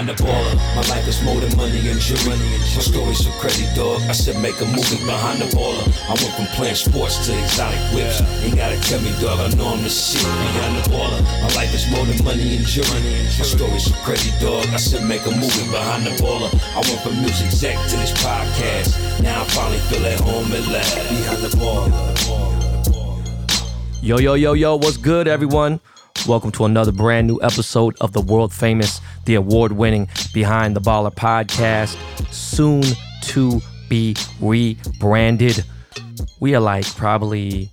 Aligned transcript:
behind 0.00 0.18
the 0.18 0.24
baller. 0.24 0.56
My 0.76 0.82
life 0.88 1.06
is 1.08 1.22
more 1.22 1.40
than 1.40 1.54
money 1.56 1.88
and 1.88 2.00
jewelry. 2.00 2.38
My 2.38 2.82
story's 2.82 3.24
so 3.24 3.30
crazy, 3.40 3.66
dog. 3.74 4.00
I 4.08 4.12
said 4.12 4.40
make 4.40 4.60
a 4.60 4.64
movie 4.64 5.04
behind 5.04 5.40
the 5.40 5.48
baller. 5.56 5.84
I 6.08 6.14
went 6.16 6.34
from 6.36 6.46
playing 6.56 6.76
sports 6.76 7.26
to 7.26 7.36
exotic 7.36 7.80
whips. 7.92 8.20
Ain't 8.42 8.56
gotta 8.56 8.80
tell 8.80 9.00
me, 9.00 9.12
dog. 9.20 9.38
I 9.40 9.48
know 9.56 9.68
I'm 9.68 9.82
the 9.82 9.90
shit 9.90 10.22
behind 10.22 10.76
the 10.78 10.90
baller. 10.90 11.20
My 11.42 11.50
life 11.54 11.74
is 11.74 11.84
more 11.90 12.04
than 12.06 12.22
money 12.24 12.56
and 12.56 12.66
jewelry. 12.66 13.00
My 13.38 13.44
story's 13.44 13.84
so 13.84 13.94
crazy, 14.04 14.32
dog. 14.40 14.66
I 14.72 14.76
said 14.76 15.06
make 15.06 15.24
a 15.26 15.30
movie 15.30 15.68
behind 15.70 16.06
the 16.06 16.14
baller. 16.22 16.50
I 16.72 16.80
went 16.80 17.00
from 17.02 17.20
music 17.20 17.46
exec 17.46 17.76
to 17.90 17.96
this 17.96 18.12
podcast. 18.24 18.96
Now 19.22 19.42
I 19.42 19.44
finally 19.52 19.80
feel 19.90 20.04
at 20.06 20.20
home 20.20 20.52
at 20.52 20.66
last. 20.68 20.96
Behind 21.10 21.42
the 21.44 21.52
baller. 21.60 22.40
Yo, 24.02 24.16
yo, 24.18 24.32
yo, 24.32 24.54
yo, 24.54 24.76
what's 24.76 24.96
good, 24.96 25.28
everyone? 25.28 25.78
Welcome 26.26 26.52
to 26.52 26.64
another 26.66 26.92
brand 26.92 27.26
new 27.26 27.40
episode 27.42 27.96
of 28.00 28.12
the 28.12 28.20
world 28.20 28.52
famous, 28.52 29.00
the 29.24 29.34
award 29.36 29.72
winning 29.72 30.08
Behind 30.34 30.76
the 30.76 30.80
Baller 30.80 31.12
podcast, 31.12 31.96
soon 32.32 32.82
to 33.22 33.60
be 33.88 34.14
rebranded. 34.40 35.64
We 36.38 36.54
are 36.54 36.60
like 36.60 36.84
probably 36.94 37.70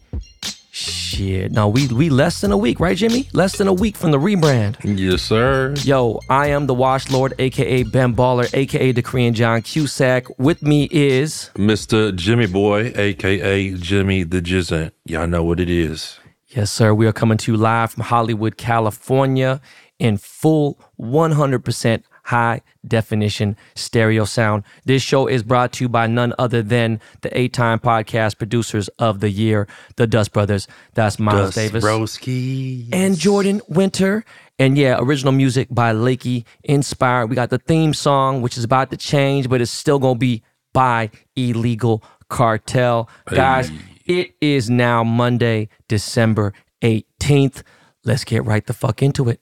shit. 0.71 1.51
No, 1.51 1.67
we 1.67 1.87
we 1.87 2.09
less 2.09 2.41
than 2.41 2.51
a 2.51 2.57
week, 2.57 2.79
right, 2.79 2.95
Jimmy? 2.97 3.27
Less 3.33 3.57
than 3.57 3.67
a 3.67 3.73
week 3.73 3.97
from 3.97 4.11
the 4.11 4.17
rebrand. 4.17 4.77
Yes, 4.83 5.21
sir. 5.21 5.73
Yo, 5.83 6.19
I 6.29 6.47
am 6.47 6.67
the 6.67 6.73
Wash 6.73 7.11
Lord, 7.11 7.33
aka 7.39 7.83
Ben 7.83 8.15
Baller, 8.15 8.51
aka 8.53 8.91
the 8.91 9.01
Korean 9.03 9.33
John 9.33 9.61
Cusack. 9.61 10.25
With 10.39 10.63
me 10.63 10.87
is 10.89 11.51
Mr. 11.55 12.11
JimmyBoi, 12.11 12.97
aka 12.97 13.73
Jimmy 13.75 14.23
the 14.23 14.41
Jizzant. 14.41 14.91
Y'all 15.05 15.27
know 15.27 15.43
what 15.43 15.59
it 15.59 15.69
is. 15.69 16.17
Yes, 16.49 16.71
sir. 16.71 16.93
We 16.93 17.05
are 17.07 17.13
coming 17.13 17.37
to 17.39 17.51
you 17.51 17.57
live 17.57 17.91
from 17.91 18.03
Hollywood, 18.03 18.55
California 18.57 19.59
in 19.99 20.17
full 20.17 20.79
100% 20.99 22.03
high 22.23 22.61
definition 22.87 23.57
stereo 23.75 24.23
sound. 24.23 24.63
This 24.85 25.01
show 25.01 25.27
is 25.27 25.43
brought 25.43 25.73
to 25.73 25.83
you 25.83 25.89
by 25.89 26.07
none 26.07 26.33
other 26.39 26.61
than 26.61 27.01
the 27.21 27.37
eight 27.37 27.51
time 27.53 27.79
podcast 27.79 28.37
producers 28.37 28.87
of 28.99 29.19
the 29.19 29.29
year, 29.29 29.67
the 29.97 30.07
Dust 30.07 30.31
Brothers. 30.31 30.67
That's 30.93 31.19
Miles 31.19 31.55
Davis 31.55 31.83
Broski. 31.83 32.87
and 32.93 33.17
Jordan 33.17 33.61
Winter. 33.67 34.23
And 34.59 34.77
yeah, 34.77 34.97
original 34.99 35.33
music 35.33 35.67
by 35.69 35.93
Lakey 35.93 36.45
Inspired. 36.63 37.27
We 37.27 37.35
got 37.35 37.49
the 37.49 37.59
theme 37.59 37.93
song, 37.93 38.41
which 38.41 38.57
is 38.57 38.63
about 38.63 38.89
to 38.91 38.97
change, 38.97 39.49
but 39.49 39.59
it's 39.61 39.71
still 39.71 39.99
going 39.99 40.15
to 40.15 40.19
be 40.19 40.43
by 40.73 41.09
Illegal 41.35 42.03
Kartel. 42.29 43.09
Guys, 43.29 43.71
it 44.07 44.35
is 44.41 44.69
now 44.69 45.03
Monday, 45.03 45.69
December 45.87 46.53
18th. 46.81 47.63
Let's 48.03 48.23
get 48.23 48.45
right 48.45 48.65
the 48.65 48.73
fuck 48.73 49.03
into 49.03 49.29
it. 49.29 49.41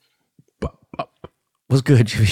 What's 1.67 1.81
good, 1.81 2.05
Jimmy? 2.05 2.29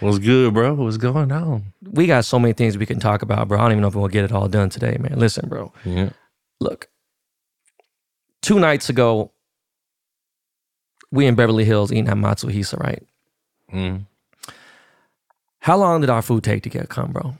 What's 0.00 0.18
good, 0.18 0.54
bro? 0.54 0.74
What's 0.74 0.96
going 0.96 1.30
on? 1.30 1.72
we 1.82 2.06
got 2.06 2.24
so 2.24 2.38
many 2.38 2.52
things 2.52 2.76
we 2.76 2.86
can 2.86 2.98
talk 2.98 3.22
about, 3.22 3.48
bro. 3.48 3.58
I 3.58 3.62
don't 3.62 3.72
even 3.72 3.82
know 3.82 3.88
if 3.88 3.94
we'll 3.94 4.08
get 4.08 4.24
it 4.24 4.32
all 4.32 4.48
done 4.48 4.68
today, 4.70 4.96
man. 4.98 5.18
Listen, 5.18 5.48
bro. 5.48 5.72
Yeah. 5.84 6.10
Look, 6.60 6.88
two 8.42 8.58
nights 8.58 8.88
ago, 8.88 9.30
we 11.10 11.26
in 11.26 11.34
Beverly 11.34 11.64
Hills 11.64 11.92
eating 11.92 12.08
at 12.08 12.16
Matsuhisa, 12.16 12.78
right? 12.80 13.06
Mm. 13.72 14.06
How 15.60 15.76
long 15.76 16.00
did 16.00 16.10
our 16.10 16.22
food 16.22 16.44
take 16.44 16.62
to 16.64 16.68
get 16.68 16.88
come, 16.88 17.12
bro? 17.12 17.34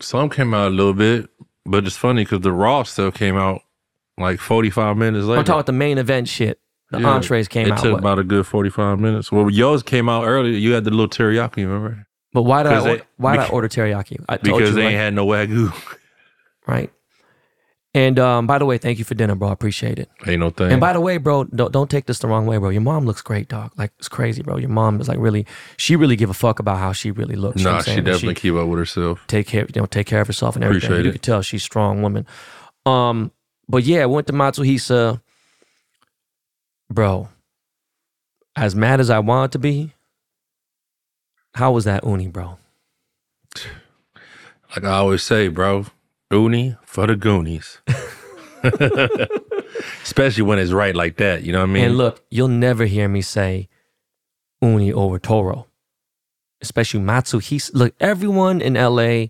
Some 0.00 0.28
came 0.28 0.52
out 0.52 0.68
a 0.68 0.74
little 0.74 0.92
bit, 0.92 1.30
but 1.66 1.86
it's 1.86 1.96
funny 1.96 2.24
because 2.24 2.40
the 2.40 2.52
raw 2.52 2.82
stuff 2.82 3.14
came 3.14 3.36
out 3.36 3.62
like 4.18 4.40
45 4.40 4.96
minutes 4.96 5.26
later. 5.26 5.38
I'm 5.38 5.44
talking 5.44 5.56
about 5.56 5.66
the 5.66 5.72
main 5.72 5.98
event 5.98 6.28
shit. 6.28 6.58
The 6.90 7.00
Yeah. 7.00 7.14
entrees 7.14 7.48
came 7.48 7.66
it 7.66 7.72
out. 7.72 7.78
It 7.78 7.82
took 7.82 7.92
what? 7.94 7.98
about 7.98 8.18
a 8.20 8.24
good 8.24 8.46
45 8.46 9.00
minutes. 9.00 9.32
Well, 9.32 9.50
yours 9.50 9.82
came 9.82 10.08
out 10.08 10.24
earlier. 10.24 10.52
You 10.56 10.72
had 10.72 10.84
the 10.84 10.90
little 10.90 11.08
teriyaki, 11.08 11.56
remember? 11.56 12.06
but 12.32 12.42
why 12.42 12.62
did 12.62 12.72
I 12.72 12.80
they- 12.80 12.90
order, 12.90 13.02
why 13.16 13.32
did 13.36 13.46
I 13.46 13.48
order 13.48 13.68
teriyaki? 13.68 14.24
I 14.28 14.36
told 14.36 14.58
Because 14.60 14.74
they 14.74 14.82
ain't 14.86 14.94
had 14.94 15.14
no 15.14 15.26
wagyu. 15.26 15.72
right. 16.66 16.92
And 17.96 18.18
um, 18.18 18.46
by 18.46 18.58
the 18.58 18.66
way, 18.66 18.76
thank 18.76 18.98
you 18.98 19.06
for 19.06 19.14
dinner, 19.14 19.34
bro. 19.34 19.48
I 19.48 19.52
appreciate 19.54 19.98
it. 19.98 20.10
ain't 20.26 20.40
no 20.40 20.50
thing. 20.50 20.70
And 20.70 20.82
by 20.82 20.92
the 20.92 21.00
way, 21.00 21.16
bro, 21.16 21.44
don't, 21.44 21.72
don't 21.72 21.90
take 21.90 22.04
this 22.04 22.18
the 22.18 22.28
wrong 22.28 22.44
way, 22.44 22.58
bro. 22.58 22.68
Your 22.68 22.82
mom 22.82 23.06
looks 23.06 23.22
great, 23.22 23.48
dog. 23.48 23.72
Like 23.78 23.90
it's 23.98 24.06
crazy, 24.06 24.42
bro. 24.42 24.58
Your 24.58 24.68
mom 24.68 25.00
is 25.00 25.08
like 25.08 25.18
really, 25.18 25.46
she 25.78 25.96
really 25.96 26.14
give 26.14 26.28
a 26.28 26.34
fuck 26.34 26.58
about 26.58 26.76
how 26.76 26.92
she 26.92 27.10
really 27.10 27.36
looks. 27.36 27.56
you 27.56 27.64
know 27.64 27.70
nah, 27.70 27.76
what 27.78 27.88
I'm 27.88 27.94
she 27.94 28.02
definitely 28.02 28.34
keep 28.34 28.52
up 28.52 28.68
with 28.68 28.78
herself. 28.78 29.24
take 29.28 29.46
care, 29.46 29.66
you 29.74 29.80
know, 29.80 29.86
take 29.86 30.06
care 30.06 30.20
of 30.20 30.26
herself 30.26 30.56
and 30.56 30.62
everything. 30.62 30.88
Appreciate 30.88 31.04
you 31.04 31.08
it. 31.08 31.12
can 31.12 31.22
tell 31.22 31.40
she's 31.40 31.62
a 31.62 31.64
strong 31.64 32.02
woman. 32.02 32.26
Um, 32.84 33.32
but 33.66 33.84
yeah, 33.84 34.04
went 34.04 34.26
to 34.26 34.34
Matsuhisa, 34.34 35.22
bro. 36.90 37.30
As 38.54 38.76
mad 38.76 39.00
as 39.00 39.08
I 39.08 39.20
wanted 39.20 39.52
to 39.52 39.58
be, 39.58 39.94
how 41.54 41.72
was 41.72 41.86
that 41.86 42.04
uni, 42.04 42.28
bro? 42.28 42.58
Like 44.74 44.84
I 44.84 44.98
always 44.98 45.22
say, 45.22 45.48
bro, 45.48 45.86
uni 46.30 46.76
for 46.84 47.06
the 47.06 47.16
Goonies. 47.16 47.80
Especially 50.02 50.42
when 50.42 50.58
it's 50.58 50.72
right 50.72 50.94
like 50.94 51.16
that. 51.16 51.42
You 51.42 51.52
know 51.52 51.60
what 51.60 51.70
I 51.70 51.72
mean? 51.72 51.84
And 51.84 51.96
look, 51.96 52.24
you'll 52.30 52.48
never 52.48 52.84
hear 52.86 53.08
me 53.08 53.22
say 53.22 53.68
uni 54.60 54.92
over 54.92 55.18
Toro, 55.18 55.66
especially 56.60 57.00
Matsuhisa. 57.00 57.70
Look, 57.74 57.94
everyone 58.00 58.60
in 58.60 58.74
LA, 58.74 59.26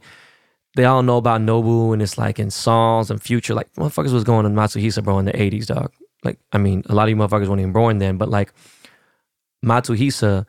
they 0.76 0.84
all 0.84 1.02
know 1.02 1.16
about 1.16 1.40
Nobu, 1.40 1.92
and 1.92 2.00
it's 2.00 2.18
like 2.18 2.38
in 2.38 2.50
songs 2.50 3.10
and 3.10 3.20
future. 3.20 3.54
Like 3.54 3.72
motherfuckers 3.74 4.12
was 4.12 4.24
going 4.24 4.44
to 4.44 4.50
Matsuhisa, 4.50 5.02
bro, 5.02 5.18
in 5.18 5.24
the 5.24 5.32
'80s, 5.32 5.66
dog. 5.66 5.92
Like, 6.24 6.38
I 6.52 6.58
mean, 6.58 6.82
a 6.86 6.94
lot 6.94 7.04
of 7.04 7.10
you 7.10 7.16
motherfuckers 7.16 7.48
weren't 7.48 7.60
even 7.60 7.72
born 7.72 7.98
then, 7.98 8.16
but 8.16 8.28
like 8.28 8.52
Matsuhisa, 9.64 10.40
you 10.40 10.46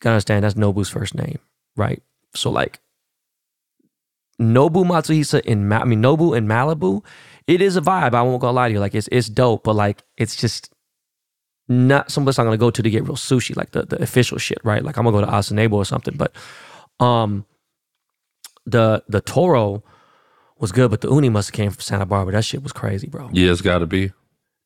gotta 0.00 0.14
understand 0.14 0.44
that's 0.44 0.54
Nobu's 0.54 0.88
first 0.88 1.14
name, 1.14 1.38
right? 1.76 2.02
So 2.34 2.50
like 2.50 2.80
Nobu 4.40 4.84
Matsuhisa 4.84 5.40
in 5.40 5.68
Ma- 5.68 5.80
I 5.80 5.84
mean 5.84 6.02
Nobu 6.02 6.36
in 6.36 6.46
Malibu, 6.46 7.04
it 7.46 7.60
is 7.60 7.76
a 7.76 7.80
vibe. 7.80 8.14
I 8.14 8.22
won't 8.22 8.40
gonna 8.40 8.52
lie 8.52 8.68
to 8.68 8.74
you. 8.74 8.80
Like 8.80 8.94
it's 8.94 9.08
it's 9.10 9.28
dope, 9.28 9.64
but 9.64 9.74
like 9.74 10.02
it's 10.16 10.36
just 10.36 10.72
not 11.68 12.10
some 12.10 12.24
place 12.24 12.38
I'm 12.38 12.46
gonna 12.46 12.56
go 12.56 12.70
to 12.70 12.82
to 12.82 12.90
get 12.90 13.02
real 13.04 13.16
sushi, 13.16 13.56
like 13.56 13.72
the, 13.72 13.82
the 13.84 14.00
official 14.02 14.38
shit, 14.38 14.58
right? 14.64 14.82
Like 14.82 14.96
I'm 14.96 15.04
gonna 15.04 15.18
go 15.20 15.24
to 15.26 15.30
Asanebo 15.32 15.72
or 15.72 15.84
something. 15.84 16.16
But 16.16 16.34
um 17.00 17.44
the 18.66 19.02
the 19.08 19.20
Toro 19.20 19.82
was 20.58 20.72
good, 20.72 20.90
but 20.90 21.00
the 21.00 21.10
uni 21.10 21.28
must 21.28 21.48
have 21.48 21.54
came 21.54 21.70
from 21.70 21.80
Santa 21.80 22.06
Barbara. 22.06 22.32
That 22.32 22.44
shit 22.44 22.62
was 22.62 22.72
crazy, 22.72 23.08
bro. 23.08 23.30
yeah, 23.32 23.50
it's 23.52 23.60
got 23.60 23.78
to 23.78 23.86
be. 23.86 24.12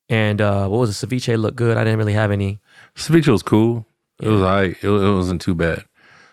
And 0.09 0.41
uh 0.41 0.69
what 0.69 0.79
was 0.79 0.91
it? 1.03 1.07
Ceviche 1.07 1.39
looked 1.39 1.57
good. 1.57 1.77
I 1.77 1.85
didn't 1.85 1.99
really 1.99 2.13
have 2.15 2.31
any. 2.31 2.61
Ceviche 2.97 3.29
was 3.29 3.43
cool. 3.43 3.87
It 4.21 4.29
was 4.29 4.41
all 4.43 4.49
right. 4.49 4.77
It, 4.83 4.89
it 4.89 5.15
wasn't 5.15 5.41
too 5.41 5.55
bad. 5.55 5.85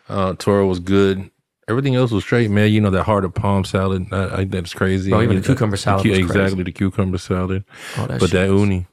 Uh, 0.07 0.33
Toro 0.37 0.65
was 0.67 0.79
good. 0.79 1.29
Everything 1.69 1.95
else 1.95 2.11
was 2.11 2.23
straight, 2.23 2.49
man. 2.49 2.71
You 2.71 2.81
know 2.81 2.89
that 2.89 3.03
heart 3.03 3.23
of 3.25 3.33
palm 3.33 3.63
salad. 3.63 4.07
I, 4.11 4.39
I 4.41 4.43
that's 4.45 4.73
crazy. 4.73 5.11
Bro, 5.11 5.21
even 5.21 5.35
the 5.37 5.43
cucumber 5.43 5.77
salad 5.77 6.05
was 6.05 6.17
crazy. 6.17 6.23
exactly 6.23 6.63
the 6.63 6.71
cucumber 6.71 7.17
salad. 7.19 7.63
Oh, 7.97 8.07
that 8.07 8.19
but 8.19 8.31
that 8.31 8.49
was- 8.49 8.61
uni, 8.61 8.87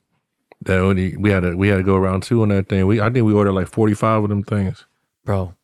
that 0.62 0.76
uni, 0.82 1.16
we 1.16 1.31
had 1.31 1.41
to 1.41 1.54
we 1.56 1.69
had 1.69 1.76
to 1.78 1.82
go 1.82 1.97
around 1.97 2.22
two 2.22 2.42
on 2.42 2.50
that 2.50 2.69
thing. 2.69 2.86
We 2.86 3.00
I 3.00 3.09
think 3.10 3.25
we 3.25 3.32
ordered 3.32 3.53
like 3.53 3.69
forty 3.69 3.94
five 3.94 4.22
of 4.22 4.28
them 4.28 4.42
things. 4.42 4.84
bro. 5.25 5.54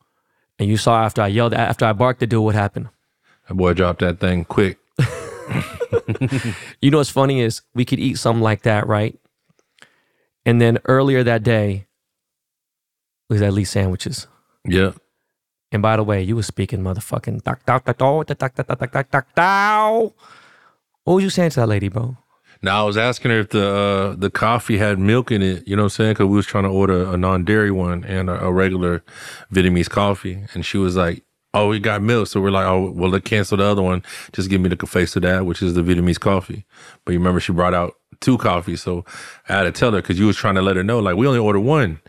And 0.58 0.68
you 0.68 0.76
saw 0.76 1.02
after 1.04 1.22
I 1.22 1.26
yelled, 1.28 1.54
after 1.54 1.84
I 1.84 1.92
barked 1.92 2.22
at 2.22 2.28
dude, 2.28 2.42
what 2.44 2.54
happened? 2.54 2.88
That 3.48 3.54
boy 3.54 3.72
dropped 3.74 4.00
that 4.00 4.18
thing 4.20 4.44
quick. 4.44 4.78
You 6.80 6.90
know 6.90 6.98
what's 6.98 7.10
funny 7.10 7.40
is 7.40 7.62
we 7.74 7.84
could 7.84 7.98
eat 8.00 8.18
something 8.18 8.42
like 8.42 8.62
that, 8.62 8.86
right? 8.86 9.18
And 10.44 10.60
then 10.60 10.78
earlier 10.86 11.22
that 11.22 11.42
day, 11.42 11.86
we 13.28 13.34
was 13.34 13.42
at 13.42 13.52
Lee 13.52 13.64
Sandwiches. 13.64 14.26
Yeah. 14.66 14.92
And 15.72 15.80
by 15.80 15.96
the 15.96 16.04
way, 16.04 16.22
you 16.22 16.36
was 16.36 16.46
speaking 16.46 16.80
motherfucking 16.80 17.42
doc 17.42 17.64
doc 17.64 17.84
doc 17.86 17.96
doc 17.98 18.26
doc 18.26 18.54
doc 18.54 18.66
doc 18.66 18.92
doc 18.92 19.10
doc 19.10 19.34
doc. 19.34 20.12
What 21.04 21.14
was 21.14 21.24
you 21.24 21.30
saying 21.30 21.50
to 21.50 21.60
that 21.60 21.66
lady, 21.66 21.88
bro? 21.88 22.16
Now 22.64 22.82
I 22.82 22.86
was 22.86 22.96
asking 22.96 23.32
her 23.32 23.40
if 23.40 23.48
the 23.48 23.66
uh, 23.66 24.14
the 24.16 24.30
coffee 24.30 24.78
had 24.78 24.98
milk 24.98 25.32
in 25.32 25.42
it. 25.42 25.66
You 25.66 25.74
know 25.74 25.82
what 25.82 25.86
I'm 25.86 25.90
saying? 25.90 26.12
Because 26.12 26.26
we 26.26 26.36
was 26.36 26.46
trying 26.46 26.64
to 26.64 26.70
order 26.70 27.10
a 27.10 27.16
non 27.16 27.44
dairy 27.44 27.72
one 27.72 28.04
and 28.04 28.30
a, 28.30 28.44
a 28.44 28.52
regular 28.52 29.02
Vietnamese 29.52 29.90
coffee, 29.90 30.44
and 30.54 30.64
she 30.64 30.78
was 30.78 30.94
like, 30.94 31.24
"Oh, 31.54 31.68
we 31.68 31.80
got 31.80 32.02
milk." 32.02 32.28
So 32.28 32.40
we're 32.40 32.52
like, 32.52 32.66
"Oh, 32.66 32.92
well, 32.92 33.10
let's 33.10 33.28
cancel 33.28 33.56
the 33.56 33.64
other 33.64 33.82
one. 33.82 34.04
Just 34.32 34.48
give 34.48 34.60
me 34.60 34.68
the 34.68 34.76
of 35.16 35.22
that, 35.22 35.44
which 35.44 35.60
is 35.60 35.74
the 35.74 35.82
Vietnamese 35.82 36.20
coffee." 36.20 36.64
But 37.04 37.12
you 37.12 37.18
remember 37.18 37.40
she 37.40 37.52
brought 37.52 37.74
out 37.74 37.94
two 38.20 38.38
coffees, 38.38 38.82
so 38.82 39.04
I 39.48 39.54
had 39.54 39.62
to 39.62 39.72
tell 39.72 39.90
her 39.90 40.00
because 40.00 40.20
you 40.20 40.26
was 40.26 40.36
trying 40.36 40.54
to 40.54 40.62
let 40.62 40.76
her 40.76 40.84
know, 40.84 41.00
like 41.00 41.16
we 41.16 41.26
only 41.26 41.40
ordered 41.40 41.60
one. 41.60 42.00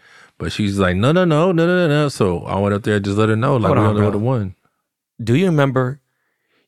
But 0.44 0.51
she's 0.51 0.78
like, 0.78 0.98
"No, 0.98 1.13
no, 1.13 1.24
no, 1.24 1.54
no, 1.54 1.66
no, 1.66 1.88
no, 1.88 1.88
no." 1.88 2.10
So 2.10 2.44
I 2.44 2.60
went 2.60 2.75
up 2.75 2.84
there 2.84 2.98
and 2.98 3.06
just 3.06 3.18
let 3.18 3.30
her 3.30 3.36
know, 3.38 3.56
like 3.56 3.68
Hold 3.68 3.78
we 3.78 3.84
on, 3.84 3.90
only 3.92 4.00
bro. 4.01 4.06
ordered 4.07 4.22
one. 4.22 4.56
Do 5.24 5.36
you 5.36 5.45
remember 5.45 6.01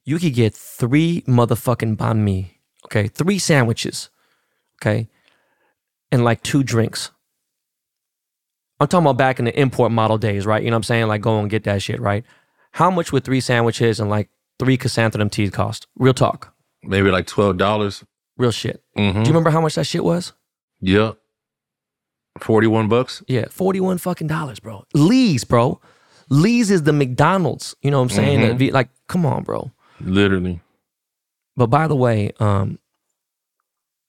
you 0.06 0.18
could 0.18 0.34
get 0.34 0.54
three 0.54 1.24
motherfucking 1.28 1.98
banh 1.98 2.20
mi, 2.20 2.62
okay? 2.86 3.10
Three 3.10 3.38
sandwiches, 3.38 4.10
okay? 4.82 5.10
And 6.10 6.24
like 6.24 6.42
two 6.42 6.64
drinks. 6.64 7.12
I'm 8.80 8.88
talking 8.88 9.06
about 9.06 9.18
back 9.18 9.40
in 9.40 9.46
the 9.46 9.60
import 9.60 9.92
model 9.92 10.18
days, 10.18 10.46
right? 10.46 10.64
You 10.64 10.70
know 10.70 10.76
what 10.76 10.80
I'm 10.80 10.84
saying? 10.84 11.08
Like 11.08 11.20
go 11.20 11.38
and 11.38 11.50
get 11.50 11.66
that 11.66 11.82
shit, 11.82 12.00
right? 12.00 12.24
How 12.72 12.90
much 12.90 13.12
would 13.12 13.26
three 13.26 13.42
sandwiches 13.42 14.00
and 14.00 14.10
like 14.10 14.30
three 14.58 14.78
chrysanthemum 14.78 15.30
teas 15.30 15.50
cost? 15.50 15.88
Real 15.98 16.14
talk. 16.14 16.54
Maybe 16.82 17.12
like 17.12 17.28
twelve 17.28 17.58
dollars. 17.58 18.06
Real 18.38 18.52
shit. 18.52 18.82
Mm-hmm. 18.98 19.24
Do 19.24 19.28
you 19.28 19.34
remember 19.34 19.50
how 19.50 19.60
much 19.60 19.76
that 19.76 19.86
shit 19.86 20.06
was? 20.06 20.32
Yep. 20.80 21.18
41 22.40 22.88
bucks. 22.88 23.24
Yeah, 23.28 23.46
41 23.50 23.98
fucking 23.98 24.28
dollars, 24.28 24.60
bro. 24.60 24.86
Lee's, 24.94 25.44
bro. 25.44 25.80
Lee's 26.30 26.72
is 26.72 26.84
the 26.84 26.94
McDonald's. 26.94 27.76
You 27.82 27.92
know 27.92 27.98
what 28.00 28.04
I'm 28.04 28.10
saying? 28.10 28.58
Mhm. 28.58 28.72
Like, 28.72 28.90
come 29.08 29.26
on, 29.26 29.44
bro. 29.44 29.72
Literally. 30.02 30.60
But 31.56 31.68
by 31.68 31.88
the 31.88 31.96
way, 31.96 32.32
um, 32.40 32.80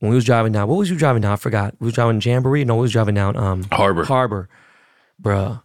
when 0.00 0.10
we 0.10 0.16
was 0.16 0.24
driving 0.24 0.52
down, 0.52 0.68
what 0.68 0.76
was 0.78 0.90
you 0.90 0.96
driving 0.96 1.22
down? 1.22 1.32
I 1.32 1.36
forgot. 1.36 1.74
We 1.78 1.86
was 1.86 1.94
driving 1.94 2.20
Jamboree. 2.20 2.64
No, 2.64 2.76
we 2.76 2.82
was 2.82 2.92
driving 2.92 3.14
down 3.14 3.36
um 3.36 3.64
Harbor. 3.72 4.04
Harbor, 4.04 4.48
bruh. 5.22 5.62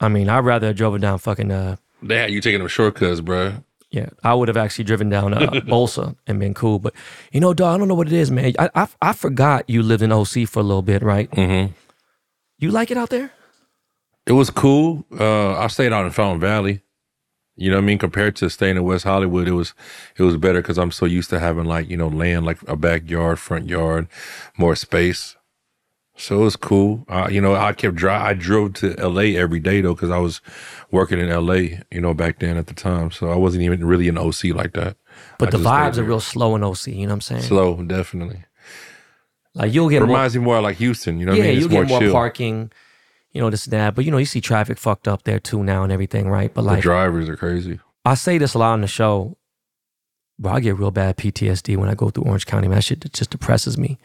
I 0.00 0.08
mean, 0.08 0.28
I'd 0.28 0.44
rather 0.44 0.66
have 0.72 0.94
it 0.94 0.98
down 1.00 1.18
fucking 1.18 1.50
uh 1.50 1.76
They 2.02 2.18
had 2.18 2.30
you 2.30 2.40
taking 2.40 2.60
them 2.60 2.68
shortcuts, 2.68 3.20
bro. 3.20 3.54
Yeah. 3.90 4.08
I 4.24 4.34
would 4.34 4.48
have 4.48 4.56
actually 4.56 4.84
driven 4.84 5.08
down 5.08 5.34
uh, 5.34 5.38
Bolsa 5.66 6.16
and 6.26 6.38
been 6.38 6.54
cool. 6.54 6.78
But 6.78 6.94
you 7.32 7.40
know, 7.40 7.54
dog, 7.54 7.74
I 7.74 7.78
don't 7.78 7.88
know 7.88 7.94
what 7.94 8.06
it 8.06 8.12
is, 8.12 8.30
man. 8.30 8.52
I, 8.58 8.70
I 8.74 8.88
I 9.00 9.12
forgot 9.12 9.68
you 9.68 9.82
lived 9.82 10.02
in 10.02 10.12
OC 10.12 10.48
for 10.48 10.60
a 10.60 10.62
little 10.62 10.82
bit, 10.82 11.02
right? 11.02 11.30
Mm-hmm. 11.30 11.72
You 12.58 12.70
like 12.70 12.90
it 12.90 12.96
out 12.96 13.10
there? 13.10 13.32
It 14.26 14.32
was 14.32 14.50
cool. 14.50 15.04
Uh, 15.18 15.56
I 15.58 15.68
stayed 15.68 15.92
out 15.92 16.04
in 16.04 16.10
Fountain 16.10 16.40
Valley. 16.40 16.82
You 17.54 17.70
know 17.70 17.76
what 17.76 17.84
I 17.84 17.86
mean? 17.86 17.98
Compared 17.98 18.36
to 18.36 18.50
staying 18.50 18.76
in 18.76 18.84
West 18.84 19.04
Hollywood, 19.04 19.48
it 19.48 19.52
was 19.52 19.72
it 20.16 20.22
was 20.22 20.36
better 20.36 20.60
because 20.60 20.76
I'm 20.78 20.90
so 20.90 21.06
used 21.06 21.30
to 21.30 21.38
having 21.38 21.64
like 21.64 21.88
you 21.88 21.96
know 21.96 22.08
land, 22.08 22.44
like 22.44 22.58
a 22.68 22.76
backyard, 22.76 23.38
front 23.38 23.68
yard, 23.68 24.08
more 24.58 24.76
space. 24.76 25.35
So 26.18 26.40
it 26.40 26.44
was 26.44 26.56
cool. 26.56 27.04
Uh, 27.08 27.28
you 27.30 27.40
know, 27.40 27.54
I 27.54 27.72
kept 27.72 27.96
drive. 27.96 28.22
I 28.22 28.32
drove 28.32 28.74
to 28.74 28.98
L.A. 28.98 29.36
every 29.36 29.60
day 29.60 29.82
though 29.82 29.94
because 29.94 30.10
I 30.10 30.18
was 30.18 30.40
working 30.90 31.18
in 31.20 31.28
L.A. 31.28 31.82
You 31.90 32.00
know, 32.00 32.14
back 32.14 32.38
then 32.38 32.56
at 32.56 32.66
the 32.68 32.74
time, 32.74 33.10
so 33.10 33.30
I 33.30 33.36
wasn't 33.36 33.64
even 33.64 33.84
really 33.84 34.08
in 34.08 34.16
OC 34.16 34.44
like 34.54 34.72
that. 34.72 34.96
But 35.38 35.48
I 35.48 35.58
the 35.58 35.64
vibes 35.64 35.98
are 35.98 36.04
real 36.04 36.20
slow 36.20 36.56
in 36.56 36.64
OC. 36.64 36.88
You 36.88 36.94
know 36.94 37.08
what 37.08 37.12
I'm 37.12 37.20
saying? 37.20 37.42
slow, 37.42 37.82
definitely. 37.82 38.44
Like 39.54 39.72
you'll 39.72 39.88
get 39.88 39.96
It 39.96 40.06
more 40.06 40.08
reminds 40.16 40.36
me 40.36 40.42
more 40.42 40.60
like 40.60 40.76
Houston. 40.76 41.18
You 41.18 41.26
know 41.26 41.32
what 41.32 41.38
yeah, 41.38 41.44
I 41.44 41.48
mean? 41.48 41.60
you 41.60 41.68
get 41.68 41.88
more 41.88 42.00
chill. 42.00 42.12
parking, 42.12 42.70
you 43.32 43.40
know, 43.40 43.50
this 43.50 43.64
and 43.64 43.72
that. 43.72 43.94
But 43.94 44.04
you 44.04 44.10
know, 44.10 44.18
you 44.18 44.26
see 44.26 44.40
traffic 44.40 44.78
fucked 44.78 45.08
up 45.08 45.24
there 45.24 45.38
too 45.38 45.62
now 45.62 45.82
and 45.82 45.92
everything, 45.92 46.28
right? 46.28 46.52
But 46.52 46.62
The 46.62 46.68
like 46.68 46.82
drivers 46.82 47.28
are 47.28 47.36
crazy. 47.36 47.80
I 48.04 48.14
say 48.14 48.38
this 48.38 48.54
a 48.54 48.58
lot 48.58 48.72
on 48.72 48.82
the 48.82 48.86
show, 48.86 49.36
but 50.38 50.50
I 50.50 50.60
get 50.60 50.78
real 50.78 50.90
bad 50.90 51.16
PTSD 51.16 51.76
when 51.76 51.88
I 51.88 51.94
go 51.94 52.10
through 52.10 52.24
Orange 52.24 52.46
County. 52.46 52.68
Man, 52.68 52.76
that 52.76 52.84
shit 52.84 53.12
just 53.12 53.30
depresses 53.30 53.76
me. 53.76 53.98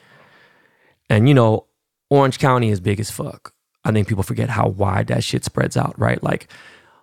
And 1.10 1.28
you 1.28 1.34
know, 1.34 1.68
Orange 2.12 2.38
County 2.40 2.70
is 2.70 2.80
big 2.80 3.00
as 3.00 3.10
fuck. 3.10 3.54
I 3.86 3.92
think 3.92 4.08
people 4.08 4.22
forget 4.24 4.50
how 4.50 4.68
wide 4.68 5.08
that 5.08 5.24
shit 5.24 5.44
spreads 5.46 5.76
out, 5.76 5.98
right? 5.98 6.22
Like 6.22 6.48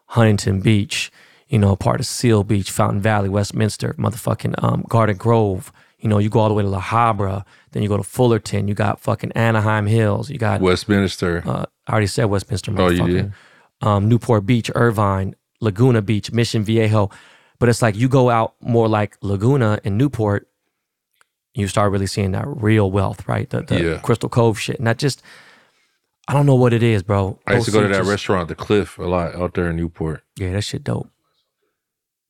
Huntington 0.07 0.61
Beach, 0.61 1.11
you 1.49 1.59
know, 1.59 1.75
part 1.75 1.99
of 1.99 2.07
Seal 2.07 2.45
Beach, 2.45 2.71
Fountain 2.71 3.01
Valley, 3.01 3.29
Westminster, 3.29 3.95
motherfucking 3.99 4.63
um, 4.63 4.85
Garden 4.89 5.17
Grove. 5.17 5.73
You 5.99 6.09
know, 6.09 6.19
you 6.19 6.29
go 6.29 6.39
all 6.41 6.49
the 6.49 6.55
way 6.55 6.63
to 6.63 6.69
La 6.69 6.81
Habra, 6.81 7.45
then 7.73 7.83
you 7.83 7.89
go 7.89 7.97
to 7.97 8.03
Fullerton. 8.05 8.69
You 8.69 8.75
got 8.75 9.01
fucking 9.01 9.33
Anaheim 9.33 9.87
Hills. 9.87 10.31
You 10.31 10.39
got 10.39 10.61
Westminster. 10.61 11.43
uh, 11.45 11.65
I 11.87 11.91
already 11.93 12.07
said 12.07 12.27
Westminster. 12.27 12.73
Oh, 12.77 12.89
you 12.91 13.07
did? 13.07 13.33
Um, 13.81 14.09
Newport 14.09 14.45
Beach, 14.47 14.71
Irvine, 14.75 15.35
Laguna 15.61 16.03
Beach, 16.03 16.31
Mission 16.33 16.63
Viejo. 16.63 17.11
But 17.59 17.69
it's 17.71 17.83
like 17.83 17.97
you 17.97 18.09
go 18.09 18.31
out 18.31 18.55
more 18.61 18.87
like 18.89 19.17
Laguna 19.23 19.81
and 19.85 19.99
Newport, 19.99 20.49
you 21.59 21.69
start 21.69 21.91
really 21.93 22.07
seeing 22.07 22.33
that 22.33 22.45
real 22.47 22.91
wealth, 22.91 23.27
right? 23.29 23.49
The, 23.51 23.63
the 23.63 23.83
Yeah. 23.83 23.99
Crystal 23.99 24.29
Cove 24.29 24.59
shit. 24.61 24.79
And 24.79 24.87
that 24.87 24.99
just, 24.99 25.23
I 26.29 26.33
don't 26.33 26.47
know 26.47 26.55
what 26.55 26.73
it 26.73 26.83
is, 26.83 27.03
bro. 27.03 27.39
I 27.47 27.55
used 27.55 27.67
to 27.67 27.73
go 27.73 27.83
to 27.83 27.89
that 27.89 27.99
just- 27.99 28.11
restaurant, 28.11 28.49
the 28.49 28.55
Cliff, 28.55 28.99
a 28.99 29.03
lot 29.05 29.35
out 29.35 29.55
there 29.55 29.71
in 29.71 29.77
Newport. 29.77 30.23
Yeah, 30.37 30.53
that 30.53 30.63
shit 30.63 30.85
dope. 30.85 31.11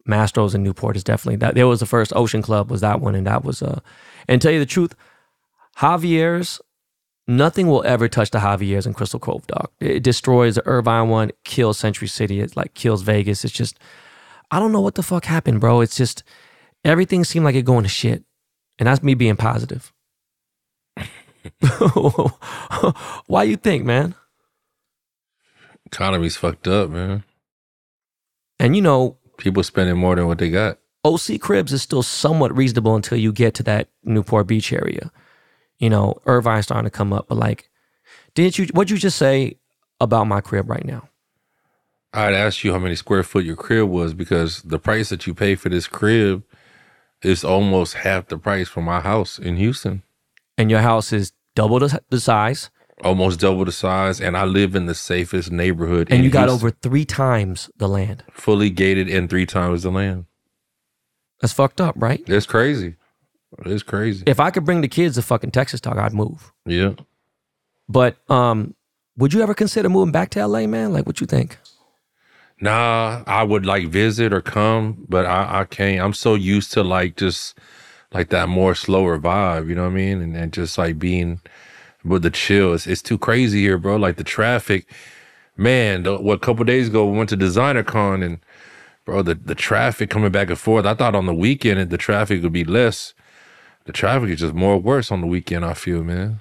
Mastro's 0.08 0.54
in 0.54 0.62
Newport 0.62 0.96
is 0.96 1.04
definitely 1.04 1.36
that. 1.36 1.54
There 1.54 1.66
was 1.66 1.80
the 1.80 1.86
first 1.86 2.12
Ocean 2.16 2.40
Club 2.40 2.70
was 2.70 2.80
that 2.80 3.00
one, 3.00 3.14
and 3.14 3.26
that 3.26 3.44
was 3.44 3.60
uh. 3.62 3.80
And 4.26 4.40
tell 4.40 4.50
you 4.52 4.58
the 4.58 4.64
truth, 4.66 4.94
Javier's, 5.78 6.60
nothing 7.26 7.66
will 7.66 7.84
ever 7.84 8.08
touch 8.08 8.30
the 8.30 8.38
Javier's 8.38 8.86
in 8.86 8.94
Crystal 8.94 9.20
Cove, 9.20 9.46
dog. 9.46 9.68
It 9.80 10.02
destroys 10.02 10.54
the 10.54 10.66
Irvine 10.66 11.08
one, 11.10 11.30
kills 11.44 11.78
Century 11.78 12.08
City, 12.08 12.40
it 12.40 12.56
like 12.56 12.72
kills 12.74 13.02
Vegas. 13.02 13.44
It's 13.44 13.52
just, 13.52 13.78
I 14.50 14.58
don't 14.58 14.72
know 14.72 14.80
what 14.80 14.94
the 14.94 15.02
fuck 15.02 15.26
happened, 15.26 15.60
bro. 15.60 15.82
It's 15.82 15.96
just 15.96 16.22
everything 16.84 17.22
seemed 17.24 17.44
like 17.44 17.54
it 17.54 17.66
going 17.66 17.82
to 17.82 17.88
shit, 17.90 18.24
and 18.78 18.86
that's 18.86 19.02
me 19.02 19.14
being 19.14 19.36
positive. 19.36 19.92
Why 23.26 23.44
you 23.44 23.56
think, 23.56 23.84
man? 23.84 24.14
Economy's 25.86 26.36
fucked 26.36 26.68
up, 26.68 26.90
man. 26.90 27.24
And 28.60 28.76
you 28.76 28.82
know, 28.82 29.18
People 29.38 29.62
spending 29.62 29.96
more 29.96 30.16
than 30.16 30.26
what 30.26 30.38
they 30.38 30.50
got. 30.50 30.78
OC 31.04 31.40
Cribs 31.40 31.72
is 31.72 31.80
still 31.80 32.02
somewhat 32.02 32.54
reasonable 32.54 32.96
until 32.96 33.16
you 33.16 33.32
get 33.32 33.54
to 33.54 33.62
that 33.62 33.88
Newport 34.02 34.48
Beach 34.48 34.72
area. 34.72 35.12
You 35.78 35.88
know, 35.88 36.20
Irvine's 36.26 36.66
starting 36.66 36.90
to 36.90 36.90
come 36.90 37.12
up, 37.12 37.28
but 37.28 37.38
like, 37.38 37.70
didn't 38.34 38.58
you? 38.58 38.66
What'd 38.72 38.90
you 38.90 38.98
just 38.98 39.16
say 39.16 39.58
about 40.00 40.26
my 40.26 40.40
crib 40.40 40.68
right 40.68 40.84
now? 40.84 41.08
I'd 42.12 42.34
ask 42.34 42.64
you 42.64 42.72
how 42.72 42.80
many 42.80 42.96
square 42.96 43.22
foot 43.22 43.44
your 43.44 43.54
crib 43.54 43.88
was 43.88 44.12
because 44.12 44.62
the 44.62 44.78
price 44.78 45.08
that 45.10 45.26
you 45.26 45.34
pay 45.34 45.54
for 45.54 45.68
this 45.68 45.86
crib 45.86 46.42
is 47.22 47.44
almost 47.44 47.94
half 47.94 48.28
the 48.28 48.38
price 48.38 48.68
for 48.68 48.80
my 48.82 49.00
house 49.00 49.38
in 49.38 49.56
Houston. 49.56 50.02
And 50.56 50.70
your 50.70 50.80
house 50.80 51.12
is 51.12 51.32
double 51.54 51.78
the, 51.80 52.00
the 52.10 52.20
size, 52.20 52.70
Almost 53.04 53.38
double 53.38 53.64
the 53.64 53.70
size, 53.70 54.20
and 54.20 54.36
I 54.36 54.44
live 54.44 54.74
in 54.74 54.86
the 54.86 54.94
safest 54.94 55.52
neighborhood. 55.52 56.08
and 56.10 56.24
you 56.24 56.30
got 56.30 56.48
Houston. 56.48 56.54
over 56.68 56.70
three 56.82 57.04
times 57.04 57.70
the 57.76 57.88
land. 57.88 58.24
fully 58.32 58.70
gated 58.70 59.08
and 59.08 59.30
three 59.30 59.46
times 59.46 59.84
the 59.84 59.90
land. 59.92 60.24
That's 61.40 61.52
fucked 61.52 61.80
up, 61.80 61.94
right? 61.96 62.24
That's 62.26 62.46
crazy. 62.46 62.96
It's 63.64 63.84
crazy. 63.84 64.24
If 64.26 64.40
I 64.40 64.50
could 64.50 64.64
bring 64.64 64.80
the 64.80 64.88
kids 64.88 65.14
to 65.14 65.22
fucking 65.22 65.52
Texas, 65.52 65.80
talk, 65.80 65.96
I'd 65.96 66.12
move. 66.12 66.52
Yeah. 66.66 66.94
But 67.88 68.16
um, 68.28 68.74
would 69.16 69.32
you 69.32 69.42
ever 69.42 69.54
consider 69.54 69.88
moving 69.88 70.10
back 70.10 70.30
to 70.30 70.44
LA, 70.44 70.66
man? 70.66 70.92
Like, 70.92 71.06
what 71.06 71.20
you 71.20 71.26
think? 71.28 71.56
Nah, 72.60 73.22
I 73.26 73.44
would 73.44 73.64
like 73.64 73.88
visit 73.88 74.32
or 74.32 74.40
come, 74.40 75.04
but 75.08 75.26
I, 75.26 75.60
I 75.60 75.64
can't. 75.64 76.00
I'm 76.00 76.12
so 76.12 76.34
used 76.34 76.72
to 76.72 76.82
like 76.82 77.16
just 77.16 77.56
like 78.12 78.30
that 78.30 78.48
more 78.48 78.74
slower 78.74 79.18
vibe, 79.18 79.68
you 79.68 79.74
know 79.74 79.84
what 79.84 79.92
I 79.92 79.94
mean? 79.94 80.20
And, 80.20 80.36
and 80.36 80.52
just 80.52 80.78
like 80.78 80.98
being 80.98 81.40
with 82.04 82.22
the 82.22 82.30
chill. 82.30 82.74
It's, 82.74 82.86
it's 82.86 83.02
too 83.02 83.18
crazy 83.18 83.60
here, 83.60 83.78
bro. 83.78 83.96
Like 83.96 84.16
the 84.16 84.24
traffic, 84.24 84.90
man. 85.56 86.02
The, 86.02 86.18
what 86.18 86.34
a 86.34 86.40
couple 86.40 86.64
days 86.64 86.88
ago 86.88 87.06
we 87.06 87.16
went 87.16 87.30
to 87.30 87.36
DesignerCon 87.36 88.24
and 88.24 88.38
bro, 89.04 89.22
the, 89.22 89.34
the 89.34 89.54
traffic 89.54 90.10
coming 90.10 90.32
back 90.32 90.48
and 90.48 90.58
forth. 90.58 90.86
I 90.86 90.94
thought 90.94 91.14
on 91.14 91.26
the 91.26 91.34
weekend 91.34 91.90
the 91.90 91.98
traffic 91.98 92.42
would 92.42 92.52
be 92.52 92.64
less. 92.64 93.14
The 93.84 93.92
traffic 93.92 94.30
is 94.30 94.40
just 94.40 94.54
more 94.54 94.78
worse 94.78 95.12
on 95.12 95.20
the 95.20 95.26
weekend. 95.26 95.64
I 95.64 95.74
feel, 95.74 96.02
man. 96.02 96.40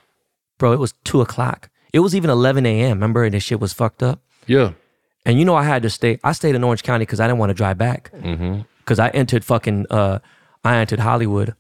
Bro, 0.58 0.74
it 0.74 0.80
was 0.80 0.94
two 1.04 1.22
o'clock. 1.22 1.70
It 1.94 2.00
was 2.00 2.16
even 2.16 2.30
11 2.30 2.66
a.m. 2.66 2.98
Remember, 2.98 3.24
and 3.24 3.34
this 3.34 3.44
shit 3.44 3.60
was 3.60 3.74
fucked 3.74 4.04
up. 4.04 4.20
Yeah. 4.48 4.74
And 5.28 5.38
you 5.38 5.44
know, 5.44 5.56
I 5.56 5.64
had 5.64 5.84
to 5.84 5.90
stay. 5.90 6.20
I 6.24 6.32
stayed 6.32 6.56
in 6.56 6.64
Orange 6.64 6.84
County 6.84 7.04
because 7.04 7.20
I 7.20 7.28
didn't 7.28 7.40
want 7.40 7.50
to 7.50 7.54
drive 7.54 7.78
back. 7.78 8.12
Mm-hmm. 8.14 8.62
Because 8.80 8.98
I 8.98 9.10
entered 9.10 9.44
fucking, 9.44 9.86
uh, 9.90 10.20
I 10.64 10.78
entered 10.78 11.02
Hollywood. 11.02 11.54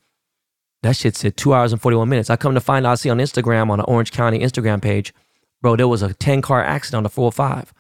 That 0.84 0.96
shit 0.96 1.18
said 1.18 1.36
two 1.36 1.54
hours 1.54 1.74
and 1.74 1.82
41 1.82 2.08
minutes. 2.08 2.30
I 2.30 2.38
come 2.38 2.54
to 2.54 2.62
find 2.62 2.88
out, 2.88 2.94
I 2.94 2.96
see 2.96 3.10
on 3.10 3.18
Instagram, 3.18 3.70
on 3.70 3.80
the 3.80 3.84
Orange 3.84 4.14
County 4.14 4.40
Instagram 4.40 4.82
page, 4.82 5.14
bro, 5.62 5.76
there 5.76 5.90
was 5.90 6.02
a 6.02 6.14
10 6.14 6.42
car 6.42 6.64
accident 6.64 7.00
on 7.00 7.04
the 7.04 7.10
405. 7.10 7.74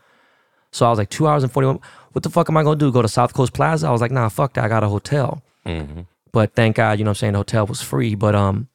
So 0.73 0.85
I 0.85 0.89
was 0.89 0.99
like, 0.99 1.09
two 1.09 1.25
hours 1.25 1.43
and 1.43 1.51
41. 1.53 1.79
What 2.11 2.23
the 2.23 2.29
fuck 2.29 2.49
am 2.49 2.57
I 2.57 2.63
going 2.63 2.77
to 2.77 2.85
do? 2.85 2.91
Go 2.91 3.01
to 3.01 3.07
South 3.07 3.33
Coast 3.33 3.53
Plaza? 3.53 3.87
I 3.87 3.91
was 3.91 4.01
like, 4.01 4.11
nah, 4.11 4.27
fuck 4.27 4.55
that. 4.55 4.65
I 4.65 4.67
got 4.67 4.83
a 4.83 4.89
hotel. 4.89 5.41
Mm-hmm. 5.65 6.01
But 6.33 6.53
thank 6.53 6.75
God, 6.75 6.99
you 6.99 7.05
know 7.05 7.11
what 7.11 7.17
I'm 7.17 7.19
saying? 7.19 7.33
The 7.33 7.39
hotel 7.39 7.65
was 7.65 7.81
free. 7.81 8.13
But, 8.13 8.35
um, 8.35 8.67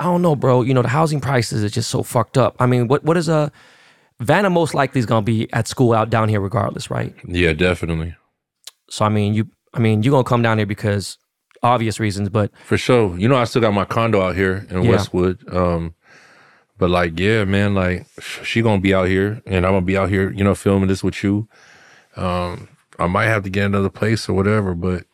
I 0.00 0.06
don't 0.06 0.22
know, 0.22 0.34
bro. 0.34 0.62
You 0.62 0.74
know, 0.74 0.82
the 0.82 0.88
housing 0.88 1.20
prices 1.20 1.62
are 1.62 1.68
just 1.68 1.88
so 1.88 2.02
fucked 2.02 2.36
up. 2.36 2.56
I 2.58 2.66
mean, 2.66 2.88
what 2.88 3.04
what 3.04 3.16
is 3.16 3.28
a, 3.28 3.52
Vanna 4.20 4.48
most 4.50 4.74
likely 4.74 4.98
is 4.98 5.06
going 5.06 5.24
to 5.24 5.26
be 5.26 5.52
at 5.52 5.66
school 5.68 5.92
out 5.92 6.10
down 6.10 6.28
here 6.28 6.40
regardless, 6.40 6.90
right? 6.90 7.14
Yeah, 7.26 7.52
definitely. 7.52 8.14
So 8.90 9.04
I 9.04 9.08
mean, 9.08 9.34
you 9.34 9.48
I 9.72 9.80
mean, 9.80 10.02
you're 10.02 10.12
gonna 10.12 10.24
come 10.24 10.42
down 10.42 10.58
here 10.58 10.66
because 10.66 11.18
obvious 11.62 11.98
reasons, 11.98 12.28
but 12.28 12.52
For 12.64 12.76
sure. 12.78 13.18
You 13.18 13.28
know, 13.28 13.36
I 13.36 13.44
still 13.44 13.62
got 13.62 13.72
my 13.74 13.84
condo 13.84 14.20
out 14.20 14.36
here 14.36 14.66
in 14.70 14.82
Yeah. 14.82 14.90
Westwood. 14.90 15.42
Um, 15.52 15.94
but 16.78 16.90
like, 16.90 17.18
yeah, 17.18 17.44
man, 17.44 17.74
like 17.74 18.06
she 18.20 18.62
gonna 18.62 18.80
be 18.80 18.94
out 18.94 19.08
here 19.08 19.42
and 19.46 19.64
I'm 19.66 19.72
gonna 19.72 19.82
be 19.82 19.96
out 19.96 20.10
here, 20.10 20.30
you 20.30 20.44
know, 20.44 20.54
filming 20.54 20.88
this 20.88 21.02
with 21.02 21.22
you. 21.24 21.48
Um, 22.16 22.68
I 22.98 23.06
might 23.08 23.26
have 23.26 23.42
to 23.44 23.50
get 23.50 23.66
another 23.66 23.88
place 23.90 24.28
or 24.28 24.34
whatever, 24.34 24.74
but 24.74 25.04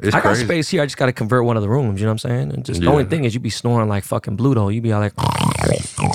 it's 0.00 0.14
I 0.14 0.20
got 0.20 0.22
crazy. 0.34 0.44
space 0.44 0.68
here. 0.68 0.82
I 0.82 0.86
just 0.86 0.96
gotta 0.96 1.12
convert 1.12 1.44
one 1.44 1.56
of 1.56 1.62
the 1.62 1.68
rooms. 1.68 2.00
You 2.00 2.06
know 2.06 2.10
what 2.12 2.24
I'm 2.24 2.30
saying? 2.30 2.52
And 2.52 2.64
just 2.64 2.80
the 2.80 2.86
Yeah. 2.86 2.92
only 2.92 3.04
thing 3.04 3.24
is, 3.24 3.34
you 3.34 3.40
be 3.40 3.50
snoring 3.50 3.88
like 3.88 4.04
fucking 4.04 4.36
Bluto. 4.36 4.72
You 4.72 4.80
be 4.80 4.92
all 4.92 5.00
like, 5.00 5.16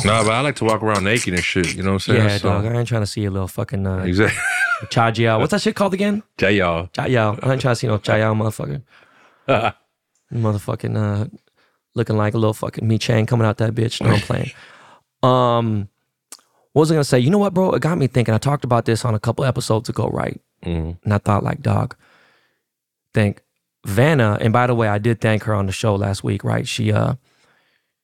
Nah, 0.06 0.24
but 0.24 0.32
I 0.32 0.42
like 0.42 0.56
to 0.58 0.66
walk 0.66 0.82
around 0.82 1.04
naked 1.04 1.34
and 1.34 1.44
shit. 1.44 1.76
You 1.76 1.84
know 1.84 1.90
what 1.90 2.08
I'm 2.08 2.16
saying? 2.16 2.24
yeah, 2.30 2.38
So- 2.38 2.50
dog. 2.50 2.66
I 2.66 2.78
ain't 2.78 2.88
trying 2.88 3.02
to 3.02 3.08
see 3.08 3.26
a 3.26 3.32
little 3.32 3.48
fucking 3.48 3.86
uh, 3.86 4.00
Exactly. 4.04 4.40
chajiao. 4.86 5.40
What's 5.42 5.52
that 5.52 5.62
shit 5.62 5.76
called 5.76 5.94
again? 5.94 6.24
Jay 6.38 6.54
y'all. 6.58 6.90
I 6.98 7.06
ain't 7.08 7.38
trying 7.38 7.58
to 7.60 7.76
see 7.76 7.88
no 7.88 7.98
chajiao, 8.00 8.34
motherfucker. 8.36 8.82
motherfucking 10.34 10.96
uh, 10.98 11.28
looking 11.96 12.18
like 12.18 12.34
a 12.34 12.38
little 12.38 12.54
fucking 12.54 12.88
me 12.88 12.98
Chang 12.98 13.26
coming 13.26 13.46
out 13.46 13.58
that 13.58 13.74
bitch. 13.76 14.02
No, 14.02 14.12
I'm 14.12 14.20
playing. 14.22 14.52
Um, 15.24 15.88
what 16.74 16.82
was 16.82 16.92
I 16.92 16.96
gonna 16.96 17.06
say? 17.06 17.18
You 17.18 17.30
know 17.30 17.38
what, 17.38 17.54
bro? 17.54 17.72
It 17.72 17.82
got 17.82 17.98
me 17.98 18.08
thinking. 18.08 18.34
I 18.34 18.38
talked 18.38 18.66
about 18.66 18.84
this 18.84 19.06
on 19.06 19.16
a 19.16 19.20
couple 19.22 19.46
episodes 19.46 19.88
ago, 19.88 20.10
right? 20.12 20.42
Mhm. 20.66 20.98
And 21.02 21.14
I 21.14 21.18
thought, 21.18 21.44
like, 21.46 21.62
dog, 21.62 21.96
think 23.14 23.42
Vanna. 23.86 24.38
And 24.40 24.54
by 24.54 24.68
the 24.68 24.76
way, 24.76 24.88
I 24.88 24.98
did 24.98 25.20
thank 25.22 25.44
her 25.44 25.54
on 25.54 25.66
the 25.66 25.72
show 25.72 25.96
last 25.96 26.24
week, 26.24 26.44
right? 26.44 26.68
She 26.68 26.92
uh, 26.92 27.16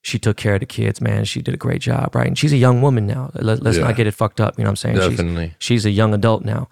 she 0.02 0.18
took 0.20 0.38
care 0.38 0.56
of 0.56 0.60
the 0.62 0.66
kids, 0.66 1.02
man. 1.02 1.26
She 1.26 1.42
did 1.42 1.54
a 1.54 1.58
great 1.58 1.82
job, 1.82 2.16
right? 2.16 2.28
And 2.28 2.38
she's 2.38 2.54
a 2.54 2.58
young 2.58 2.82
woman 2.82 3.06
now. 3.06 3.32
Let, 3.34 3.66
us 3.66 3.78
Yeah. 3.78 3.84
not 3.84 3.96
get 3.96 4.08
it 4.08 4.14
fucked 4.14 4.40
up. 4.40 4.58
You 4.58 4.64
know 4.64 4.70
what 4.70 4.72
I'm 4.72 4.76
saying? 4.78 4.96
She's- 4.96 5.10
Definitely. 5.10 5.54
She's, 5.60 5.86
a 5.86 5.92
young 5.92 6.14
adult 6.14 6.46
now. 6.46 6.70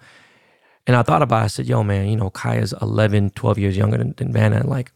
And 0.86 0.96
I 0.96 1.02
thought 1.02 1.20
about 1.20 1.42
it. 1.42 1.44
I 1.44 1.48
said, 1.48 1.66
yo, 1.66 1.82
man, 1.82 2.08
you 2.08 2.16
know, 2.16 2.30
Kaya's 2.30 2.72
11, 2.80 3.30
12 3.30 3.58
years 3.58 3.76
younger 3.76 3.98
than, 3.98 4.14
than 4.16 4.32
Vanna. 4.32 4.56
And 4.56 4.68
like, 4.70 4.92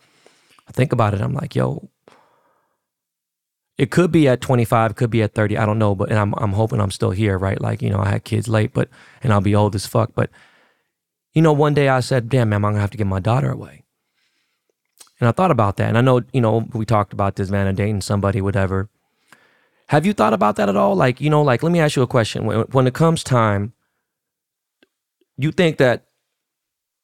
I 0.67 0.73
think 0.73 0.93
about 0.93 1.13
it. 1.13 1.21
I'm 1.21 1.35
like, 1.35 1.55
yo, 1.55 1.91
it 3.77 3.91
could 3.91 4.11
be 4.11 4.27
at 4.29 4.41
25, 4.41 4.95
could 4.97 5.11
be 5.11 5.23
at 5.23 5.35
30. 5.35 5.59
I 5.59 5.67
don't 5.67 5.79
know. 5.79 5.95
But, 5.95 6.09
and 6.09 6.19
I'm, 6.19 6.35
I'm 6.39 6.53
hoping 6.53 6.81
I'm 6.81 6.91
still 6.91 7.11
here, 7.11 7.37
right? 7.37 7.61
Like, 7.61 7.83
you 7.83 7.91
know, 7.91 7.99
I 7.99 8.09
had 8.09 8.25
kids 8.25 8.49
late, 8.49 8.73
but, 8.73 8.89
and 9.23 9.31
I'll 9.35 9.43
be 9.43 9.55
old 9.55 9.75
as 9.75 9.85
fuck. 9.85 10.13
But, 10.15 10.31
you 11.35 11.43
know, 11.43 11.53
one 11.53 11.75
day 11.75 11.91
I 11.91 12.01
said, 12.01 12.31
damn, 12.31 12.49
man, 12.49 12.57
I'm 12.57 12.63
going 12.63 12.75
to 12.77 12.81
have 12.81 12.91
to 12.93 12.97
give 12.97 13.07
my 13.07 13.21
daughter 13.21 13.51
away. 13.51 13.82
And 15.23 15.29
I 15.29 15.31
thought 15.31 15.53
about 15.53 15.77
that. 15.77 15.89
And 15.89 15.97
I 15.97 16.01
know, 16.01 16.23
you 16.33 16.41
know, 16.41 16.67
we 16.73 16.85
talked 16.85 17.13
about 17.13 17.37
this, 17.37 17.49
Vanna 17.49 17.73
dating 17.73 18.01
somebody, 18.01 18.41
whatever. 18.41 18.89
Have 19.87 20.05
you 20.05 20.13
thought 20.13 20.33
about 20.33 20.57
that 20.57 20.69
at 20.69 20.75
all? 20.75 20.97
Like, 20.97 21.21
you 21.21 21.31
know, 21.31 21.43
like, 21.43 21.63
let 21.63 21.71
me 21.71 21.79
ask 21.79 21.95
you 21.95 22.03
a 22.03 22.09
question. 22.09 22.45
When, 22.45 22.63
when 22.73 22.89
it 22.89 22.93
comes 22.93 23.23
time, 23.23 23.73
you 25.37 25.53
think 25.53 25.77
that, 25.77 26.07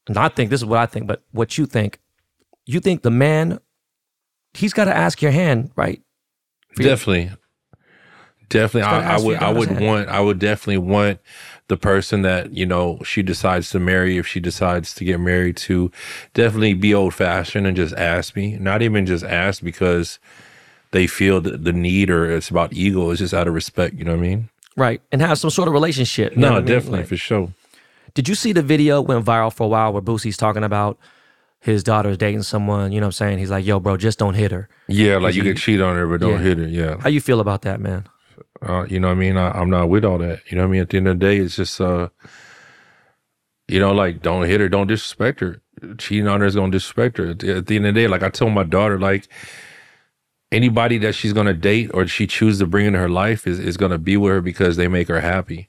not 0.09 0.35
think, 0.35 0.51
this 0.51 0.63
is 0.63 0.65
what 0.65 0.81
I 0.81 0.87
think, 0.87 1.07
but 1.07 1.23
what 1.31 1.59
you 1.59 1.65
think, 1.65 2.01
you 2.67 2.81
think 2.81 3.03
the 3.03 3.11
man, 3.13 3.61
he's 4.53 4.73
got 4.73 4.87
to 4.87 4.97
ask 4.97 5.23
your 5.23 5.31
hand, 5.31 5.71
right? 5.77 6.03
Definitely. 6.75 7.31
Definitely. 8.49 8.83
I, 8.91 9.17
I 9.17 9.21
would 9.21 9.37
I 9.39 9.51
would 9.53 9.81
want 9.81 10.09
I 10.09 10.21
would 10.21 10.39
definitely 10.39 10.79
want 10.79 11.21
the 11.69 11.77
person 11.77 12.23
that, 12.23 12.53
you 12.55 12.65
know, 12.65 12.99
she 13.05 13.21
decides 13.23 13.69
to 13.71 13.79
marry, 13.79 14.17
if 14.17 14.27
she 14.27 14.41
decides 14.41 14.95
to 14.95 15.05
get 15.05 15.21
married 15.21 15.55
to, 15.59 15.91
definitely 16.33 16.73
be 16.73 16.95
old 16.95 17.13
fashioned 17.13 17.67
and 17.67 17.77
just 17.77 17.95
ask 17.95 18.35
me. 18.35 18.57
Not 18.57 18.81
even 18.81 19.05
just 19.05 19.23
ask 19.23 19.63
because 19.63 20.19
they 20.93 21.07
feel 21.07 21.43
the, 21.43 21.59
the 21.59 21.73
need 21.75 22.09
or 22.09 22.31
it's 22.31 22.49
about 22.49 22.73
ego. 22.73 23.11
It's 23.11 23.19
just 23.19 23.35
out 23.35 23.47
of 23.47 23.53
respect, 23.53 23.97
you 23.97 24.05
know 24.05 24.13
what 24.13 24.21
I 24.25 24.29
mean? 24.29 24.49
Right. 24.77 25.03
And 25.13 25.21
have 25.21 25.39
some 25.39 25.51
sort 25.51 25.69
of 25.69 25.75
relationship. 25.75 26.39
No, 26.39 26.53
I 26.53 26.55
mean? 26.57 26.65
definitely 26.65 27.01
Like- 27.01 27.09
for 27.09 27.17
sure. 27.19 27.53
Did 28.15 28.29
you 28.31 28.35
see 28.35 28.53
the 28.55 28.63
video 28.63 29.03
went 29.03 29.25
viral 29.25 29.53
for 29.53 29.65
a 29.65 29.69
while 29.69 29.93
where 29.93 30.01
Boosie's 30.03 30.39
talking 30.39 30.65
about 30.65 30.99
his 31.61 31.85
daughter's 31.85 32.17
dating 32.17 32.45
someone? 32.45 32.91
You 32.93 33.01
know 33.01 33.07
what 33.07 33.09
I'm 33.09 33.13
saying? 33.13 33.39
He's 33.39 33.51
like, 33.51 33.67
yo, 33.67 33.79
bro, 33.79 33.99
just 33.99 34.19
don't 34.19 34.35
hit 34.35 34.51
her. 34.53 34.69
Yeah, 34.89 35.19
like 35.19 35.35
you 35.35 35.43
can 35.43 35.55
cheat 35.57 35.81
on 35.83 35.95
her, 35.97 36.07
but 36.07 36.21
don't 36.21 36.33
Yeah. 36.33 36.39
hit 36.39 36.59
her. 36.59 36.67
Yeah. 36.67 36.97
How 36.99 37.11
you 37.11 37.21
feel 37.21 37.41
about 37.41 37.63
that, 37.63 37.79
man? 37.79 38.05
Uh, 38.61 38.85
you 38.89 38.99
know 38.99 39.09
what 39.09 39.17
I 39.17 39.21
mean? 39.21 39.37
I, 39.37 39.51
I'm 39.51 39.71
not 39.71 39.89
with 39.89 40.05
all 40.05 40.19
that. 40.19 40.41
You 40.51 40.57
know 40.57 40.65
what 40.65 40.69
I 40.69 40.73
mean? 40.73 40.81
At 40.83 40.91
the 40.91 40.97
end 40.97 41.09
of 41.09 41.19
the 41.19 41.27
day, 41.27 41.39
it's 41.39 41.57
just, 41.57 41.81
uh, 41.81 42.09
you 43.69 43.79
know, 43.79 43.93
like 43.93 44.23
don't 44.23 44.47
hit 44.47 44.61
her, 44.61 44.69
don't 44.69 44.87
disrespect 44.87 45.41
her. 45.41 45.61
Cheating 45.99 46.27
on 46.27 46.41
her 46.41 46.47
is 46.47 46.55
to 46.55 46.71
disrespect 46.71 47.19
her. 47.19 47.31
At 47.31 47.39
the, 47.39 47.57
at 47.59 47.67
the 47.67 47.77
end 47.77 47.87
of 47.87 47.95
the 47.95 48.01
day, 48.01 48.09
like 48.09 48.23
I 48.23 48.31
told 48.31 48.53
my 48.53 48.65
daughter, 48.65 48.99
like 48.99 49.29
anybody 50.51 50.99
that 50.99 51.15
she's 51.15 51.33
to 51.33 51.55
date 51.55 51.91
or 51.95 52.07
she 52.07 52.27
chooses 52.27 52.59
to 52.61 52.67
bring 52.67 52.87
into 52.87 52.99
her 52.99 53.09
life 53.09 53.47
is, 53.47 53.59
is 53.59 53.77
to 53.77 53.99
be 53.99 54.17
with 54.17 54.33
her 54.33 54.41
because 54.41 54.77
they 54.77 54.89
make 54.89 55.09
her 55.09 55.21
happy. 55.21 55.69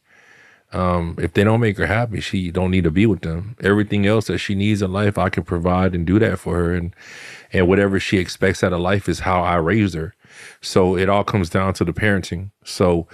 Um, 0.71 1.15
if 1.19 1.33
they 1.33 1.43
don't 1.43 1.59
make 1.59 1.77
her 1.77 1.87
happy, 1.87 2.21
she 2.21 2.51
don't 2.51 2.71
need 2.71 2.83
to 2.83 2.91
be 2.91 3.05
with 3.05 3.21
them. 3.21 3.55
Everything 3.61 4.05
else 4.05 4.27
that 4.27 4.37
she 4.37 4.53
needs 4.53 4.81
in 4.81 4.91
life, 4.91 5.17
I 5.17 5.29
can 5.29 5.43
provide 5.43 5.95
and 5.95 6.05
do 6.05 6.19
that 6.19 6.39
for 6.39 6.55
her. 6.55 6.75
And, 6.75 6.95
and 7.51 7.67
whatever 7.67 7.99
she 7.99 8.17
expects 8.17 8.63
out 8.63 8.73
of 8.73 8.79
life 8.79 9.09
is 9.09 9.21
how 9.21 9.41
I 9.41 9.55
raised 9.55 9.95
her. 9.95 10.13
So 10.61 10.97
it 10.97 11.09
all 11.09 11.23
comes 11.23 11.49
down 11.49 11.73
to 11.75 11.85
the 11.85 11.93
parenting. 11.93 12.51
So, 12.63 13.07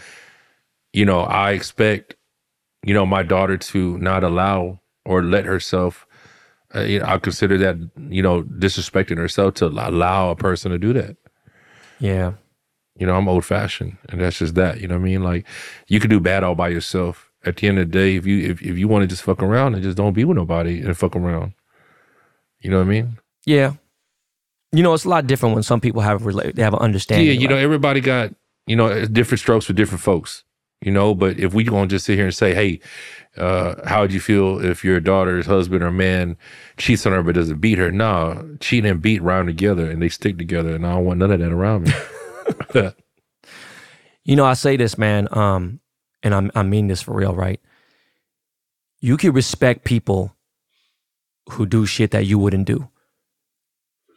you 0.94 1.06
know, 1.06 1.22
I 1.22 1.52
expect, 1.52 2.16
you 2.84 2.94
know, 2.94 3.06
my 3.06 3.24
daughter 3.24 3.58
to 3.58 3.98
not 3.98 4.24
allow 4.24 4.80
or 5.06 5.24
let 5.24 5.46
herself, 5.46 6.08
uh, 6.74 6.82
you 6.82 7.00
know, 7.00 7.06
I 7.06 7.18
consider 7.20 7.58
that, 7.60 7.78
you 8.10 8.22
know, 8.22 8.44
disrespecting 8.44 9.18
herself 9.18 9.56
to 9.56 9.68
allow 9.68 10.32
a 10.32 10.36
person 10.36 10.72
to 10.72 10.78
do 10.78 10.94
that. 10.94 11.18
Yeah. 12.00 12.34
You 12.98 13.06
know, 13.06 13.16
I'm 13.16 13.28
old 13.28 13.46
fashioned 13.46 13.98
and 14.10 14.22
that's 14.22 14.40
just 14.40 14.56
that. 14.56 14.80
You 14.80 14.88
know 14.88 14.96
what 14.96 15.02
I 15.02 15.06
mean? 15.06 15.24
Like 15.24 15.46
you 15.88 16.00
can 16.00 16.10
do 16.10 16.20
bad 16.20 16.44
all 16.44 16.56
by 16.56 16.70
yourself. 16.70 17.32
At 17.44 17.58
the 17.58 17.68
end 17.68 17.78
of 17.78 17.92
the 17.92 17.92
day, 17.92 18.16
if 18.16 18.26
you 18.26 18.40
if, 18.50 18.62
if 18.64 18.76
you 18.76 18.88
want 18.88 19.04
to 19.04 19.08
just 19.08 19.22
fuck 19.22 19.44
around 19.44 19.76
and 19.76 19.84
just 19.84 19.98
don't 19.98 20.14
be 20.14 20.26
with 20.26 20.36
nobody 20.38 20.82
and 20.82 20.98
fuck 20.98 21.16
around. 21.16 21.54
You 22.60 22.72
know 22.72 22.78
what 22.78 22.88
I 22.88 22.90
mean? 22.90 23.20
Yeah. 23.46 23.74
You 24.76 24.84
know, 24.84 24.94
it's 24.94 25.06
a 25.06 25.10
lot 25.10 25.28
different 25.28 25.56
when 25.56 25.64
some 25.64 25.80
people 25.80 26.02
have 26.02 26.24
they 26.24 26.62
have 26.62 26.74
an 26.74 26.80
understanding. 26.80 27.28
Yeah, 27.28 27.34
you 27.34 27.48
know, 27.48 27.56
everybody 27.56 28.02
got, 28.02 28.34
you 28.68 28.76
know, 28.76 29.06
different 29.06 29.40
strokes 29.40 29.66
for 29.66 29.74
different 29.74 30.02
folks. 30.02 30.44
You 30.82 30.92
know, 30.92 31.16
but 31.16 31.40
if 31.40 31.54
we 31.54 31.64
gonna 31.64 31.88
just 31.88 32.06
sit 32.06 32.16
here 32.16 32.26
and 32.26 32.36
say, 32.36 32.54
hey, 32.54 32.80
uh, 33.38 33.76
how 33.88 34.02
would 34.02 34.14
you 34.14 34.20
feel 34.20 34.64
if 34.64 34.84
your 34.84 35.00
daughter's 35.00 35.46
husband 35.46 35.84
or 35.84 35.92
man 35.92 36.38
cheats 36.78 37.06
on 37.06 37.14
her 37.14 37.24
but 37.24 37.36
doesn't 37.36 37.60
beat 37.60 37.78
her? 37.78 37.92
No, 37.92 38.58
cheat 38.60 38.86
and 38.86 39.02
beat 39.02 39.22
rhyme 39.22 39.48
together 39.48 39.90
and 39.90 40.02
they 40.02 40.10
stick 40.10 40.38
together, 40.38 40.76
and 40.76 40.86
I 40.86 40.94
don't 40.96 41.06
want 41.06 41.20
none 41.20 41.32
of 41.32 41.40
that 41.40 41.52
around 41.52 41.88
me. 42.74 42.92
You 44.26 44.36
know, 44.36 44.46
I 44.46 44.56
say 44.56 44.76
this, 44.76 44.98
man, 44.98 45.28
um, 45.32 45.80
and 46.24 46.34
I'm, 46.34 46.52
I 46.56 46.64
mean 46.64 46.88
this 46.88 47.04
for 47.04 47.14
real, 47.14 47.36
right? 47.36 47.62
You 49.00 49.18
can 49.18 49.34
respect 49.34 49.86
people 49.86 50.36
who 51.52 51.68
do 51.68 51.86
shit 51.86 52.10
that 52.10 52.26
you 52.26 52.40
wouldn't 52.40 52.66
do. 52.66 52.90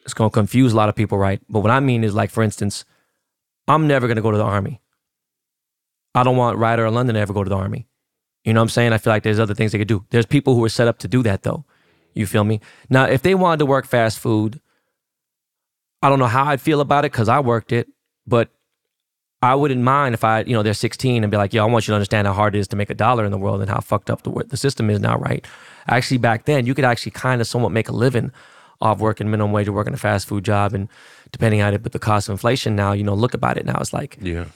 It's 0.08 0.14
gonna 0.14 0.30
confuse 0.30 0.72
a 0.72 0.76
lot 0.76 0.88
of 0.88 0.94
people, 0.94 1.18
right? 1.18 1.38
But 1.50 1.60
what 1.60 1.70
I 1.70 1.80
mean 1.80 2.02
is, 2.02 2.14
like, 2.14 2.30
for 2.30 2.42
instance, 2.42 2.86
I'm 3.66 3.86
never 3.86 4.08
gonna 4.08 4.22
go 4.22 4.30
to 4.30 4.38
the 4.38 4.42
army. 4.42 4.80
I 6.14 6.22
don't 6.22 6.38
want 6.38 6.56
Ryder 6.56 6.86
or 6.86 6.90
London 6.90 7.12
to 7.14 7.20
ever 7.20 7.34
go 7.34 7.44
to 7.44 7.50
the 7.50 7.56
army. 7.56 7.86
You 8.42 8.54
know 8.54 8.60
what 8.60 8.64
I'm 8.64 8.68
saying? 8.70 8.94
I 8.94 8.98
feel 8.98 9.12
like 9.12 9.22
there's 9.22 9.38
other 9.38 9.52
things 9.52 9.72
they 9.72 9.78
could 9.78 9.86
do. 9.86 10.06
There's 10.08 10.24
people 10.24 10.54
who 10.54 10.64
are 10.64 10.70
set 10.70 10.88
up 10.88 10.96
to 11.00 11.08
do 11.08 11.22
that, 11.24 11.42
though. 11.42 11.66
You 12.14 12.24
feel 12.24 12.42
me? 12.42 12.62
Now, 12.88 13.04
if 13.04 13.20
they 13.20 13.34
wanted 13.34 13.58
to 13.58 13.66
work 13.66 13.84
fast 13.84 14.18
food, 14.18 14.62
I 16.00 16.08
don't 16.08 16.18
know 16.18 16.24
how 16.24 16.44
I'd 16.44 16.62
feel 16.62 16.80
about 16.80 17.04
it 17.04 17.12
because 17.12 17.28
I 17.28 17.40
worked 17.40 17.70
it, 17.70 17.88
but 18.26 18.48
I 19.42 19.56
wouldn't 19.56 19.82
mind 19.82 20.14
if 20.14 20.24
I, 20.24 20.40
you 20.40 20.54
know, 20.54 20.62
they're 20.62 20.72
16 20.72 21.22
and 21.22 21.30
be 21.30 21.36
like, 21.36 21.52
yo, 21.52 21.62
I 21.62 21.70
want 21.70 21.86
you 21.86 21.92
to 21.92 21.96
understand 21.96 22.26
how 22.26 22.32
hard 22.32 22.56
it 22.56 22.60
is 22.60 22.68
to 22.68 22.76
make 22.76 22.88
a 22.88 22.94
dollar 22.94 23.26
in 23.26 23.30
the 23.30 23.36
world 23.36 23.60
and 23.60 23.68
how 23.68 23.80
fucked 23.80 24.08
up 24.08 24.22
the, 24.22 24.30
the 24.48 24.56
system 24.56 24.88
is 24.88 25.00
now, 25.00 25.18
right? 25.18 25.46
Actually, 25.86 26.16
back 26.16 26.46
then, 26.46 26.64
you 26.64 26.74
could 26.74 26.86
actually 26.86 27.12
kind 27.12 27.42
of 27.42 27.46
somewhat 27.46 27.72
make 27.72 27.90
a 27.90 27.92
living 27.92 28.32
off 28.80 29.00
working 29.00 29.30
minimum 29.30 29.52
wage 29.52 29.68
or 29.68 29.72
working 29.72 29.94
a 29.94 29.98
fast 29.98 30.26
food 30.26 30.44
job. 30.44 30.72
And 30.72 30.88
depending 31.32 31.60
on 31.62 31.74
it, 31.74 31.82
but 31.82 31.92
the 31.92 31.98
cost 31.98 32.28
of 32.28 32.32
inflation 32.32 32.76
now, 32.76 32.92
you 32.92 33.02
know, 33.04 33.14
look 33.14 33.34
about 33.34 33.56
it 33.56 33.66
now. 33.66 33.78
It's 33.80 33.92
like 33.92 34.18
yeah, 34.20 34.46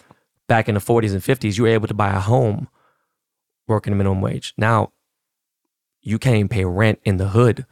back 0.49 0.69
in 0.69 0.75
the 0.75 0.81
40s 0.81 1.13
and 1.13 1.21
50s, 1.23 1.57
you 1.57 1.65
were 1.65 1.69
able 1.71 1.89
to 1.89 1.95
buy 1.95 2.11
a 2.15 2.21
home 2.21 2.69
working 3.67 3.93
a 3.93 3.97
minimum 3.97 4.21
wage. 4.21 4.55
Now, 4.57 4.93
you 6.01 6.19
can't 6.19 6.37
even 6.37 6.49
pay 6.49 6.65
rent 6.65 7.01
in 7.05 7.17
the 7.17 7.29
hood 7.29 7.65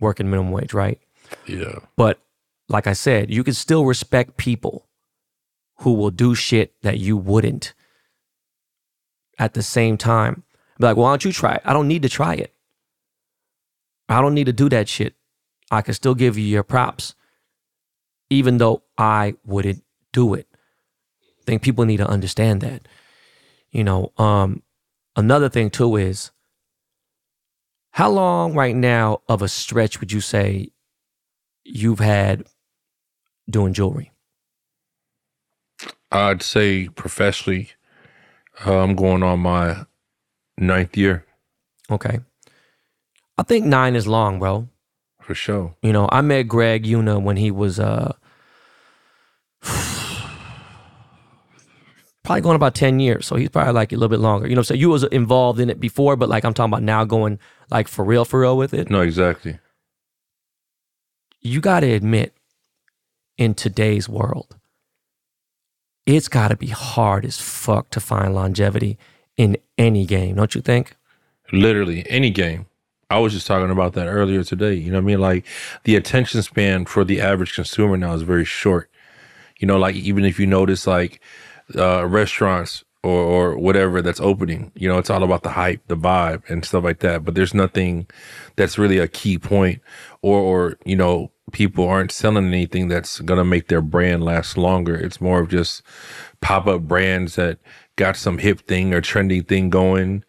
working 0.00 0.30
minimum 0.30 0.52
wage, 0.52 0.74
right? 0.74 0.98
yeah, 1.46 1.78
But 1.96 2.18
like 2.68 2.86
I 2.86 2.92
said, 2.92 3.30
you 3.30 3.42
can 3.42 3.54
still 3.54 3.84
respect 3.84 4.36
people 4.36 4.86
who 5.78 5.94
will 5.94 6.10
do 6.10 6.34
shit 6.34 6.74
that 6.82 6.98
you 6.98 7.16
wouldn't 7.16 7.74
at 9.38 9.54
the 9.54 9.62
same 9.62 9.96
time. 9.96 10.42
Be 10.78 10.86
like, 10.86 10.96
why 10.96 11.10
don't 11.10 11.24
you 11.24 11.32
try 11.32 11.54
it? 11.54 11.62
I 11.64 11.72
don't 11.72 11.88
need 11.88 12.02
to 12.02 12.08
try 12.08 12.34
it. 12.34 12.52
I 14.08 14.20
don't 14.20 14.34
need 14.34 14.46
to 14.46 14.52
do 14.52 14.68
that 14.68 14.88
shit. 14.88 15.14
I 15.70 15.82
can 15.82 15.94
still 15.94 16.14
give 16.14 16.38
you 16.38 16.44
your 16.44 16.62
props, 16.62 17.14
even 18.30 18.58
though 18.58 18.82
I 18.98 19.34
wouldn't 19.44 19.82
do 20.12 20.34
it. 20.34 20.46
I 21.22 21.44
think 21.46 21.62
people 21.62 21.84
need 21.84 21.98
to 21.98 22.06
understand 22.06 22.60
that. 22.60 22.86
You 23.70 23.84
know, 23.84 24.12
um, 24.18 24.62
another 25.16 25.48
thing 25.48 25.70
too 25.70 25.96
is 25.96 26.30
how 27.90 28.10
long 28.10 28.54
right 28.54 28.74
now 28.74 29.22
of 29.28 29.42
a 29.42 29.48
stretch 29.48 30.00
would 30.00 30.12
you 30.12 30.20
say 30.20 30.70
you've 31.64 32.00
had 32.00 32.44
doing 33.48 33.72
jewelry? 33.72 34.12
I'd 36.10 36.42
say 36.42 36.88
professionally, 36.88 37.70
uh, 38.64 38.78
I'm 38.78 38.94
going 38.94 39.22
on 39.22 39.40
my 39.40 39.86
ninth 40.56 40.96
year 40.96 41.26
Okay. 41.90 42.20
I 43.36 43.42
think 43.42 43.66
nine 43.66 43.96
is 43.96 44.06
long, 44.06 44.38
bro. 44.38 44.68
For 45.26 45.34
sure. 45.34 45.74
You 45.82 45.92
know, 45.92 46.08
I 46.12 46.20
met 46.20 46.48
Greg 46.48 46.84
Yuna 46.84 47.22
when 47.22 47.36
he 47.36 47.50
was 47.50 47.80
uh 47.80 48.12
probably 52.24 52.40
going 52.40 52.56
about 52.56 52.74
10 52.74 53.00
years. 53.00 53.26
So 53.26 53.36
he's 53.36 53.48
probably 53.48 53.72
like 53.72 53.92
a 53.92 53.96
little 53.96 54.08
bit 54.08 54.20
longer. 54.20 54.46
You 54.48 54.54
know 54.54 54.60
what 54.60 54.70
I'm 54.70 54.76
saying? 54.76 54.80
You 54.80 54.90
was 54.90 55.04
involved 55.04 55.60
in 55.60 55.70
it 55.70 55.80
before, 55.80 56.16
but 56.16 56.28
like 56.28 56.44
I'm 56.44 56.52
talking 56.52 56.72
about 56.72 56.82
now 56.82 57.04
going 57.04 57.38
like 57.70 57.88
for 57.88 58.04
real, 58.04 58.24
for 58.24 58.40
real 58.40 58.56
with 58.56 58.74
it. 58.74 58.90
No, 58.90 59.00
exactly. 59.00 59.58
You 61.40 61.60
gotta 61.60 61.92
admit, 61.92 62.34
in 63.36 63.54
today's 63.54 64.08
world, 64.08 64.56
it's 66.06 66.28
gotta 66.28 66.56
be 66.56 66.68
hard 66.68 67.24
as 67.24 67.38
fuck 67.38 67.90
to 67.90 68.00
find 68.00 68.34
longevity 68.34 68.98
in 69.36 69.56
any 69.76 70.06
game, 70.06 70.36
don't 70.36 70.54
you 70.54 70.62
think? 70.62 70.96
Literally 71.52 72.08
any 72.08 72.30
game. 72.30 72.66
I 73.10 73.18
was 73.18 73.32
just 73.32 73.46
talking 73.46 73.70
about 73.70 73.92
that 73.94 74.06
earlier 74.06 74.42
today. 74.44 74.74
You 74.74 74.90
know 74.90 74.98
what 74.98 75.04
I 75.04 75.06
mean? 75.06 75.20
Like 75.20 75.46
the 75.84 75.96
attention 75.96 76.42
span 76.42 76.86
for 76.86 77.04
the 77.04 77.20
average 77.20 77.54
consumer 77.54 77.96
now 77.96 78.14
is 78.14 78.22
very 78.22 78.44
short. 78.44 78.90
You 79.58 79.66
know, 79.66 79.78
like 79.78 79.94
even 79.96 80.24
if 80.24 80.40
you 80.40 80.46
notice 80.46 80.86
like 80.86 81.20
uh, 81.76 82.06
restaurants 82.06 82.84
or 83.04 83.20
or 83.20 83.58
whatever 83.58 84.02
that's 84.02 84.20
opening. 84.20 84.72
You 84.74 84.88
know, 84.88 84.98
it's 84.98 85.10
all 85.10 85.22
about 85.22 85.42
the 85.42 85.50
hype, 85.50 85.86
the 85.88 85.96
vibe, 85.96 86.48
and 86.48 86.64
stuff 86.64 86.84
like 86.84 87.00
that. 87.00 87.24
But 87.24 87.34
there's 87.34 87.54
nothing 87.54 88.06
that's 88.56 88.78
really 88.78 88.98
a 88.98 89.06
key 89.06 89.38
point, 89.38 89.80
or 90.22 90.40
or 90.40 90.78
you 90.84 90.96
know, 90.96 91.30
people 91.52 91.86
aren't 91.86 92.10
selling 92.10 92.48
anything 92.48 92.88
that's 92.88 93.20
gonna 93.20 93.44
make 93.44 93.68
their 93.68 93.82
brand 93.82 94.24
last 94.24 94.56
longer. 94.56 94.94
It's 94.96 95.20
more 95.20 95.40
of 95.40 95.50
just 95.50 95.82
pop 96.40 96.66
up 96.66 96.82
brands 96.82 97.36
that 97.36 97.58
got 97.96 98.16
some 98.16 98.38
hip 98.38 98.60
thing 98.66 98.94
or 98.94 99.00
trendy 99.02 99.46
thing 99.46 99.70
going. 99.70 100.24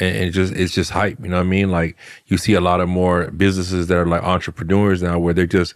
And 0.00 0.16
it 0.16 0.30
just 0.30 0.52
it's 0.54 0.72
just 0.72 0.90
hype, 0.90 1.18
you 1.20 1.28
know 1.28 1.36
what 1.36 1.46
I 1.46 1.48
mean? 1.48 1.70
Like 1.70 1.96
you 2.26 2.38
see 2.38 2.54
a 2.54 2.60
lot 2.60 2.80
of 2.80 2.88
more 2.88 3.30
businesses 3.32 3.88
that 3.88 3.96
are 3.96 4.06
like 4.06 4.22
entrepreneurs 4.22 5.02
now 5.02 5.18
where 5.18 5.34
they're 5.34 5.46
just 5.46 5.74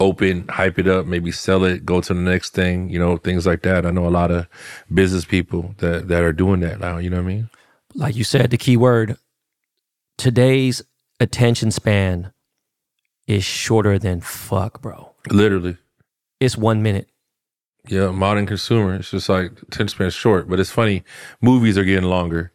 open, 0.00 0.46
hype 0.48 0.78
it 0.78 0.86
up, 0.86 1.06
maybe 1.06 1.32
sell 1.32 1.64
it, 1.64 1.84
go 1.84 2.00
to 2.00 2.14
the 2.14 2.20
next 2.20 2.54
thing, 2.54 2.88
you 2.88 2.98
know, 2.98 3.16
things 3.16 3.46
like 3.46 3.62
that. 3.62 3.84
I 3.84 3.90
know 3.90 4.06
a 4.06 4.10
lot 4.10 4.30
of 4.30 4.46
business 4.92 5.24
people 5.24 5.74
that 5.78 6.08
that 6.08 6.22
are 6.22 6.32
doing 6.32 6.60
that 6.60 6.78
now, 6.78 6.98
you 6.98 7.10
know 7.10 7.16
what 7.16 7.30
I 7.30 7.34
mean? 7.34 7.50
Like 7.94 8.16
you 8.16 8.24
said, 8.24 8.50
the 8.50 8.56
key 8.56 8.76
word 8.76 9.16
today's 10.16 10.82
attention 11.20 11.70
span 11.70 12.32
is 13.26 13.44
shorter 13.44 13.98
than 13.98 14.20
fuck, 14.20 14.82
bro. 14.82 15.12
Literally. 15.30 15.76
It's 16.40 16.56
one 16.56 16.82
minute. 16.82 17.08
Yeah, 17.86 18.10
modern 18.10 18.46
consumer. 18.46 18.94
It's 18.94 19.10
just 19.10 19.28
like 19.28 19.52
attention 19.62 19.88
span 19.88 20.06
is 20.08 20.14
short. 20.14 20.48
But 20.48 20.60
it's 20.60 20.70
funny, 20.70 21.04
movies 21.40 21.76
are 21.76 21.84
getting 21.84 22.08
longer. 22.08 22.52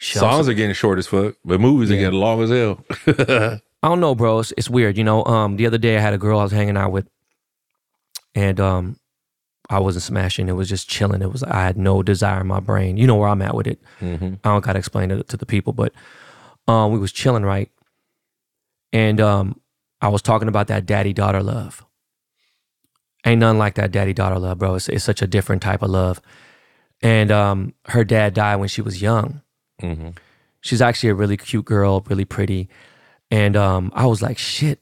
Songs 0.00 0.48
are 0.48 0.54
getting 0.54 0.74
short 0.74 0.98
as 0.98 1.06
fuck, 1.06 1.34
but 1.44 1.60
movies 1.60 1.90
are 1.90 1.96
getting 1.96 2.18
long 2.18 2.42
as 2.42 2.50
hell. 2.50 2.84
I 3.82 3.88
don't 3.88 4.00
know, 4.00 4.14
bro. 4.14 4.40
It's, 4.40 4.52
it's 4.56 4.68
weird. 4.70 4.96
You 4.96 5.04
know, 5.04 5.24
um, 5.24 5.56
the 5.56 5.66
other 5.66 5.78
day 5.78 5.96
I 5.96 6.00
had 6.00 6.14
a 6.14 6.18
girl 6.18 6.38
I 6.38 6.42
was 6.42 6.52
hanging 6.52 6.76
out 6.76 6.90
with, 6.92 7.08
and 8.34 8.58
um, 8.60 8.98
I 9.68 9.78
wasn't 9.78 10.02
smashing. 10.02 10.48
It 10.48 10.52
was 10.52 10.68
just 10.68 10.88
chilling. 10.88 11.22
It 11.22 11.30
was 11.32 11.42
I 11.42 11.62
had 11.64 11.76
no 11.76 12.02
desire 12.02 12.40
in 12.40 12.46
my 12.46 12.60
brain. 12.60 12.96
You 12.96 13.06
know 13.06 13.16
where 13.16 13.28
I'm 13.28 13.42
at 13.42 13.54
with 13.54 13.66
it. 13.66 13.80
I 14.44 14.48
don't 14.50 14.64
gotta 14.64 14.78
explain 14.78 15.10
it 15.10 15.28
to 15.28 15.36
the 15.36 15.46
people, 15.46 15.72
but 15.72 15.92
um, 16.66 16.92
we 16.92 16.98
was 16.98 17.12
chilling, 17.12 17.44
right? 17.44 17.70
And 18.92 19.20
um, 19.20 19.60
I 20.00 20.08
was 20.08 20.22
talking 20.22 20.48
about 20.48 20.66
that 20.68 20.86
daddy 20.86 21.12
daughter 21.12 21.42
love. 21.42 21.84
Ain't 23.26 23.40
nothing 23.40 23.58
like 23.58 23.74
that 23.74 23.92
daddy 23.92 24.14
daughter 24.14 24.38
love, 24.38 24.58
bro. 24.58 24.76
It's, 24.76 24.88
it's 24.88 25.04
such 25.04 25.20
a 25.20 25.26
different 25.26 25.62
type 25.62 25.82
of 25.82 25.90
love. 25.90 26.20
And 27.02 27.30
um, 27.30 27.74
her 27.86 28.02
dad 28.04 28.34
died 28.34 28.56
when 28.56 28.68
she 28.68 28.80
was 28.82 29.02
young. 29.02 29.42
Hmm 29.80 30.10
She's 30.62 30.82
actually 30.82 31.08
a 31.08 31.14
really 31.14 31.38
cute 31.38 31.64
girl, 31.64 32.04
really 32.06 32.26
pretty. 32.26 32.68
And 33.30 33.56
um, 33.56 33.90
I 33.94 34.04
was 34.04 34.20
like, 34.20 34.36
shit. 34.36 34.78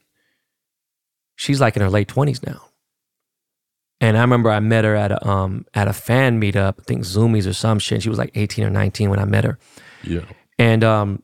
She's 1.37 1.61
like 1.61 1.77
in 1.77 1.83
her 1.83 1.91
late 1.91 2.09
twenties 2.09 2.43
now. 2.45 2.63
And 4.01 4.17
I 4.17 4.21
remember 4.23 4.51
I 4.51 4.61
met 4.61 4.85
her 4.85 4.95
at 4.97 5.13
a 5.13 5.27
um 5.27 5.67
at 5.75 5.89
a 5.89 5.93
fan 5.93 6.41
meetup, 6.41 6.81
I 6.81 6.83
think 6.85 7.03
Zoomies 7.03 7.49
or 7.49 7.53
some 7.53 7.79
shit. 7.79 8.03
She 8.03 8.09
was 8.09 8.19
like 8.19 8.33
18 8.35 8.65
or 8.65 8.71
19 8.71 9.11
when 9.11 9.19
I 9.19 9.25
met 9.25 9.45
her. 9.45 9.59
Yeah. 10.03 10.25
And 10.59 10.83
um, 10.83 11.23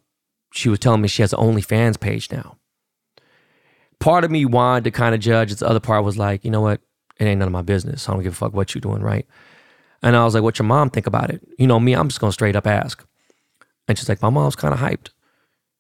she 0.53 0.69
was 0.69 0.79
telling 0.79 1.01
me 1.01 1.09
she 1.09 1.23
has 1.23 1.33
an 1.33 1.41
OnlyFans 1.41 1.99
page 1.99 2.31
now. 2.31 2.57
Part 3.99 4.25
of 4.25 4.31
me 4.31 4.45
wanted 4.45 4.85
to 4.85 4.91
kind 4.91 5.15
of 5.15 5.21
judge. 5.21 5.55
The 5.55 5.69
other 5.69 5.81
part 5.81 6.05
was 6.05 6.19
like, 6.19 6.45
you 6.45 6.51
know 6.51 6.61
what? 6.61 6.81
It 7.19 7.25
ain't 7.25 7.39
none 7.39 7.49
of 7.49 7.53
my 7.53 7.63
business. 7.63 8.09
I 8.09 8.13
don't 8.13 8.23
give 8.23 8.33
a 8.33 8.37
fuck 8.37 8.55
what 8.55 8.75
you 8.75 8.81
doing, 8.81 9.03
right? 9.03 9.27
And 10.03 10.17
I 10.17 10.25
was 10.25 10.35
like, 10.35 10.43
what 10.43 10.59
your 10.59 10.67
mom 10.67 10.91
think 10.91 11.07
about 11.07 11.31
it? 11.31 11.41
You 11.59 11.67
know 11.67 11.81
me, 11.81 11.95
I'm 11.95 12.09
just 12.09 12.21
gonna 12.21 12.33
straight 12.33 12.57
up 12.57 12.67
ask. 12.67 13.05
And 13.89 13.99
she's 13.99 14.09
like, 14.09 14.23
my 14.23 14.31
mom's 14.31 14.57
kind 14.57 14.73
of 14.73 14.81
hyped. 14.81 15.11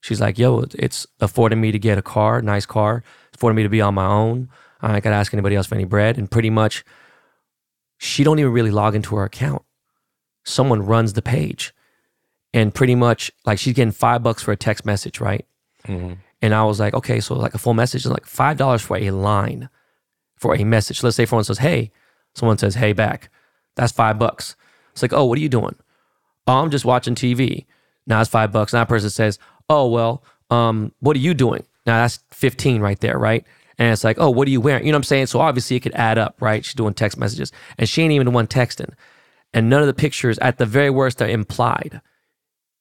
She's 0.00 0.20
like, 0.20 0.38
yo, 0.38 0.64
it's 0.74 1.06
affording 1.20 1.60
me 1.60 1.72
to 1.72 1.78
get 1.78 1.96
a 1.96 2.02
car, 2.02 2.42
nice 2.42 2.66
car. 2.66 3.02
It's 3.28 3.36
affording 3.36 3.56
me 3.56 3.62
to 3.62 3.68
be 3.70 3.80
on 3.80 3.94
my 3.94 4.06
own. 4.06 4.50
I 4.82 4.94
ain't 4.94 5.04
gotta 5.04 5.16
ask 5.16 5.32
anybody 5.32 5.56
else 5.56 5.66
for 5.66 5.76
any 5.76 5.84
bread. 5.84 6.18
And 6.18 6.30
pretty 6.30 6.50
much, 6.50 6.84
she 7.98 8.22
don't 8.22 8.38
even 8.38 8.52
really 8.52 8.70
log 8.70 8.94
into 8.94 9.16
her 9.16 9.24
account. 9.24 9.62
Someone 10.44 10.82
runs 10.84 11.14
the 11.14 11.22
page 11.22 11.74
and 12.52 12.74
pretty 12.74 12.94
much 12.94 13.30
like 13.46 13.58
she's 13.58 13.72
getting 13.72 13.92
five 13.92 14.22
bucks 14.22 14.42
for 14.42 14.52
a 14.52 14.56
text 14.56 14.84
message, 14.84 15.20
right? 15.20 15.46
Mhm. 15.86 16.18
And 16.42 16.54
I 16.54 16.64
was 16.64 16.78
like, 16.78 16.92
okay, 16.92 17.20
so 17.20 17.34
like 17.34 17.54
a 17.54 17.58
full 17.58 17.72
message 17.72 18.04
is 18.04 18.10
like 18.10 18.26
five 18.26 18.58
dollars 18.58 18.82
for 18.82 18.98
a 18.98 19.10
line 19.10 19.70
for 20.36 20.54
a 20.54 20.64
message. 20.64 21.02
Let's 21.02 21.16
say 21.16 21.24
someone 21.24 21.44
says, 21.44 21.58
hey, 21.58 21.90
someone 22.34 22.58
says, 22.58 22.74
hey 22.74 22.92
back. 22.92 23.30
That's 23.76 23.92
five 23.92 24.18
bucks. 24.18 24.54
It's 24.92 25.00
like, 25.00 25.14
oh, 25.14 25.24
what 25.24 25.38
are 25.38 25.40
you 25.42 25.48
doing? 25.48 25.76
Oh, 26.46 26.58
I'm 26.62 26.70
just 26.70 26.84
watching 26.84 27.14
TV. 27.14 27.64
Now 28.06 28.20
it's 28.20 28.30
five 28.30 28.52
bucks. 28.52 28.72
Now 28.72 28.80
that 28.80 28.88
person 28.88 29.10
says, 29.10 29.38
oh, 29.68 29.88
well, 29.88 30.22
um, 30.50 30.92
what 31.00 31.16
are 31.16 31.20
you 31.20 31.34
doing? 31.34 31.64
Now 31.86 32.02
that's 32.02 32.20
15 32.32 32.80
right 32.80 32.98
there, 33.00 33.18
right? 33.18 33.44
And 33.78 33.92
it's 33.92 34.04
like, 34.04 34.18
oh, 34.20 34.30
what 34.30 34.46
are 34.46 34.50
you 34.50 34.60
wearing? 34.60 34.86
You 34.86 34.92
know 34.92 34.96
what 34.96 35.00
I'm 35.00 35.04
saying? 35.04 35.26
So 35.26 35.40
obviously 35.40 35.76
it 35.76 35.80
could 35.80 35.94
add 35.94 36.18
up, 36.18 36.40
right? 36.40 36.64
She's 36.64 36.74
doing 36.74 36.94
text 36.94 37.18
messages 37.18 37.50
and 37.78 37.88
she 37.88 38.02
ain't 38.02 38.12
even 38.12 38.26
the 38.26 38.30
one 38.30 38.46
texting. 38.46 38.92
And 39.52 39.70
none 39.70 39.80
of 39.80 39.86
the 39.86 39.94
pictures, 39.94 40.38
at 40.38 40.58
the 40.58 40.66
very 40.66 40.90
worst, 40.90 41.22
are 41.22 41.28
implied. 41.28 42.00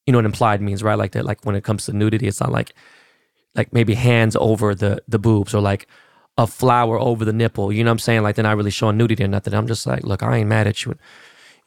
You 0.06 0.12
know 0.12 0.18
what 0.18 0.26
implied 0.26 0.62
means, 0.62 0.84
right? 0.84 0.98
Like 0.98 1.12
that, 1.14 1.26
like 1.26 1.46
when 1.46 1.56
it 1.56 1.64
comes 1.64 1.86
to 1.86 1.94
nudity, 1.94 2.28
it's 2.28 2.42
not 2.42 2.52
like 2.52 2.74
like 3.56 3.72
maybe 3.72 3.94
hands 3.94 4.36
over 4.40 4.74
the 4.76 5.02
the 5.08 5.20
boobs 5.20 5.54
or 5.54 5.62
like 5.62 5.88
a 6.38 6.48
flower 6.48 7.00
over 7.00 7.24
the 7.24 7.32
nipple. 7.32 7.72
You 7.72 7.84
know 7.84 7.92
what 7.92 7.94
I'm 7.94 8.00
saying? 8.00 8.24
Like 8.24 8.36
they're 8.36 8.44
not 8.44 8.58
really 8.58 8.72
showing 8.72 8.98
nudity 8.98 9.24
or 9.24 9.28
nothing. 9.28 9.54
I'm 9.54 9.68
just 9.68 9.86
like, 9.86 10.04
look, 10.04 10.24
I 10.24 10.38
ain't 10.38 10.50
mad 10.50 10.68
at 10.68 10.84
you. 10.84 10.96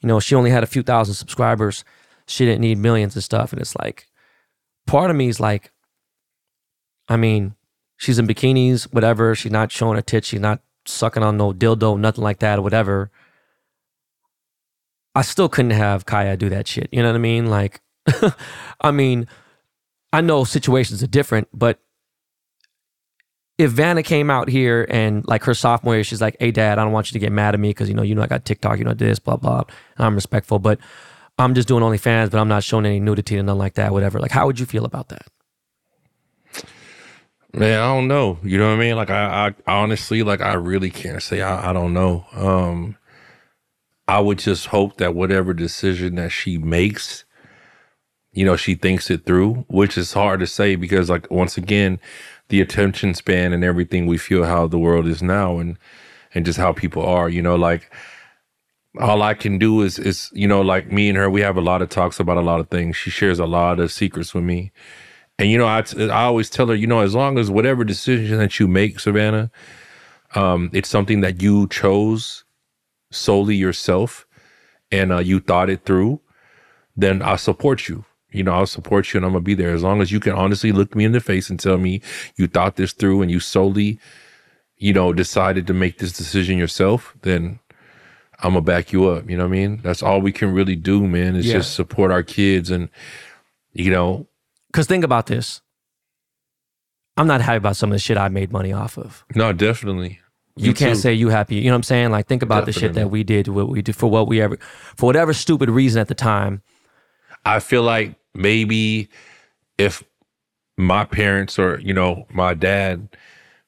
You 0.01 0.09
know, 0.09 0.21
she 0.21 0.35
only 0.35 0.51
had 0.51 0.64
a 0.64 0.66
few 0.66 0.83
thousand 0.83 1.14
subscribers. 1.14 1.85
She 2.27 2.45
didn't 2.45 2.61
need 2.61 2.79
millions 2.79 3.15
and 3.15 3.25
stuff. 3.25 3.53
And 3.53 3.61
it's 3.61 3.77
like, 3.77 4.09
part 4.87 5.11
of 5.11 5.17
me 5.17 5.29
is 5.29 5.41
like, 5.41 5.73
I 7.09 7.17
mean, 7.17 7.55
she's 7.97 8.19
in 8.19 8.27
bikinis, 8.27 8.93
whatever. 8.93 9.35
She's 9.35 9.53
not 9.53 9.71
showing 9.71 9.97
her 9.97 10.03
tits. 10.03 10.29
She's 10.29 10.41
not 10.41 10.61
sucking 10.85 11.23
on 11.23 11.37
no 11.37 11.53
dildo, 11.53 11.99
nothing 11.99 12.25
like 12.25 12.39
that, 12.41 12.59
or 12.59 12.62
whatever. 12.62 13.11
I 15.15 15.23
still 15.23 15.49
couldn't 15.49 15.71
have 15.71 16.05
Kaya 16.05 16.37
do 16.37 16.49
that 16.51 16.69
shit. 16.69 16.89
You 16.93 17.03
know 17.03 17.09
what 17.09 17.17
I 17.17 17.19
mean? 17.19 17.47
Like, 17.47 17.81
I 18.81 18.91
mean, 18.91 19.27
I 20.12 20.21
know 20.21 20.45
situations 20.45 21.03
are 21.03 21.09
different, 21.09 21.49
but 21.53 21.81
if 23.59 23.71
Vanna 23.71 24.03
came 24.03 24.31
out 24.31 24.49
here 24.49 24.87
and 24.91 25.27
like 25.27 25.45
her 25.45 25.55
sophomore 25.55 25.95
year, 25.95 26.05
she's 26.05 26.21
like, 26.21 26.37
"Hey, 26.39 26.51
Dad, 26.51 26.79
I 26.79 26.85
don't 26.85 26.93
want 26.93 27.09
you 27.09 27.15
to 27.15 27.19
get 27.19 27.33
mad 27.33 27.55
at 27.55 27.61
me 27.61 27.71
because 27.71 27.89
you 27.89 27.95
know, 27.95 28.03
you 28.03 28.15
know, 28.15 28.23
I 28.23 28.27
got 28.27 28.45
TikTok, 28.45 28.79
you 28.79 28.85
know, 28.85 28.93
this, 28.93 29.19
blah 29.19 29.37
blah." 29.37 29.65
And 29.97 30.07
I'm 30.07 30.15
respectful, 30.15 30.59
but 30.59 30.79
I'm 31.38 31.55
just 31.55 31.68
doing 31.68 31.83
OnlyFans, 31.83 32.31
but 32.31 32.38
I'm 32.38 32.49
not 32.49 32.64
showing 32.64 32.87
any 32.87 33.01
nudity 33.01 33.37
and 33.37 33.46
nothing 33.46 33.59
like 33.59 33.75
that, 33.75 33.92
whatever. 33.92 34.18
Like, 34.18 34.31
how 34.31 34.46
would 34.46 34.59
you 34.59 34.66
feel 34.66 34.85
about 34.85 35.09
that? 35.09 35.27
Man, 37.53 37.81
I 37.81 37.87
don't 37.87 38.09
know. 38.09 38.38
You 38.42 38.59
know 38.59 38.68
what 38.68 38.77
I 38.77 38.81
mean? 38.81 38.96
Like 38.96 39.11
I, 39.11 39.49
I 39.49 39.55
honestly, 39.72 40.22
like 40.22 40.40
I 40.40 40.55
really 40.55 40.90
can't 40.90 41.22
say. 41.22 41.40
I, 41.40 41.70
I 41.70 41.72
don't 41.72 41.94
know. 41.94 42.27
Um, 42.33 42.96
I 44.09 44.20
would 44.20 44.38
just 44.38 44.66
hope 44.66 44.99
that 44.99 45.14
whatever 45.14 45.55
decision 45.55 46.16
that 46.16 46.31
she 46.31 46.59
makes, 46.59 47.25
you 48.33 48.44
know, 48.44 48.57
she 48.57 48.75
thinks 48.75 49.11
it 49.11 49.25
through, 49.25 49.64
which 49.68 49.96
is 49.96 50.12
hard 50.12 50.40
to 50.40 50.46
say 50.46 50.77
because, 50.77 51.09
like, 51.09 51.31
once 51.31 51.57
again, 51.57 51.99
the 52.49 52.61
attention 52.61 53.14
span 53.14 53.53
and 53.53 53.64
everything 53.64 54.07
we 54.07 54.18
feel 54.18 54.44
how 54.44 54.66
the 54.66 54.79
world 54.79 55.07
is 55.07 55.22
now, 55.22 55.59
and 55.59 55.79
and 56.35 56.44
just 56.44 56.59
how 56.59 56.72
people 56.72 57.05
are. 57.05 57.29
You 57.29 57.40
know, 57.42 57.57
like 57.57 57.90
all 58.99 59.23
I 59.23 59.35
can 59.35 59.59
do 59.59 59.83
is 59.83 59.99
is 59.99 60.31
you 60.33 60.49
know, 60.49 60.61
like 60.61 60.91
me 60.91 61.09
and 61.09 61.19
her, 61.19 61.31
we 61.31 61.41
have 61.41 61.57
a 61.57 61.61
lot 61.61 61.83
of 61.83 61.89
talks 61.89 62.21
about 62.21 62.37
a 62.37 62.43
lot 62.43 62.61
of 62.61 62.69
things. 62.69 62.97
She 62.97 63.11
shares 63.11 63.39
a 63.39 63.47
lot 63.47 63.81
of 63.81 63.93
secrets 63.93 64.35
with 64.35 64.45
me. 64.45 64.73
And 65.39 65.51
you 65.51 65.59
know, 65.59 65.67
I, 65.67 65.85
I 65.99 66.25
always 66.25 66.49
tell 66.49 66.69
her, 66.69 66.75
you 66.75 66.87
know, 66.87 67.01
as 67.01 67.15
long 67.15 67.39
as 67.39 67.51
whatever 67.51 67.85
decision 67.85 68.39
that 68.39 68.59
you 68.59 68.67
make, 68.67 68.99
Savannah, 69.01 69.51
um, 70.35 70.71
it's 70.73 70.89
something 70.89 71.21
that 71.21 71.43
you 71.43 71.69
chose 71.69 72.45
solely 73.11 73.55
yourself, 73.55 74.27
and 74.91 75.13
uh, 75.13 75.19
you 75.19 75.41
thought 75.41 75.71
it 75.71 75.85
through, 75.85 76.21
then 76.97 77.23
I'll 77.23 77.39
support 77.39 77.89
you. 77.89 78.05
You 78.31 78.43
know, 78.43 78.53
I'll 78.53 78.67
support 78.67 79.13
you, 79.13 79.19
and 79.19 79.27
I'm 79.27 79.33
gonna 79.33 79.43
be 79.43 79.55
there 79.55 79.75
as 79.75 79.83
long 79.83 80.01
as 80.01 80.11
you 80.11 80.21
can 80.21 80.33
honestly 80.33 80.73
look 80.73 80.95
me 80.95 81.05
in 81.05 81.13
the 81.13 81.21
face 81.21 81.51
and 81.51 81.61
tell 81.61 81.79
me 81.79 82.03
you 82.37 82.47
thought 82.47 82.77
this 82.77 82.93
through 82.93 83.23
and 83.23 83.31
you 83.31 83.41
solely, 83.41 83.99
you 84.77 84.93
know, 84.93 85.13
decided 85.13 85.67
to 85.67 85.75
make 85.75 85.99
this 85.99 86.13
decision 86.13 86.59
yourself. 86.59 87.15
Then 87.23 87.61
I'm 88.40 88.51
gonna 88.53 88.61
back 88.62 88.92
you 88.92 89.09
up. 89.09 89.29
You 89.31 89.37
know 89.37 89.44
what 89.44 89.49
I 89.57 89.59
mean? 89.59 89.81
That's 89.83 90.03
all 90.03 90.20
we 90.20 90.33
can 90.33 90.53
really 90.53 90.77
do, 90.77 91.07
man. 91.07 91.37
Is 91.37 91.46
Yeah. 91.46 91.55
just 91.55 91.75
support 91.75 92.11
our 92.11 92.22
kids 92.22 92.70
and, 92.70 92.88
you 93.72 93.90
know, 93.90 94.27
Because 94.70 94.87
think 94.87 95.05
about 95.05 95.27
this. 95.27 95.62
I'm 97.16 97.27
not 97.27 97.40
happy 97.40 97.57
about 97.57 97.77
some 97.77 97.90
of 97.90 97.94
the 97.94 97.99
shit 97.99 98.18
I 98.18 98.29
made 98.29 98.53
money 98.53 98.72
off 98.72 98.99
of. 98.99 99.25
no, 99.35 99.53
definitely. 99.53 100.20
You 100.59 100.68
Me 100.68 100.75
can't 100.75 100.94
too. 100.94 101.01
say 101.01 101.12
you 101.12 101.29
happy. 101.29 101.57
You 101.57 101.64
know 101.66 101.72
what 101.72 101.77
I'm 101.77 101.83
saying? 101.83 102.11
Like 102.11 102.27
think 102.29 102.42
about 102.42 102.64
the 102.64 102.72
shit 102.72 102.94
that 102.94 103.11
we 103.11 103.22
did, 103.25 103.49
what 103.49 103.68
we 103.68 103.83
did 103.83 103.94
for 103.94 104.11
what 104.11 104.27
we 104.27 104.40
ever, 104.40 104.57
for 104.96 105.05
whatever 105.07 105.35
stupid 105.35 105.68
reason 105.68 106.01
at 106.01 106.09
the 106.09 106.14
time. 106.14 106.62
I 107.44 107.61
feel 107.61 107.83
like 107.83 108.14
maybe 108.35 109.09
if 109.79 110.03
my 110.79 111.05
parents 111.05 111.59
or 111.59 111.79
you 111.81 111.92
know 111.94 112.27
my 112.33 112.55
dad 112.55 113.09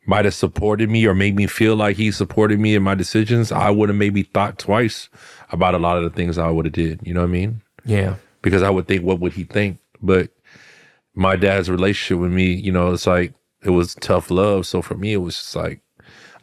might 0.09 0.25
have 0.25 0.35
supported 0.35 0.89
me 0.91 1.07
or 1.07 1.15
made 1.15 1.37
me 1.37 1.47
feel 1.47 1.77
like 1.77 1.97
he 1.97 2.11
supported 2.11 2.59
me 2.59 2.75
in 2.75 2.83
my 2.83 2.95
decisions, 2.95 3.53
I 3.53 3.71
would 3.71 3.91
have 3.91 3.99
maybe 3.99 4.23
thought 4.23 4.59
twice 4.59 5.09
about 5.53 5.75
a 5.75 5.79
lot 5.79 5.99
of 5.99 6.03
the 6.03 6.11
things 6.11 6.39
I 6.39 6.49
would 6.49 6.65
have 6.65 6.73
did. 6.73 7.01
You 7.05 7.13
know 7.13 7.21
what 7.21 7.29
I 7.29 7.33
mean? 7.33 7.63
Yeah. 7.85 8.15
Because 8.41 8.63
I 8.63 8.71
would 8.71 8.89
think, 8.89 9.05
what 9.05 9.21
would 9.21 9.35
he 9.35 9.45
think? 9.45 9.79
But 10.01 10.31
my 11.15 11.37
dad's 11.37 11.71
relationship 11.71 12.21
with 12.23 12.33
me, 12.33 12.55
you 12.55 12.73
know, 12.73 12.93
it's 12.93 13.07
like 13.07 13.35
it 13.63 13.71
was 13.71 13.95
tough 13.97 14.31
love. 14.31 14.67
So 14.67 14.81
for 14.81 14.95
me, 14.95 15.13
it 15.13 15.19
was 15.19 15.37
just 15.37 15.55
like 15.55 15.83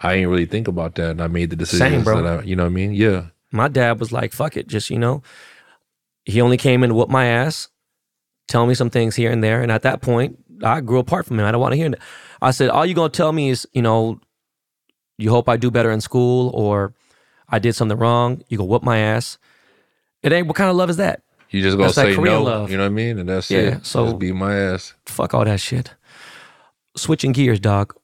I 0.02 0.14
ain't 0.14 0.30
really 0.30 0.46
think 0.46 0.68
about 0.68 0.96
that, 0.96 1.12
and 1.12 1.22
I 1.22 1.28
made 1.28 1.50
the 1.50 1.56
decisions 1.56 1.92
Same, 1.92 2.04
bro. 2.04 2.22
that 2.22 2.40
I, 2.40 2.44
you 2.44 2.56
know 2.56 2.64
what 2.64 2.70
I 2.70 2.74
mean? 2.74 2.94
Yeah. 2.94 3.28
My 3.52 3.68
dad 3.68 4.00
was 4.00 4.12
like, 4.12 4.34
fuck 4.34 4.58
it, 4.58 4.68
just, 4.68 4.90
you 4.90 5.00
know, 5.00 5.24
he 6.26 6.42
only 6.42 6.58
came 6.58 6.84
in 6.84 6.90
to 6.90 6.96
whoop 6.96 7.10
my 7.10 7.26
ass, 7.26 7.70
tell 8.48 8.68
me 8.68 8.76
some 8.76 8.90
things 8.90 9.16
here 9.16 9.32
and 9.32 9.44
there. 9.44 9.62
And 9.62 9.72
at 9.72 9.84
that 9.84 10.02
point, 10.02 10.38
I 10.64 10.82
grew 10.82 11.00
apart 11.00 11.26
from 11.26 11.40
him. 11.40 11.46
I 11.46 11.52
don't 11.52 11.62
want 11.62 11.72
to 11.72 11.78
hear 11.78 11.88
it. 11.88 12.00
I 12.42 12.52
said, 12.52 12.70
all 12.70 12.86
you're 12.86 12.96
going 12.96 13.12
to 13.12 13.18
tell 13.18 13.32
me 13.32 13.50
is, 13.50 13.68
you 13.74 13.82
know, 13.82 14.20
you 15.18 15.30
hope 15.30 15.48
I 15.50 15.58
do 15.58 15.72
better 15.72 15.92
in 15.92 16.02
school 16.02 16.52
or 16.54 16.94
I 17.50 17.60
did 17.60 17.74
something 17.74 17.98
wrong. 17.98 18.42
You 18.50 18.58
go 18.58 18.64
whoop 18.66 18.84
my 18.84 18.98
ass. 18.98 19.38
It 20.24 20.34
ain't, 20.34 20.48
what 20.48 20.56
kind 20.56 20.70
of 20.70 20.76
love 20.76 20.90
is 20.90 20.98
that? 20.98 21.22
You 21.52 21.62
just 21.62 21.78
gonna 21.78 21.88
That's 21.94 21.96
say 21.96 22.18
no. 22.18 22.44
love. 22.44 22.70
You 22.72 22.78
know 22.78 22.84
what 22.84 22.88
I 22.90 22.94
mean? 22.94 23.20
And 23.20 23.30
that's 23.30 23.50
Yeah, 23.50 23.60
it. 23.78 23.86
so- 23.86 24.06
just 24.08 24.20
beat 24.20 24.34
my 24.36 24.56
ass. 24.58 24.94
Fuck 25.06 25.34
all 25.34 25.46
that 25.46 25.60
shit. 25.62 25.94
Switching 26.98 27.32
gears, 27.32 27.60
dog. 27.60 27.96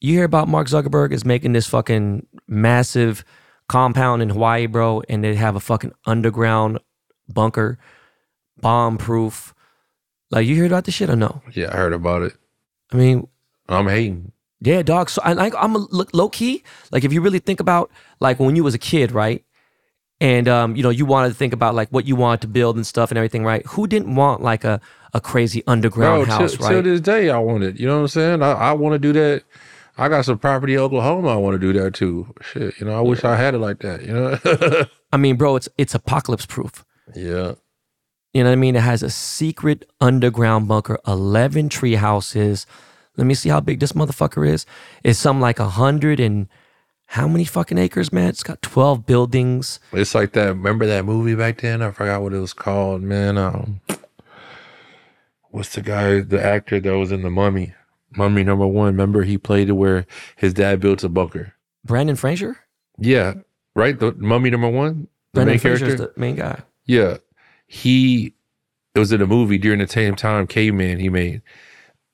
You 0.00 0.12
hear 0.14 0.24
about 0.24 0.48
Mark 0.48 0.68
Zuckerberg 0.68 1.12
is 1.12 1.24
making 1.24 1.52
this 1.52 1.66
fucking 1.66 2.26
massive 2.46 3.24
compound 3.68 4.22
in 4.22 4.28
Hawaii, 4.30 4.66
bro, 4.66 5.02
and 5.08 5.24
they 5.24 5.34
have 5.34 5.56
a 5.56 5.60
fucking 5.60 5.92
underground 6.06 6.78
bunker, 7.28 7.78
bomb 8.60 8.98
proof. 8.98 9.54
Like 10.30 10.46
you 10.46 10.56
heard 10.56 10.66
about 10.70 10.84
this 10.84 10.94
shit 10.94 11.10
or 11.10 11.16
no? 11.16 11.42
Yeah, 11.54 11.72
I 11.72 11.76
heard 11.76 11.92
about 11.92 12.22
it. 12.22 12.34
I 12.92 12.96
mean, 12.96 13.28
I'm 13.68 13.88
hating. 13.88 14.32
yeah, 14.60 14.82
dog. 14.82 15.10
So 15.10 15.20
I 15.24 15.32
like 15.32 15.54
I'm 15.56 15.74
a, 15.74 15.78
look 15.78 16.10
low 16.14 16.28
key. 16.28 16.62
Like 16.92 17.04
if 17.04 17.12
you 17.12 17.20
really 17.20 17.38
think 17.40 17.60
about 17.60 17.90
like 18.20 18.38
when 18.38 18.56
you 18.56 18.64
was 18.64 18.74
a 18.74 18.78
kid, 18.78 19.12
right? 19.12 19.44
And 20.20 20.48
um, 20.48 20.76
you 20.76 20.82
know, 20.82 20.90
you 20.90 21.04
wanted 21.04 21.28
to 21.28 21.34
think 21.34 21.52
about 21.52 21.74
like 21.74 21.90
what 21.90 22.06
you 22.06 22.16
wanted 22.16 22.40
to 22.42 22.48
build 22.48 22.76
and 22.76 22.86
stuff 22.86 23.10
and 23.10 23.18
everything, 23.18 23.44
right? 23.44 23.64
Who 23.66 23.86
didn't 23.86 24.14
want 24.14 24.42
like 24.42 24.64
a 24.64 24.80
a 25.12 25.20
crazy 25.20 25.62
underground 25.66 26.26
Bro, 26.26 26.36
house, 26.38 26.56
till, 26.56 26.66
right? 26.66 26.72
till 26.72 26.82
this 26.82 27.00
day, 27.00 27.30
I 27.30 27.38
want 27.38 27.64
it. 27.64 27.78
You 27.78 27.86
know 27.86 27.96
what 27.96 28.02
I'm 28.02 28.08
saying? 28.08 28.42
I, 28.42 28.52
I 28.52 28.72
want 28.72 28.94
to 28.94 28.98
do 28.98 29.12
that. 29.12 29.44
I 29.98 30.08
got 30.08 30.24
some 30.26 30.38
property 30.38 30.74
in 30.74 30.80
Oklahoma. 30.80 31.28
I 31.28 31.36
want 31.36 31.54
to 31.54 31.58
do 31.58 31.78
that 31.80 31.94
too. 31.94 32.32
Shit, 32.42 32.78
you 32.78 32.86
know, 32.86 32.96
I 32.96 33.00
wish 33.00 33.24
I 33.24 33.34
had 33.36 33.54
it 33.54 33.58
like 33.58 33.80
that. 33.80 34.02
You 34.02 34.12
know? 34.12 34.84
I 35.12 35.16
mean, 35.16 35.36
bro, 35.36 35.56
it's 35.56 35.68
it's 35.76 35.94
apocalypse 35.94 36.46
proof. 36.46 36.84
yeah. 37.14 37.54
You 38.36 38.44
know 38.44 38.50
what 38.50 38.58
I 38.58 38.60
mean? 38.60 38.76
It 38.76 38.82
has 38.82 39.02
a 39.02 39.08
secret 39.08 39.88
underground 39.98 40.68
bunker, 40.68 40.98
11 41.06 41.70
tree 41.70 41.94
houses. 41.94 42.66
Let 43.16 43.26
me 43.26 43.32
see 43.32 43.48
how 43.48 43.60
big 43.60 43.80
this 43.80 43.92
motherfucker 43.92 44.46
is. 44.46 44.66
It's 45.02 45.18
something 45.18 45.40
like 45.40 45.58
a 45.58 45.70
hundred 45.70 46.20
and 46.20 46.46
how 47.06 47.28
many 47.28 47.46
fucking 47.46 47.78
acres, 47.78 48.12
man? 48.12 48.28
It's 48.28 48.42
got 48.42 48.60
12 48.60 49.06
buildings. 49.06 49.80
It's 49.90 50.14
like 50.14 50.34
that. 50.34 50.48
Remember 50.48 50.84
that 50.84 51.06
movie 51.06 51.34
back 51.34 51.62
then? 51.62 51.80
I 51.80 51.90
forgot 51.92 52.20
what 52.20 52.34
it 52.34 52.38
was 52.38 52.52
called, 52.52 53.00
man. 53.00 53.38
Um, 53.38 53.80
what's 55.48 55.74
the 55.74 55.80
guy, 55.80 56.20
the 56.20 56.44
actor 56.44 56.78
that 56.78 56.98
was 56.98 57.12
in 57.12 57.22
the 57.22 57.30
Mummy? 57.30 57.72
Mummy 58.18 58.44
number 58.44 58.66
one. 58.66 58.88
Remember 58.88 59.22
he 59.22 59.38
played 59.38 59.70
it 59.70 59.78
where 59.80 60.06
his 60.36 60.52
dad 60.52 60.80
built 60.80 61.02
a 61.02 61.08
bunker. 61.08 61.54
Brendan 61.86 62.16
Fraser? 62.16 62.58
Yeah, 62.98 63.32
right. 63.74 63.98
The 63.98 64.12
Mummy 64.12 64.50
number 64.50 64.68
one, 64.68 65.08
the 65.32 65.38
Brendan 65.38 65.52
main 65.54 65.58
Fraser's 65.58 65.96
character. 65.96 66.12
the 66.14 66.20
main 66.20 66.36
guy. 66.36 66.60
Yeah, 66.84 67.16
he 67.66 68.34
it 68.94 68.98
was 68.98 69.12
in 69.12 69.20
a 69.20 69.26
movie 69.26 69.58
during 69.58 69.78
the 69.78 69.88
same 69.88 70.16
time 70.16 70.46
Caveman 70.46 70.98
he 70.98 71.08
made. 71.08 71.42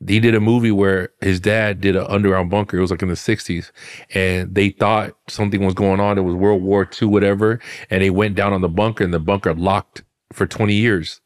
He 0.04 0.18
did 0.18 0.34
a 0.34 0.40
movie 0.40 0.72
where 0.72 1.10
his 1.20 1.38
dad 1.38 1.80
did 1.80 1.94
an 1.94 2.06
underground 2.08 2.50
bunker. 2.50 2.76
It 2.76 2.80
was 2.80 2.90
like 2.90 3.02
in 3.02 3.08
the 3.08 3.14
'60s, 3.14 3.70
and 4.14 4.52
they 4.52 4.70
thought 4.70 5.12
something 5.28 5.64
was 5.64 5.74
going 5.74 6.00
on. 6.00 6.18
It 6.18 6.22
was 6.22 6.34
World 6.34 6.62
War 6.62 6.90
II, 7.00 7.06
whatever, 7.08 7.60
and 7.88 8.02
they 8.02 8.10
went 8.10 8.34
down 8.34 8.52
on 8.52 8.62
the 8.62 8.68
bunker, 8.68 9.04
and 9.04 9.14
the 9.14 9.20
bunker 9.20 9.54
locked 9.54 10.02
for 10.32 10.44
20 10.44 10.74
years. 10.74 11.20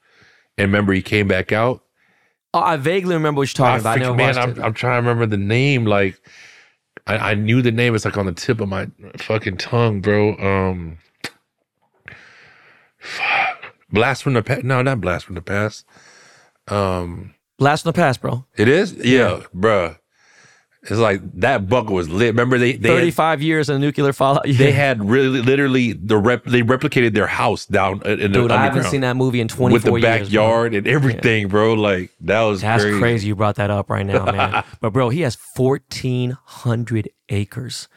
And 0.58 0.66
remember, 0.66 0.92
he 0.92 1.00
came 1.00 1.26
back 1.26 1.52
out. 1.52 1.84
Oh, 2.52 2.60
I 2.60 2.76
vaguely 2.76 3.14
remember 3.14 3.38
what 3.38 3.58
you're 3.58 3.66
talking 3.66 3.80
about. 3.80 4.02
I 4.02 4.14
man, 4.14 4.38
I'm. 4.38 4.62
I'm 4.62 4.74
trying 4.74 5.02
to 5.02 5.08
remember 5.08 5.26
the 5.26 5.42
name. 5.42 5.86
Like, 5.86 6.20
I, 7.06 7.16
I 7.16 7.34
knew 7.34 7.62
the 7.62 7.72
name. 7.72 7.94
It's 7.94 8.04
like 8.04 8.18
on 8.18 8.26
the 8.26 8.32
tip 8.32 8.60
of 8.60 8.68
my 8.68 8.88
fucking 9.16 9.56
tongue, 9.56 10.00
bro. 10.02 10.36
Um, 10.36 10.98
Blast 13.90 14.22
from 14.22 14.35
the 14.35 14.42
past. 14.42 14.64
No, 14.64 14.83
not 14.83 15.01
blast 15.01 15.25
from 15.27 15.35
the 15.37 15.42
past. 15.42 15.85
Um, 16.68 17.35
Blast 17.59 17.83
from 17.85 17.90
the 17.90 17.96
past, 17.96 18.20
bro. 18.20 18.44
it 18.57 18.68
is. 18.68 18.92
Yeah, 18.94 19.42
bruh. 19.55 19.99
It's 20.83 21.01
like 21.01 21.20
that 21.40 21.68
bunker 21.68 21.92
was 21.92 22.09
lit. 22.09 22.29
Remember 22.29 22.59
they 22.59 22.72
they 22.77 22.90
had, 22.90 22.99
35 22.99 23.42
years 23.42 23.68
in 23.68 23.81
nuclear 23.81 24.12
fallout. 24.12 24.44
they 24.46 24.70
had 24.70 25.03
really 25.09 25.42
literally 25.42 25.94
the 25.94 26.16
rep 26.16 26.44
they 26.44 26.62
replicated 26.62 27.12
their 27.12 27.27
house 27.27 27.66
down 27.66 28.03
in 28.07 28.20
the 28.20 28.29
Dude, 28.29 28.53
I 28.53 28.62
haven't 28.62 28.85
seen 28.85 29.01
that 29.01 29.16
movie 29.16 29.40
in 29.40 29.49
24 29.49 29.72
with 29.72 29.83
the 29.83 29.90
years. 29.90 30.01
bro. 30.01 30.11
backyard 30.42 30.75
and 30.75 30.87
everything, 30.87 31.49
bro. 31.49 31.75
Like 31.75 32.11
that 32.20 32.40
was 32.42 32.61
That's 32.61 32.85
crazy. 32.85 32.99
crazy. 33.01 33.27
You 33.29 33.35
brought 33.35 33.57
that 33.57 33.70
up 33.70 33.90
right 33.90 34.07
now, 34.07 34.27
man. 34.27 34.62
but 34.81 34.92
bro, 34.92 35.09
he 35.09 35.22
has 35.22 35.37
1,400 35.57 37.09
acres. 37.31 37.88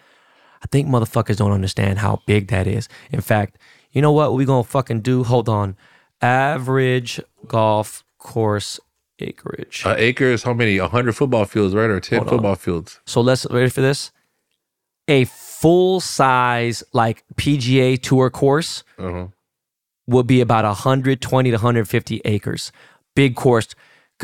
I 0.64 0.68
think 0.68 0.88
motherfuckers 0.88 1.38
don't 1.38 1.52
understand 1.52 2.00
how 2.00 2.22
big 2.26 2.48
that 2.48 2.66
is. 2.66 2.90
In 3.12 3.22
fact, 3.22 3.58
you 3.92 4.02
know 4.02 4.12
what 4.12 4.34
we 4.34 4.46
gonna 4.46 4.64
fucking 4.64 5.02
do? 5.02 5.24
Hold 5.24 5.50
on. 5.50 5.76
Average 6.22 7.22
golf 7.48 8.04
course 8.18 8.80
acreage. 9.20 9.84
An 9.86 9.96
acre 9.98 10.26
is 10.26 10.44
how 10.44 10.54
many? 10.54 10.78
hundred 10.78 11.14
football 11.14 11.46
fields, 11.46 11.74
right? 11.76 11.90
Or 11.90 12.00
ten 12.00 12.20
Hold 12.20 12.28
on. 12.30 12.34
football 12.38 12.56
fields. 12.56 13.00
so 13.06 13.22
let's 13.22 13.46
ready 13.50 13.70
for 13.70 13.82
this. 13.82 14.12
A 15.08 15.26
full 15.26 16.00
size 16.00 16.84
like 16.94 17.24
PGA 17.36 18.00
tour 18.02 18.30
course 18.30 18.84
Uh-huh. 18.98 19.28
would 20.08 20.28
be 20.28 20.40
about 20.42 20.66
120 20.66 21.50
to 21.50 21.56
150 21.56 22.22
acres. 22.26 22.72
Big 23.16 23.36
course, 23.36 23.68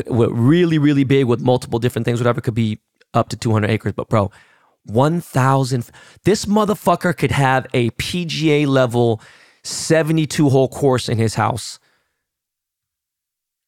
really, 0.08 0.78
really 0.78 1.04
big 1.04 1.26
with 1.26 1.40
multiple 1.40 1.78
different 1.78 2.04
things, 2.04 2.20
whatever 2.20 2.40
could 2.40 2.54
be 2.54 2.78
up 3.14 3.28
to 3.30 3.36
200 3.36 3.68
acres. 3.70 3.92
But 3.94 4.08
bro, 4.08 4.30
1,000. 4.84 5.90
This 6.24 6.44
motherfucker 6.46 7.16
could 7.16 7.32
have 7.32 7.66
a 7.74 7.90
PGA 7.90 8.66
level 8.66 9.20
72 9.66 10.48
hole 10.48 10.68
course 10.68 11.08
in 11.08 11.18
his 11.18 11.34
house. 11.34 11.78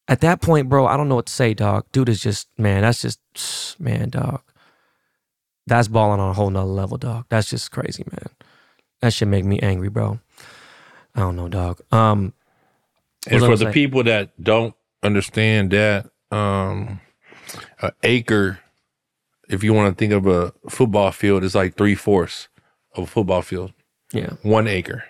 At 0.07 0.21
that 0.21 0.41
point, 0.41 0.69
bro, 0.69 0.87
I 0.87 0.97
don't 0.97 1.07
know 1.07 1.15
what 1.15 1.27
to 1.27 1.33
say, 1.33 1.53
dog. 1.53 1.85
Dude 1.91 2.09
is 2.09 2.19
just, 2.21 2.47
man, 2.57 2.81
that's 2.81 3.01
just, 3.01 3.19
man, 3.79 4.09
dog. 4.09 4.41
That's 5.67 5.87
balling 5.87 6.19
on 6.19 6.31
a 6.31 6.33
whole 6.33 6.49
nother 6.49 6.65
level, 6.71 6.97
dog. 6.97 7.25
That's 7.29 7.49
just 7.49 7.71
crazy, 7.71 8.03
man. 8.11 8.25
That 9.01 9.13
should 9.13 9.27
make 9.27 9.45
me 9.45 9.59
angry, 9.59 9.89
bro. 9.89 10.19
I 11.13 11.19
don't 11.21 11.35
know, 11.35 11.47
dog. 11.47 11.79
Um, 11.91 12.33
And 13.27 13.39
for 13.41 13.55
the 13.55 13.65
say? 13.65 13.71
people 13.71 14.03
that 14.03 14.31
don't 14.41 14.73
understand 15.03 15.71
that, 15.71 16.09
um, 16.31 16.99
an 17.81 17.91
acre, 18.03 18.59
if 19.47 19.63
you 19.63 19.73
want 19.73 19.95
to 19.95 19.99
think 19.99 20.11
of 20.13 20.25
a 20.25 20.53
football 20.69 21.11
field, 21.11 21.43
is 21.43 21.53
like 21.55 21.75
three 21.77 21.95
fourths 21.95 22.47
of 22.95 23.03
a 23.03 23.07
football 23.07 23.41
field. 23.43 23.73
yeah, 24.11 24.31
One 24.41 24.67
acre. 24.67 25.03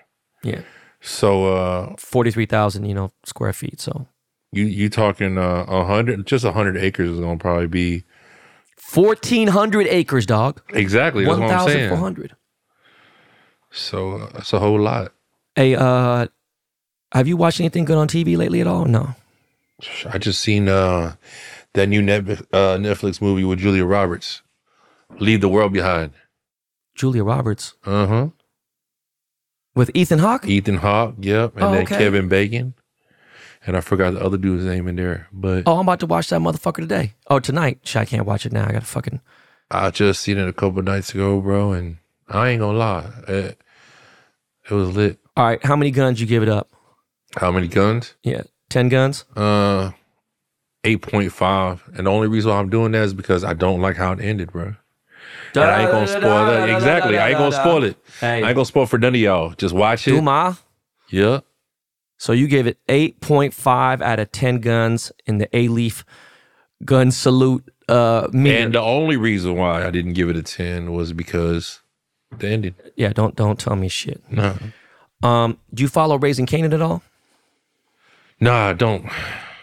yeah. 0.44 0.62
So 1.02 1.54
uh, 1.54 1.96
forty-three 1.98 2.46
thousand, 2.46 2.86
you 2.86 2.94
know, 2.94 3.12
square 3.26 3.54
feet. 3.54 3.80
So 3.80 4.08
you 4.52 4.66
you 4.66 4.90
talking 4.90 5.38
uh, 5.38 5.66
a 5.68 5.86
hundred? 5.86 6.26
Just 6.28 6.44
a 6.46 6.52
hundred 6.52 6.78
acres 6.78 7.10
is 7.12 7.20
gonna 7.20 7.38
probably 7.38 7.68
be 7.68 8.04
fourteen 8.78 9.48
hundred 9.50 9.88
acres, 9.88 10.26
dog. 10.26 10.62
exactly. 10.74 11.24
That's 11.26 11.38
One 11.40 11.48
what 11.48 11.56
I'm 11.56 11.68
saying. 11.70 11.90
four 11.90 11.98
hundred. 11.98 12.36
So 13.72 14.14
uh, 14.18 14.30
that's 14.34 14.52
a 14.54 14.60
whole 14.60 14.80
lot. 14.80 15.14
Hey, 15.56 15.76
uh, 15.76 16.28
have 17.14 17.28
you 17.28 17.38
watched 17.38 17.60
anything 17.60 17.86
good 17.86 17.98
on 17.98 18.08
TV 18.08 18.36
lately 18.38 18.62
at 18.62 18.68
all? 18.68 18.86
No. 18.86 19.16
I 20.12 20.18
just 20.18 20.42
seen 20.42 20.68
uh, 20.68 21.16
that 21.74 21.88
new 21.88 22.02
Net- 22.02 22.28
uh, 22.52 22.76
Netflix 22.78 23.22
movie 23.22 23.46
with 23.46 23.60
Julia 23.60 23.86
Roberts, 23.86 24.42
Leave 25.20 25.40
the 25.42 25.48
World 25.50 25.72
Behind. 25.72 26.12
Julia 26.96 27.24
Roberts 27.24 27.76
Uh 27.86 28.08
huh. 28.08 28.28
With 29.76 29.92
Ethan 29.94 30.20
Hawke. 30.20 30.48
Ethan 30.48 30.76
Hawke, 30.78 31.16
yep, 31.20 31.56
and 31.56 31.64
Oh, 31.64 31.72
then 31.72 31.84
okay. 31.84 31.98
Kevin 31.98 32.28
Bacon, 32.28 32.74
and 33.66 33.78
I 33.78 33.82
forgot 33.82 34.14
the 34.14 34.22
other 34.24 34.38
dude's 34.38 34.66
name 34.66 34.88
in 34.88 34.96
there. 34.96 35.28
But 35.32 35.64
Oh, 35.66 35.76
I'm 35.78 35.82
about 35.88 36.00
to 36.02 36.06
watch 36.06 36.30
that 36.30 36.42
motherfucker 36.42 36.78
today. 36.78 37.14
Oh, 37.30 37.40
tonight. 37.40 37.80
Shit, 37.84 38.02
I 38.02 38.06
can't 38.06 38.26
watch 38.26 38.46
it 38.46 38.52
now. 38.54 38.68
I 38.68 38.72
gotta 38.72 38.86
fucking. 38.86 39.22
I 39.72 39.92
just 39.92 40.22
seen 40.22 40.38
it 40.38 40.48
a 40.48 40.54
couple 40.54 40.82
nights 40.82 41.14
ago, 41.14 41.40
bro, 41.40 41.74
and 41.74 41.98
I 42.28 42.50
ain't 42.50 42.60
gonna 42.62 42.78
lie, 42.78 43.12
it, 43.28 43.62
it 44.70 44.74
was 44.74 44.96
lit. 44.96 45.20
All 45.38 45.46
right, 45.46 45.64
how 45.64 45.76
many 45.76 45.92
guns 45.92 46.20
you 46.20 46.28
give 46.28 46.44
it 46.44 46.50
up? 46.50 46.70
How 47.38 47.52
many 47.52 47.68
guns? 47.68 48.16
Yeah, 48.24 48.42
ten 48.70 48.90
guns. 48.90 49.26
Uh, 49.36 49.92
eight 50.84 51.02
point 51.04 51.32
five, 51.32 51.84
and 51.96 52.08
the 52.08 52.12
only 52.12 52.28
reason 52.28 52.50
why 52.52 52.58
I'm 52.58 52.70
doing 52.70 52.92
that 52.94 53.04
is 53.04 53.14
because 53.14 53.44
I 53.44 53.54
don't 53.54 53.82
like 53.82 53.96
how 53.98 54.12
it 54.14 54.20
ended, 54.20 54.52
bro. 54.52 54.76
And 55.56 55.64
I 55.64 55.82
ain't 55.82 55.92
gonna 55.92 56.08
spoil 56.08 56.46
that. 56.46 56.70
Exactly, 56.70 57.18
I 57.18 57.30
ain't 57.30 57.38
gonna 57.38 57.52
spoil 57.56 57.84
it. 57.84 57.98
Hey, 58.20 58.44
I 58.44 58.48
ain't 58.50 58.56
gonna 58.56 58.66
spoil 58.66 58.86
for 58.86 58.98
none 58.98 59.16
of 59.16 59.22
y'all. 59.22 59.52
Just 59.52 59.74
watch 59.74 60.08
it. 60.08 60.12
Duma. 60.12 60.58
Yeah. 61.10 61.40
So 62.18 62.34
you 62.34 62.48
gave 62.48 62.68
it 62.68 62.78
8.5 62.88 64.02
out 64.02 64.20
of 64.20 64.32
10 64.32 64.60
guns 64.60 65.12
in 65.26 65.38
the 65.38 65.48
A 65.56 65.70
Leaf 65.70 66.04
gun 66.86 67.12
salute 67.12 67.64
uh 67.88 68.28
meter. 68.32 68.58
And 68.58 68.74
the 68.76 68.82
only 68.82 69.18
reason 69.18 69.56
why 69.56 69.86
I 69.86 69.90
didn't 69.90 70.14
give 70.14 70.30
it 70.30 70.36
a 70.36 70.44
ten 70.44 70.92
was 70.94 71.12
because 71.14 71.80
the 72.38 72.48
ending. 72.48 72.76
yeah, 72.96 73.12
don't 73.12 73.36
don't 73.36 73.60
tell 73.60 73.76
me 73.76 73.88
shit. 73.88 74.22
No, 74.32 74.56
Um, 75.24 75.58
do 75.74 75.82
you 75.82 75.90
follow 75.90 76.18
Raising 76.18 76.46
Kanan 76.46 76.74
at 76.74 76.82
all? 76.82 77.02
nah, 78.40 78.70
I 78.70 78.74
don't. 78.74 79.10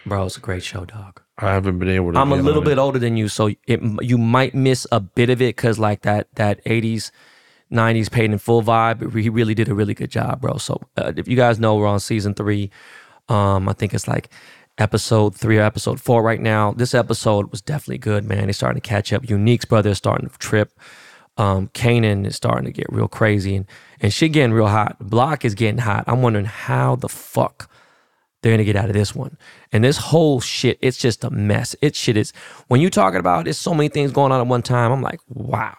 Bro, 0.05 0.25
it's 0.25 0.37
a 0.37 0.41
great 0.41 0.63
show, 0.63 0.83
dog. 0.85 1.21
I 1.39 1.53
haven't 1.53 1.79
been 1.79 1.89
able 1.89 2.13
to. 2.13 2.19
I'm 2.19 2.31
a 2.31 2.35
little 2.35 2.61
bit 2.61 2.73
it. 2.73 2.77
older 2.79 2.99
than 2.99 3.15
you, 3.15 3.27
so 3.27 3.51
it 3.67 3.79
you 4.01 4.17
might 4.17 4.55
miss 4.55 4.87
a 4.91 4.99
bit 4.99 5.29
of 5.29 5.41
it 5.41 5.55
because 5.55 5.77
like 5.77 6.01
that 6.01 6.27
that 6.35 6.63
80s 6.65 7.11
90s 7.71 8.09
paid 8.09 8.31
in 8.31 8.37
full 8.37 8.63
vibe. 8.63 9.19
He 9.19 9.29
really 9.29 9.53
did 9.53 9.69
a 9.69 9.75
really 9.75 9.93
good 9.93 10.11
job, 10.11 10.41
bro. 10.41 10.57
So 10.57 10.81
uh, 10.97 11.13
if 11.15 11.27
you 11.27 11.35
guys 11.35 11.59
know, 11.59 11.75
we're 11.75 11.87
on 11.87 11.99
season 11.99 12.33
three. 12.33 12.71
Um, 13.29 13.67
I 13.67 13.73
think 13.73 13.93
it's 13.93 14.07
like 14.07 14.29
episode 14.77 15.35
three 15.35 15.57
or 15.57 15.63
episode 15.63 15.99
four 15.99 16.23
right 16.23 16.39
now. 16.39 16.71
This 16.71 16.93
episode 16.93 17.51
was 17.51 17.61
definitely 17.61 17.97
good, 17.97 18.23
man. 18.23 18.45
They're 18.45 18.53
starting 18.53 18.81
to 18.81 18.87
catch 18.87 19.11
up. 19.11 19.29
Unique's 19.29 19.65
brother 19.65 19.89
is 19.89 19.97
starting 19.97 20.29
to 20.29 20.37
trip. 20.37 20.71
Um, 21.37 21.67
Kanan 21.69 22.25
is 22.25 22.35
starting 22.35 22.65
to 22.65 22.71
get 22.71 22.87
real 22.89 23.07
crazy 23.07 23.55
and, 23.55 23.65
and 23.99 24.13
shit 24.13 24.31
getting 24.31 24.53
real 24.53 24.67
hot. 24.67 24.97
Block 24.99 25.45
is 25.45 25.55
getting 25.55 25.79
hot. 25.79 26.03
I'm 26.07 26.21
wondering 26.21 26.45
how 26.45 26.95
the 26.95 27.09
fuck 27.09 27.69
they're 28.41 28.53
gonna 28.53 28.63
get 28.63 28.75
out 28.75 28.89
of 28.89 28.93
this 28.93 29.15
one. 29.15 29.37
And 29.71 29.83
this 29.83 29.97
whole 29.97 30.39
shit, 30.39 30.77
it's 30.81 30.97
just 30.97 31.23
a 31.23 31.29
mess. 31.29 31.75
It 31.81 31.95
shit 31.95 32.17
is 32.17 32.33
when 32.67 32.81
you 32.81 32.89
talking 32.89 33.19
about 33.19 33.45
there's 33.45 33.57
so 33.57 33.73
many 33.73 33.89
things 33.89 34.11
going 34.11 34.31
on 34.31 34.39
at 34.39 34.47
one 34.47 34.61
time. 34.61 34.91
I'm 34.91 35.01
like, 35.01 35.19
wow. 35.27 35.75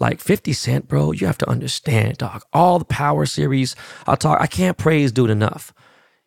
Like 0.00 0.20
50 0.20 0.52
Cent, 0.52 0.86
bro, 0.86 1.10
you 1.10 1.26
have 1.26 1.38
to 1.38 1.48
understand, 1.50 2.18
dog. 2.18 2.42
All 2.52 2.78
the 2.78 2.84
power 2.84 3.26
series, 3.26 3.74
I'll 4.06 4.16
talk, 4.16 4.40
I 4.40 4.46
can't 4.46 4.78
praise 4.78 5.10
dude 5.10 5.30
enough. 5.30 5.72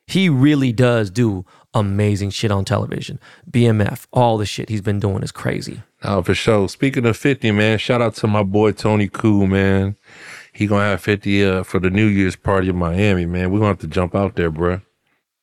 He 0.08 0.28
really 0.28 0.74
does 0.74 1.10
do 1.10 1.45
amazing 1.74 2.32
shit 2.32 2.52
on 2.52 2.65
television. 2.65 3.17
BMF, 3.50 4.08
all 4.12 4.38
the 4.38 4.45
shit 4.45 4.67
he's 4.67 4.82
been 4.82 5.00
doing 5.00 5.24
is 5.24 5.32
crazy. 5.32 5.84
Oh, 6.04 6.21
for 6.21 6.34
sure. 6.34 6.67
Speaking 6.67 7.06
of 7.06 7.15
50, 7.15 7.52
man, 7.52 7.78
shout 7.78 8.02
out 8.02 8.15
to 8.15 8.28
my 8.28 8.43
boy 8.43 8.74
Tony 8.74 9.08
Cool, 9.08 9.47
man. 9.47 9.95
He 10.52 10.67
gonna 10.67 10.84
have 10.84 11.02
50 11.02 11.45
uh, 11.45 11.63
for 11.63 11.80
the 11.80 11.89
New 11.89 12.08
Year's 12.08 12.36
party 12.36 12.67
in 12.67 12.76
Miami, 12.76 13.26
man. 13.26 13.52
We're 13.52 13.60
gonna 13.60 13.69
have 13.69 13.80
to 13.80 13.88
jump 13.88 14.15
out 14.15 14.36
there, 14.36 14.52
bro. 14.52 14.82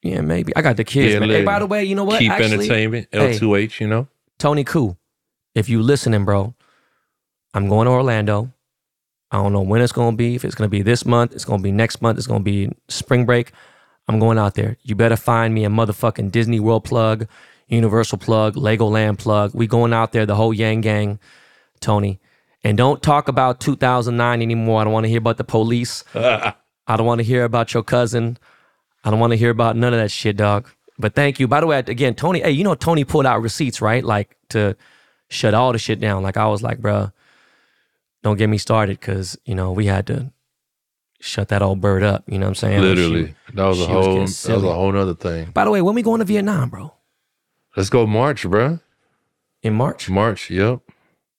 Yeah, 0.02 0.20
maybe. 0.20 0.54
I 0.54 0.62
got 0.62 0.76
the 0.76 0.84
kids, 0.84 1.14
Yeah, 1.14 1.20
man. 1.20 1.30
Hey, 1.30 1.44
by 1.44 1.58
the 1.58 1.66
way, 1.66 1.84
you 1.84 1.94
know 1.94 2.04
what? 2.04 2.18
Keep 2.20 2.30
Actually, 2.32 2.54
entertainment. 2.54 3.10
L2H, 3.10 3.80
you 3.80 3.88
know? 3.88 4.06
Tony 4.38 4.64
Koo, 4.64 4.96
if 5.54 5.68
you 5.68 5.82
listening, 5.82 6.24
bro, 6.24 6.54
I'm 7.54 7.68
going 7.68 7.86
to 7.86 7.90
Orlando. 7.90 8.52
I 9.30 9.38
don't 9.38 9.52
know 9.52 9.60
when 9.60 9.82
it's 9.82 9.92
going 9.92 10.12
to 10.12 10.16
be. 10.16 10.36
If 10.36 10.44
it's 10.44 10.54
going 10.54 10.68
to 10.68 10.70
be 10.70 10.82
this 10.82 11.04
month, 11.04 11.34
it's 11.34 11.44
going 11.44 11.60
to 11.60 11.62
be 11.62 11.72
next 11.72 12.00
month, 12.00 12.16
it's 12.18 12.26
going 12.26 12.40
to 12.40 12.44
be 12.44 12.70
spring 12.88 13.26
break. 13.26 13.52
I'm 14.06 14.18
going 14.18 14.38
out 14.38 14.54
there. 14.54 14.78
You 14.82 14.94
better 14.94 15.16
find 15.16 15.52
me 15.52 15.64
a 15.64 15.68
motherfucking 15.68 16.30
Disney 16.30 16.60
World 16.60 16.84
plug, 16.84 17.28
Universal 17.66 18.18
plug, 18.18 18.54
Legoland 18.54 19.18
plug. 19.18 19.50
We 19.54 19.66
going 19.66 19.92
out 19.92 20.12
there, 20.12 20.24
the 20.24 20.34
whole 20.34 20.54
Yang 20.54 20.80
Gang, 20.80 21.18
Tony. 21.80 22.18
And 22.64 22.78
don't 22.78 23.02
talk 23.02 23.28
about 23.28 23.60
2009 23.60 24.40
anymore. 24.40 24.80
I 24.80 24.84
don't 24.84 24.92
want 24.92 25.04
to 25.04 25.10
hear 25.10 25.18
about 25.18 25.36
the 25.36 25.44
police. 25.44 26.04
I 26.14 26.54
don't 26.86 27.06
want 27.06 27.18
to 27.18 27.24
hear 27.24 27.44
about 27.44 27.74
your 27.74 27.82
cousin. 27.82 28.38
I 29.04 29.10
don't 29.10 29.20
want 29.20 29.32
to 29.32 29.36
hear 29.36 29.50
about 29.50 29.76
none 29.76 29.92
of 29.94 30.00
that 30.00 30.10
shit, 30.10 30.36
dog. 30.36 30.68
But 30.98 31.14
thank 31.14 31.38
you. 31.38 31.46
By 31.46 31.60
the 31.60 31.66
way, 31.66 31.78
again, 31.78 32.14
Tony, 32.14 32.40
hey, 32.40 32.50
you 32.50 32.64
know 32.64 32.74
Tony 32.74 33.04
pulled 33.04 33.26
out 33.26 33.40
receipts, 33.40 33.80
right? 33.80 34.04
Like 34.04 34.36
to 34.50 34.76
shut 35.28 35.54
all 35.54 35.72
the 35.72 35.78
shit 35.78 36.00
down. 36.00 36.22
Like 36.22 36.36
I 36.36 36.46
was 36.48 36.62
like, 36.62 36.80
bruh, 36.80 37.12
don't 38.22 38.36
get 38.36 38.48
me 38.48 38.58
started 38.58 38.98
because, 38.98 39.38
you 39.44 39.54
know, 39.54 39.70
we 39.72 39.86
had 39.86 40.06
to 40.08 40.32
shut 41.20 41.48
that 41.48 41.62
old 41.62 41.80
bird 41.80 42.02
up. 42.02 42.24
You 42.26 42.38
know 42.38 42.46
what 42.46 42.50
I'm 42.50 42.54
saying? 42.56 42.80
Literally. 42.82 43.28
she- 43.28 43.34
that 43.54 43.64
was 43.64 43.78
a 43.78 43.82
was 43.82 43.88
whole 43.88 44.02
getting 44.02 44.20
that 44.24 44.54
was 44.54 44.64
a 44.64 44.74
whole 44.74 44.96
other 44.96 45.14
thing. 45.14 45.50
by 45.52 45.64
the 45.64 45.70
way, 45.70 45.80
when 45.82 45.94
we 45.94 46.02
going 46.02 46.18
to 46.18 46.24
Vietnam, 46.24 46.68
bro? 46.68 46.92
Let's 47.76 47.90
go 47.90 48.06
March, 48.06 48.42
bro. 48.48 48.80
In 49.62 49.74
March? 49.74 50.08
March, 50.10 50.50
yep. 50.50 50.80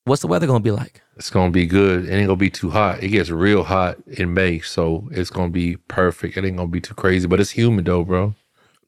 What's 0.09 0.21
the 0.21 0.27
weather 0.27 0.47
going 0.47 0.61
to 0.61 0.63
be 0.63 0.71
like? 0.71 1.01
It's 1.15 1.29
gonna 1.29 1.51
be 1.51 1.65
good. 1.65 2.05
It 2.07 2.13
ain't 2.13 2.27
gonna 2.27 2.37
be 2.37 2.49
too 2.49 2.69
hot. 2.69 3.03
It 3.03 3.09
gets 3.09 3.29
real 3.29 3.63
hot 3.63 3.97
in 4.07 4.33
May, 4.33 4.59
so 4.59 5.07
it's 5.11 5.29
gonna 5.29 5.49
be 5.51 5.75
perfect. 5.75 6.37
It 6.37 6.45
ain't 6.45 6.55
gonna 6.55 6.69
be 6.69 6.79
too 6.79 6.93
crazy, 6.93 7.27
but 7.27 7.41
it's 7.41 7.51
humid 7.51 7.85
though, 7.85 8.05
bro. 8.05 8.35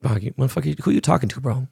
Bro, 0.02 0.16
you, 0.18 0.32
motherfucker, 0.32 0.80
who 0.80 0.92
you 0.92 1.02
talking 1.02 1.28
to, 1.30 1.42
bro? 1.42 1.68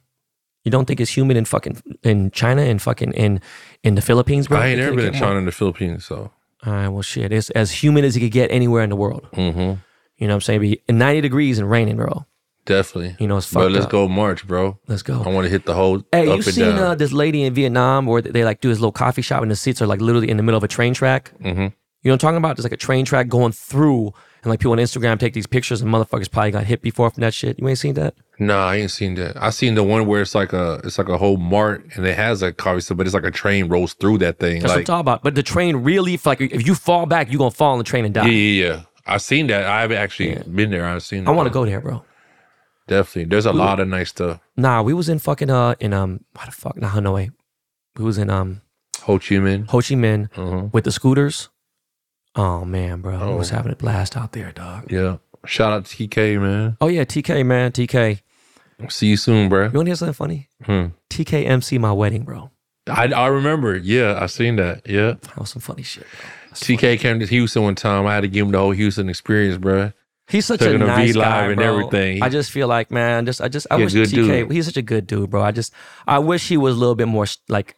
You 0.62 0.70
don't 0.70 0.84
think 0.84 1.00
it's 1.00 1.16
humid 1.16 1.38
in 1.38 1.46
fucking 1.46 1.82
in 2.02 2.30
China 2.30 2.60
and 2.60 2.80
fucking 2.80 3.12
in 3.14 3.40
in 3.82 3.94
the 3.94 4.02
Philippines, 4.02 4.48
bro? 4.48 4.58
I 4.58 4.66
ain't 4.66 4.80
It 4.80 4.84
never 4.84 4.96
been 4.96 5.14
in 5.14 5.14
China 5.14 5.38
and 5.38 5.48
the 5.48 5.52
Philippines, 5.52 6.04
so 6.04 6.30
All 6.66 6.72
right, 6.74 6.88
well, 6.88 7.02
shit. 7.02 7.32
It's 7.32 7.48
as 7.50 7.82
humid 7.82 8.04
as 8.04 8.16
it 8.16 8.20
could 8.20 8.32
get 8.32 8.50
anywhere 8.50 8.82
in 8.82 8.90
the 8.90 8.96
world. 8.96 9.26
mm-hmm. 9.32 9.80
You 10.18 10.26
know 10.28 10.34
what 10.34 10.34
I'm 10.34 10.40
saying? 10.42 10.60
Be 10.60 10.82
90 10.90 11.22
degrees 11.22 11.58
and 11.58 11.70
raining, 11.70 11.96
bro. 11.96 12.26
Definitely. 12.70 13.16
You 13.18 13.26
know, 13.26 13.36
it's 13.36 13.46
fucked 13.46 13.64
But 13.66 13.72
let's 13.72 13.84
up. 13.86 13.90
go 13.90 14.08
March, 14.08 14.46
bro. 14.46 14.78
Let's 14.88 15.02
go. 15.02 15.22
I 15.22 15.28
want 15.28 15.44
to 15.44 15.50
hit 15.50 15.66
the 15.66 15.74
whole 15.74 16.02
Hey, 16.12 16.20
up 16.22 16.26
you 16.26 16.32
and 16.34 16.44
seen 16.44 16.64
down. 16.64 16.78
uh, 16.78 16.94
this 16.94 17.12
lady 17.12 17.42
in 17.42 17.52
Vietnam 17.52 18.06
where 18.06 18.22
they 18.22 18.44
like 18.44 18.60
do 18.60 18.68
this 18.68 18.78
little 18.78 18.92
coffee 18.92 19.22
shop 19.22 19.42
and 19.42 19.50
the 19.50 19.56
seats 19.56 19.82
are 19.82 19.86
like 19.86 20.00
literally 20.00 20.30
in 20.30 20.36
the 20.36 20.42
middle 20.42 20.56
of 20.58 20.64
a 20.64 20.68
train 20.68 20.94
track? 20.94 21.32
Mhm. 21.44 21.72
You 22.02 22.08
know 22.08 22.12
what 22.12 22.12
I'm 22.12 22.18
talking 22.18 22.36
about? 22.38 22.56
There's 22.56 22.64
like 22.64 22.72
a 22.72 22.78
train 22.78 23.04
track 23.04 23.28
going 23.28 23.52
through, 23.52 24.14
and 24.42 24.46
like 24.50 24.58
people 24.60 24.72
on 24.72 24.78
Instagram 24.78 25.18
take 25.18 25.34
these 25.34 25.46
pictures, 25.46 25.82
and 25.82 25.92
motherfuckers 25.92 26.30
probably 26.30 26.50
got 26.50 26.64
hit 26.64 26.80
before 26.80 27.10
from 27.10 27.20
that 27.20 27.34
shit. 27.34 27.58
You 27.58 27.68
ain't 27.68 27.78
seen 27.78 27.92
that? 27.94 28.14
Nah, 28.38 28.68
I 28.68 28.76
ain't 28.76 28.90
seen 28.90 29.16
that. 29.16 29.36
I 29.36 29.50
seen 29.50 29.74
the 29.74 29.82
one 29.84 30.06
where 30.06 30.22
it's 30.22 30.34
like 30.34 30.54
a 30.54 30.80
it's 30.82 30.96
like 30.96 31.10
a 31.10 31.18
whole 31.18 31.36
mart 31.36 31.84
and 31.94 32.06
it 32.06 32.16
has 32.16 32.40
a 32.40 32.52
coffee 32.54 32.80
shop, 32.80 32.96
but 32.96 33.06
it's 33.06 33.12
like 33.14 33.24
a 33.24 33.30
train 33.30 33.68
rolls 33.68 33.92
through 33.92 34.16
that 34.18 34.38
thing. 34.38 34.60
That's 34.60 34.70
what 34.70 34.72
I'm 34.72 34.78
like 34.78 34.86
talking 34.86 35.00
about. 35.00 35.22
But 35.22 35.34
the 35.34 35.42
train 35.42 35.76
really, 35.76 36.18
like, 36.24 36.40
if 36.40 36.66
you 36.66 36.74
fall 36.74 37.04
back, 37.04 37.30
you're 37.30 37.38
gonna 37.38 37.50
fall 37.50 37.72
on 37.72 37.78
the 37.78 37.84
train 37.84 38.06
and 38.06 38.14
die. 38.14 38.24
yeah, 38.26 38.30
yeah, 38.30 38.66
yeah. 38.72 38.80
I 39.06 39.18
seen 39.18 39.48
that. 39.48 39.64
I 39.66 39.82
haven't 39.82 39.98
actually 39.98 40.36
been 40.50 40.70
there. 40.70 40.86
I've 40.86 41.02
seen. 41.02 41.24
That. 41.24 41.30
I 41.30 41.34
want 41.34 41.48
to 41.48 41.52
go 41.52 41.66
there, 41.66 41.80
bro. 41.82 42.02
Definitely. 42.90 43.26
There's 43.30 43.46
a 43.46 43.52
lot 43.52 43.78
of 43.78 43.86
nice 43.86 44.08
stuff. 44.10 44.40
Nah, 44.56 44.82
we 44.82 44.92
was 44.94 45.08
in 45.08 45.18
fucking 45.20 45.48
uh 45.48 45.76
in 45.78 45.92
um 45.94 46.24
what 46.34 46.46
the 46.46 46.52
fuck? 46.52 46.76
Nah, 46.76 46.90
Hanoi. 46.90 47.30
We 47.96 48.04
was 48.04 48.18
in 48.18 48.28
um 48.30 48.62
Ho 49.02 49.18
Chi 49.18 49.36
Minh. 49.36 49.68
Ho 49.70 49.78
Chi 49.78 49.94
Minh 49.94 50.28
Mhm. 50.32 50.72
with 50.72 50.84
the 50.84 50.90
scooters. 50.90 51.48
Oh 52.34 52.64
man, 52.64 53.00
bro, 53.00 53.14
I 53.32 53.34
was 53.34 53.52
Oh. 53.52 53.56
having 53.56 53.72
a 53.72 53.76
blast 53.76 54.16
out 54.16 54.32
there, 54.32 54.50
dog. 54.52 54.90
Yeah. 54.90 55.18
Shout 55.46 55.72
out 55.72 55.84
to 55.86 55.96
TK, 56.08 56.38
man. 56.40 56.76
Oh 56.80 56.88
yeah, 56.88 57.04
TK 57.04 57.44
man, 57.46 57.70
TK. 57.72 58.20
See 58.88 59.06
you 59.06 59.16
soon, 59.16 59.48
bro. 59.48 59.66
You 59.66 59.72
want 59.78 59.86
to 59.86 59.90
hear 59.90 59.96
something 59.96 60.14
funny? 60.14 60.48
Hmm. 60.64 60.86
TK 61.10 61.46
MC 61.46 61.78
my 61.78 61.92
wedding, 61.92 62.24
bro. 62.24 62.50
I 62.88 63.04
I 63.12 63.26
remember. 63.28 63.76
Yeah, 63.76 64.18
I 64.20 64.26
seen 64.26 64.56
that. 64.56 64.82
Yeah. 64.88 65.14
That 65.22 65.36
was 65.38 65.50
some 65.50 65.62
funny 65.62 65.84
shit, 65.84 66.06
TK 66.54 66.98
came 66.98 67.20
to 67.20 67.26
Houston 67.26 67.62
one 67.62 67.76
time. 67.76 68.06
I 68.06 68.14
had 68.14 68.22
to 68.22 68.28
give 68.28 68.46
him 68.46 68.52
the 68.52 68.58
whole 68.58 68.72
Houston 68.72 69.08
experience, 69.08 69.58
bro. 69.58 69.92
He's 70.30 70.46
such 70.46 70.62
a 70.62 70.78
nice 70.78 71.14
guy, 71.14 71.46
and 71.46 71.56
bro. 71.56 71.64
everything. 71.66 72.22
I 72.22 72.28
just 72.28 72.50
feel 72.50 72.68
like, 72.68 72.90
man, 72.90 73.26
just 73.26 73.40
I 73.40 73.48
just 73.48 73.66
I 73.70 73.76
He 73.78 73.84
wish 73.84 73.94
TK. 73.94 74.10
dude. 74.10 74.52
He's 74.52 74.66
such 74.66 74.76
a 74.76 74.82
good 74.82 75.06
dude, 75.06 75.30
bro. 75.30 75.42
I 75.42 75.50
just 75.50 75.72
I 76.06 76.18
wish 76.20 76.48
he 76.48 76.56
was 76.56 76.76
a 76.76 76.78
little 76.78 76.94
bit 76.94 77.08
more 77.08 77.26
like. 77.48 77.76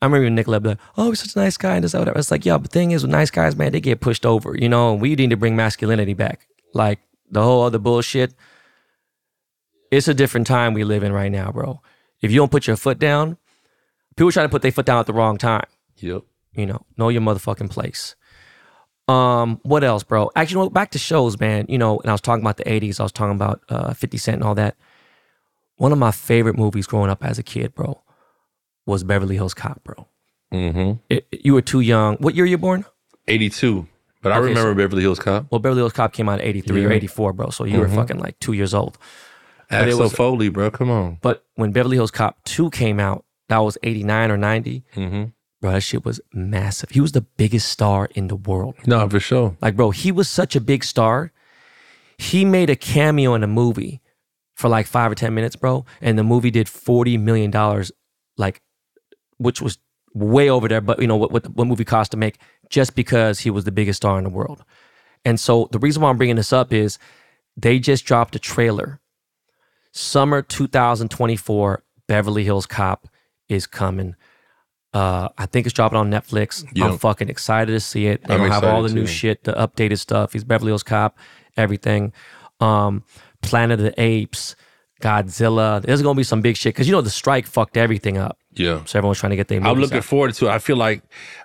I 0.00 0.06
remember 0.06 0.30
Nick 0.30 0.46
Leb 0.46 0.64
like, 0.64 0.78
oh, 0.96 1.08
he's 1.10 1.18
such 1.20 1.34
a 1.34 1.38
nice 1.40 1.56
guy 1.56 1.74
and 1.74 1.82
this 1.82 1.92
whatever. 1.92 2.16
It's 2.16 2.30
like, 2.30 2.46
yeah, 2.46 2.56
but 2.56 2.70
the 2.70 2.78
thing 2.78 2.92
is, 2.92 3.02
with 3.02 3.10
nice 3.10 3.32
guys, 3.32 3.56
man, 3.56 3.72
they 3.72 3.80
get 3.80 4.00
pushed 4.00 4.24
over. 4.24 4.56
You 4.56 4.68
know, 4.68 4.94
we 4.94 5.16
need 5.16 5.30
to 5.30 5.36
bring 5.36 5.56
masculinity 5.56 6.14
back. 6.14 6.46
Like 6.72 7.00
the 7.30 7.42
whole 7.42 7.62
other 7.64 7.78
bullshit. 7.78 8.32
It's 9.90 10.06
a 10.06 10.14
different 10.14 10.46
time 10.46 10.74
we 10.74 10.84
live 10.84 11.02
in 11.02 11.12
right 11.12 11.32
now, 11.32 11.50
bro. 11.50 11.80
If 12.20 12.30
you 12.30 12.36
don't 12.36 12.50
put 12.50 12.66
your 12.66 12.76
foot 12.76 12.98
down, 12.98 13.38
people 14.16 14.30
try 14.30 14.42
to 14.42 14.48
put 14.48 14.62
their 14.62 14.70
foot 14.72 14.86
down 14.86 14.98
at 15.00 15.06
the 15.06 15.14
wrong 15.14 15.38
time. 15.38 15.66
Yep. 15.96 16.22
You 16.54 16.66
know, 16.66 16.84
know 16.96 17.08
your 17.08 17.22
motherfucking 17.22 17.70
place. 17.70 18.14
Um, 19.08 19.58
what 19.62 19.82
else, 19.84 20.02
bro? 20.02 20.30
Actually, 20.36 20.68
back 20.70 20.90
to 20.92 20.98
shows, 20.98 21.40
man. 21.40 21.66
You 21.68 21.78
know, 21.78 21.98
and 22.00 22.10
I 22.10 22.12
was 22.12 22.20
talking 22.20 22.42
about 22.42 22.56
the 22.58 22.64
'80s. 22.64 23.00
I 23.00 23.04
was 23.04 23.12
talking 23.12 23.34
about 23.34 23.62
uh, 23.68 23.94
50 23.94 24.18
Cent 24.18 24.34
and 24.36 24.44
all 24.44 24.54
that. 24.56 24.76
One 25.76 25.92
of 25.92 25.98
my 25.98 26.10
favorite 26.10 26.56
movies 26.58 26.86
growing 26.86 27.08
up 27.10 27.24
as 27.24 27.38
a 27.38 27.42
kid, 27.42 27.74
bro, 27.74 28.02
was 28.84 29.04
Beverly 29.04 29.36
Hills 29.36 29.54
Cop, 29.54 29.82
bro. 29.84 30.06
Mm-hmm. 30.52 30.92
It, 31.08 31.26
you 31.30 31.54
were 31.54 31.62
too 31.62 31.80
young. 31.80 32.16
What 32.16 32.34
year 32.34 32.44
you 32.46 32.58
born? 32.58 32.84
82. 33.28 33.86
But 34.20 34.32
I 34.32 34.38
remember 34.38 34.72
so- 34.72 34.74
Beverly 34.74 35.02
Hills 35.02 35.18
Cop. 35.20 35.46
Well, 35.50 35.60
Beverly 35.60 35.80
Hills 35.80 35.92
Cop 35.92 36.12
came 36.12 36.28
out 36.28 36.40
in 36.40 36.46
'83 36.46 36.76
or 36.76 36.80
Yeah. 36.80 36.84
Mm-hmm. 36.86 36.92
'84, 36.94 37.32
bro. 37.32 37.50
So 37.50 37.64
you 37.64 37.78
were 37.78 37.88
fucking 37.88 38.18
like 38.18 38.38
two 38.40 38.52
years 38.52 38.74
old. 38.74 38.98
but 39.70 39.82
it 39.82 39.92
Axel 39.92 40.00
was- 40.00 40.12
Foley, 40.12 40.48
bro. 40.48 40.70
Come 40.70 40.90
on. 40.90 41.18
But 41.22 41.44
when 41.54 41.72
Beverly 41.72 41.96
Hills 41.96 42.10
Cop 42.10 42.42
2 42.44 42.70
came 42.70 42.98
out, 43.00 43.24
that 43.48 43.58
was 43.58 43.78
89 43.82 44.30
or 44.30 44.36
90. 44.36 44.84
Mm-hmm. 44.96 45.24
Bro, 45.60 45.72
that 45.72 45.82
shit 45.82 46.04
was 46.04 46.20
massive. 46.32 46.90
He 46.90 47.00
was 47.00 47.12
the 47.12 47.20
biggest 47.22 47.68
star 47.68 48.08
in 48.14 48.28
the 48.28 48.36
world. 48.36 48.76
No, 48.86 49.08
for 49.08 49.18
sure. 49.18 49.56
Like, 49.60 49.74
bro, 49.76 49.90
he 49.90 50.12
was 50.12 50.28
such 50.28 50.54
a 50.54 50.60
big 50.60 50.84
star. 50.84 51.32
He 52.16 52.44
made 52.44 52.70
a 52.70 52.76
cameo 52.76 53.34
in 53.34 53.42
a 53.42 53.48
movie 53.48 54.00
for 54.54 54.68
like 54.68 54.86
five 54.86 55.10
or 55.10 55.14
10 55.14 55.34
minutes, 55.34 55.56
bro. 55.56 55.84
And 56.00 56.18
the 56.18 56.24
movie 56.24 56.50
did 56.50 56.68
$40 56.68 57.18
million, 57.20 57.50
like, 58.36 58.62
which 59.38 59.60
was 59.60 59.78
way 60.14 60.48
over 60.48 60.68
there. 60.68 60.80
But, 60.80 61.00
you 61.00 61.08
know, 61.08 61.16
what, 61.16 61.32
what, 61.32 61.48
what 61.48 61.66
movie 61.66 61.84
cost 61.84 62.12
to 62.12 62.16
make 62.16 62.38
just 62.70 62.94
because 62.94 63.40
he 63.40 63.50
was 63.50 63.64
the 63.64 63.72
biggest 63.72 63.98
star 63.98 64.18
in 64.18 64.24
the 64.24 64.30
world. 64.30 64.64
And 65.24 65.40
so 65.40 65.68
the 65.72 65.78
reason 65.78 66.02
why 66.02 66.10
I'm 66.10 66.16
bringing 66.16 66.36
this 66.36 66.52
up 66.52 66.72
is 66.72 66.98
they 67.56 67.78
just 67.78 68.04
dropped 68.04 68.36
a 68.36 68.38
trailer. 68.38 69.00
Summer 69.92 70.42
2024, 70.42 71.82
Beverly 72.06 72.44
Hills 72.44 72.66
Cop 72.66 73.08
is 73.48 73.66
coming. 73.66 74.14
Uh, 74.94 75.28
I 75.36 75.46
think 75.46 75.66
it's 75.66 75.74
dropping 75.74 75.98
on 75.98 76.10
Netflix. 76.10 76.64
Yeah. 76.74 76.86
I'm 76.86 76.98
fucking 76.98 77.28
excited 77.28 77.72
to 77.72 77.80
see 77.80 78.06
it. 78.06 78.22
They're 78.24 78.36
I'm 78.36 78.42
gonna 78.42 78.54
have 78.54 78.64
all 78.64 78.82
the 78.82 78.92
new 78.92 79.02
too. 79.02 79.06
shit, 79.06 79.44
the 79.44 79.52
updated 79.52 79.98
stuff. 79.98 80.32
He's 80.32 80.44
Beverly 80.44 80.70
Hills 80.70 80.82
Cop, 80.82 81.18
everything. 81.56 82.12
Um, 82.60 83.04
Planet 83.42 83.78
of 83.78 83.84
the 83.84 84.00
Apes, 84.00 84.56
Godzilla. 85.00 85.82
There's 85.82 86.02
gonna 86.02 86.16
be 86.16 86.24
some 86.24 86.40
big 86.40 86.56
shit 86.56 86.74
because 86.74 86.88
you 86.88 86.92
know 86.92 87.02
the 87.02 87.10
strike 87.10 87.46
fucked 87.46 87.76
everything 87.76 88.16
up. 88.16 88.38
Yeah. 88.54 88.82
So 88.86 88.98
everyone's 88.98 89.18
trying 89.18 89.30
to 89.30 89.36
get 89.36 89.48
their. 89.48 89.60
I'm 89.62 89.78
looking 89.78 89.98
out. 89.98 90.04
forward 90.04 90.34
to 90.34 90.46
it. 90.46 90.50
I 90.50 90.58
feel 90.58 90.76
like 90.76 91.02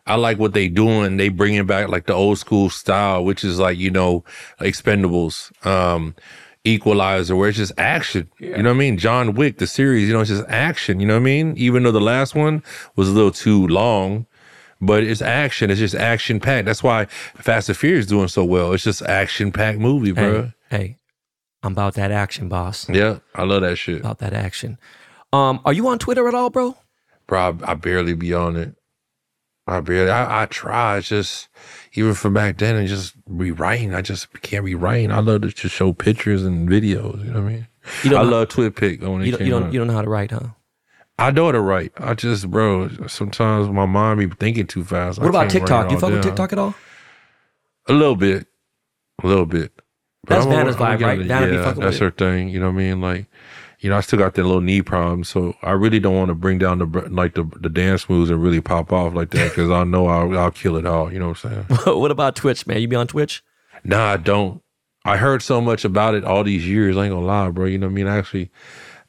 I 0.07 0.15
like 0.15 0.39
what 0.39 0.53
they're 0.53 0.69
doing. 0.69 1.17
They 1.17 1.29
bringing 1.29 1.65
back 1.65 1.89
like 1.89 2.05
the 2.05 2.13
old 2.13 2.39
school 2.39 2.69
style, 2.69 3.23
which 3.23 3.43
is 3.43 3.59
like, 3.59 3.77
you 3.77 3.91
know, 3.91 4.23
Expendables, 4.59 5.65
um, 5.65 6.15
Equalizer, 6.65 7.35
where 7.35 7.49
it's 7.49 7.57
just 7.57 7.73
action. 7.77 8.29
You 8.39 8.57
know 8.63 8.69
what 8.69 8.75
I 8.75 8.79
mean? 8.79 8.97
John 8.97 9.33
Wick, 9.33 9.57
the 9.57 9.67
series, 9.67 10.07
you 10.07 10.13
know, 10.13 10.21
it's 10.21 10.29
just 10.29 10.45
action. 10.47 10.99
You 10.99 11.05
know 11.05 11.15
what 11.15 11.21
I 11.21 11.23
mean? 11.23 11.53
Even 11.57 11.83
though 11.83 11.91
the 11.91 11.99
last 12.01 12.35
one 12.35 12.63
was 12.95 13.09
a 13.09 13.11
little 13.11 13.31
too 13.31 13.67
long, 13.67 14.25
but 14.79 15.03
it's 15.03 15.21
action. 15.21 15.69
It's 15.69 15.79
just 15.79 15.95
action 15.95 16.39
packed. 16.39 16.65
That's 16.65 16.81
why 16.83 17.05
Fast 17.05 17.69
and 17.69 17.77
Furious 17.77 18.05
is 18.05 18.07
doing 18.09 18.27
so 18.29 18.45
well. 18.45 18.71
It's 18.73 18.83
just 18.83 19.01
action 19.01 19.51
packed 19.51 19.79
movie, 19.79 20.11
bro. 20.11 20.51
Hey, 20.69 20.77
hey, 20.77 20.97
I'm 21.63 21.73
about 21.73 21.95
that 21.95 22.11
action, 22.11 22.47
boss. 22.49 22.87
Yeah, 22.89 23.19
I 23.35 23.43
love 23.43 23.61
that 23.61 23.75
shit, 23.77 23.99
About 23.99 24.19
that 24.19 24.33
action. 24.33 24.77
Um, 25.33 25.59
are 25.65 25.73
you 25.73 25.87
on 25.87 25.99
Twitter 25.99 26.27
at 26.27 26.33
all, 26.35 26.49
bro? 26.49 26.77
bro. 27.27 27.57
I, 27.65 27.71
I 27.71 27.73
barely 27.73 28.13
be 28.13 28.33
on 28.33 28.55
it. 28.55 28.75
I 29.67 29.79
barely. 29.79 30.11
I, 30.11 30.43
I 30.43 30.45
try. 30.47 30.97
It's 30.97 31.07
just 31.07 31.47
even 31.93 32.13
from 32.13 32.33
back 32.33 32.57
then, 32.57 32.75
and 32.75 32.87
just 32.87 33.15
rewriting. 33.27 33.93
I 33.93 34.01
just 34.01 34.41
can't 34.41 34.63
rewriting. 34.65 35.11
I 35.11 35.19
love 35.19 35.41
to 35.41 35.49
just 35.49 35.73
show 35.75 35.93
pictures 35.93 36.43
and 36.43 36.67
videos. 36.67 37.23
You 37.23 37.31
know 37.31 37.41
what 37.41 37.49
I 37.49 37.53
mean? 37.53 37.67
You 38.03 38.09
don't 38.09 38.19
I 38.27 38.29
love 38.29 38.49
TwitPic 38.49 39.01
when 39.01 39.21
it 39.21 39.25
You 39.25 39.31
don't, 39.31 39.37
came 39.39 39.47
you 39.47 39.51
don't, 39.53 39.63
out. 39.65 39.73
you 39.73 39.79
don't 39.79 39.87
know 39.87 39.93
how 39.93 40.01
to 40.01 40.09
write, 40.09 40.31
huh? 40.31 40.47
I 41.19 41.31
know 41.31 41.45
how 41.45 41.51
to 41.53 41.61
write. 41.61 41.91
I 41.97 42.13
just, 42.13 42.49
bro. 42.49 42.89
Sometimes 43.07 43.69
my 43.69 43.85
mind 43.85 44.19
be 44.19 44.35
thinking 44.35 44.67
too 44.67 44.83
fast. 44.83 45.19
I 45.19 45.23
What 45.23 45.29
about 45.29 45.49
can't 45.49 45.53
write 45.53 45.59
TikTok? 45.61 45.85
it 45.85 45.91
You 45.91 45.99
fuck 45.99 46.09
with 46.11 46.21
down. 46.23 46.31
TikTok 46.31 46.53
at 46.53 46.59
all? 46.59 46.75
A 47.87 47.93
little 47.93 48.15
bit, 48.15 48.47
a 49.23 49.27
little 49.27 49.45
bit. 49.45 49.71
But 50.25 50.35
That's 50.35 50.45
I'm- 50.45 50.55
Vanna's 50.55 50.75
I'm 50.77 50.97
vibe, 50.99 51.01
right? 51.01 51.19
it. 51.19 51.27
Vanna 51.27 51.47
be 51.47 51.53
yeah, 51.55 51.63
fucking 51.63 51.81
that's 51.83 51.99
with 51.99 52.01
her 52.01 52.11
thing. 52.11 52.49
You 52.49 52.59
know 52.59 52.67
what 52.67 52.75
I 52.75 52.77
mean? 52.77 53.01
Like, 53.01 53.25
you 53.83 53.89
know, 53.89 53.97
I 53.97 54.01
still 54.01 54.17
got 54.17 54.35
that 54.35 54.43
little 54.43 54.61
knee 54.61 54.81
problem, 54.81 55.25
so 55.25 55.55
I 55.61 55.71
really 55.71 55.99
don't 55.99 56.15
want 56.15 56.29
to 56.29 56.35
bring 56.35 56.57
down 56.57 56.79
the 56.79 56.85
like 57.09 57.33
the 57.33 57.43
the 57.59 57.67
dance 57.67 58.09
moves 58.09 58.29
and 58.29 58.41
really 58.41 58.61
pop 58.61 58.93
off 58.93 59.13
like 59.13 59.31
that 59.31 59.49
because 59.49 59.69
I 59.69 59.83
know 59.83 60.07
I'll 60.07 60.37
I'll 60.39 60.51
kill 60.51 60.77
it 60.77 60.85
all. 60.85 61.11
You 61.11 61.19
know 61.19 61.29
what 61.29 61.43
I'm 61.43 61.67
saying? 61.67 61.79
what 61.99 62.09
about 62.09 62.37
Twitch, 62.37 62.65
man? 62.65 62.81
You 62.81 62.87
be 62.87 62.95
on 62.95 63.07
Twitch? 63.07 63.43
nah, 63.83 64.13
I 64.13 64.17
don't. 64.17 64.61
I 65.03 65.17
heard 65.17 65.41
so 65.41 65.59
much 65.59 65.83
about 65.83 66.15
it 66.15 66.23
all 66.23 66.45
these 66.45 66.65
years. 66.65 66.95
I 66.95 67.03
ain't 67.03 67.13
gonna 67.13 67.25
lie, 67.25 67.49
bro. 67.49 67.65
You 67.65 67.77
know 67.77 67.87
what 67.87 67.91
I 67.91 67.95
mean? 67.95 68.07
I 68.07 68.17
actually 68.17 68.51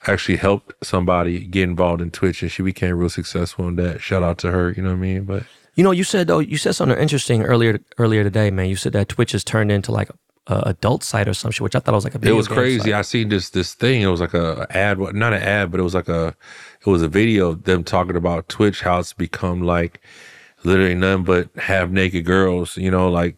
actually 0.09 0.37
helped 0.37 0.73
somebody 0.83 1.45
get 1.47 1.63
involved 1.63 2.03
in 2.03 2.11
Twitch, 2.11 2.43
and 2.43 2.51
she 2.51 2.65
became 2.65 2.97
real 2.97 3.09
successful 3.09 3.69
in 3.69 3.77
that. 3.77 4.01
Shout 4.01 4.25
out 4.25 4.39
to 4.39 4.51
her. 4.51 4.73
You 4.73 4.83
know 4.83 4.91
what 4.91 4.97
I 4.97 4.99
mean? 4.99 5.23
But 5.23 5.45
You 5.77 5.85
know, 5.85 5.93
you 5.93 6.03
said 6.03 6.27
though, 6.27 6.41
you 6.41 6.57
said 6.57 6.73
something 6.73 6.99
interesting 6.99 7.43
earlier 7.43 7.79
earlier 7.99 8.25
today, 8.25 8.51
man. 8.51 8.69
You 8.69 8.77
said 8.77 8.93
that 8.95 9.09
Twitch 9.09 9.31
has 9.31 9.45
turned 9.45 9.71
into 9.71 9.93
like 9.93 10.11
a 10.47 10.63
adult 10.67 11.03
site 11.03 11.27
or 11.29 11.35
some 11.35 11.51
shit, 11.51 11.63
which 11.63 11.75
I 11.75 11.79
thought 11.81 11.95
was 11.95 12.05
like 12.05 12.15
a 12.15 12.29
It 12.29 12.33
was 12.33 12.49
game 12.49 12.57
crazy. 12.57 12.79
site. 12.91 12.93
I 12.95 13.03
seen 13.03 13.29
this 13.31 13.51
this 13.51 13.75
thing. 13.75 14.03
It 14.03 14.07
was 14.09 14.21
like 14.21 14.35
a, 14.35 14.67
ad, 14.71 14.99
not 14.99 15.33
an 15.33 15.43
ad, 15.43 15.71
but 15.71 15.81
it 15.81 15.85
was 15.85 15.95
like 15.95 16.09
a 16.09 16.35
it 16.85 16.91
was 16.91 17.03
a 17.03 17.09
video 17.09 17.51
of 17.51 17.65
them 17.65 17.83
talking 17.85 18.17
about 18.17 18.49
Twitch, 18.49 18.83
how 18.83 18.99
it's 18.99 19.13
become 19.15 19.63
like 19.63 20.01
literally 20.65 20.95
nothing 20.95 21.25
but 21.25 21.49
half 21.57 21.89
naked 21.91 22.25
girls, 22.25 22.77
you 22.77 22.91
know, 22.91 23.11
like 23.11 23.37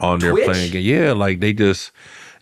on 0.00 0.18
there 0.20 0.30
Twitch? 0.32 0.44
playing. 0.44 0.70
ga- 0.72 0.80
Yeah, 0.80 1.12
like 1.12 1.40
they 1.40 1.52
just 1.52 1.90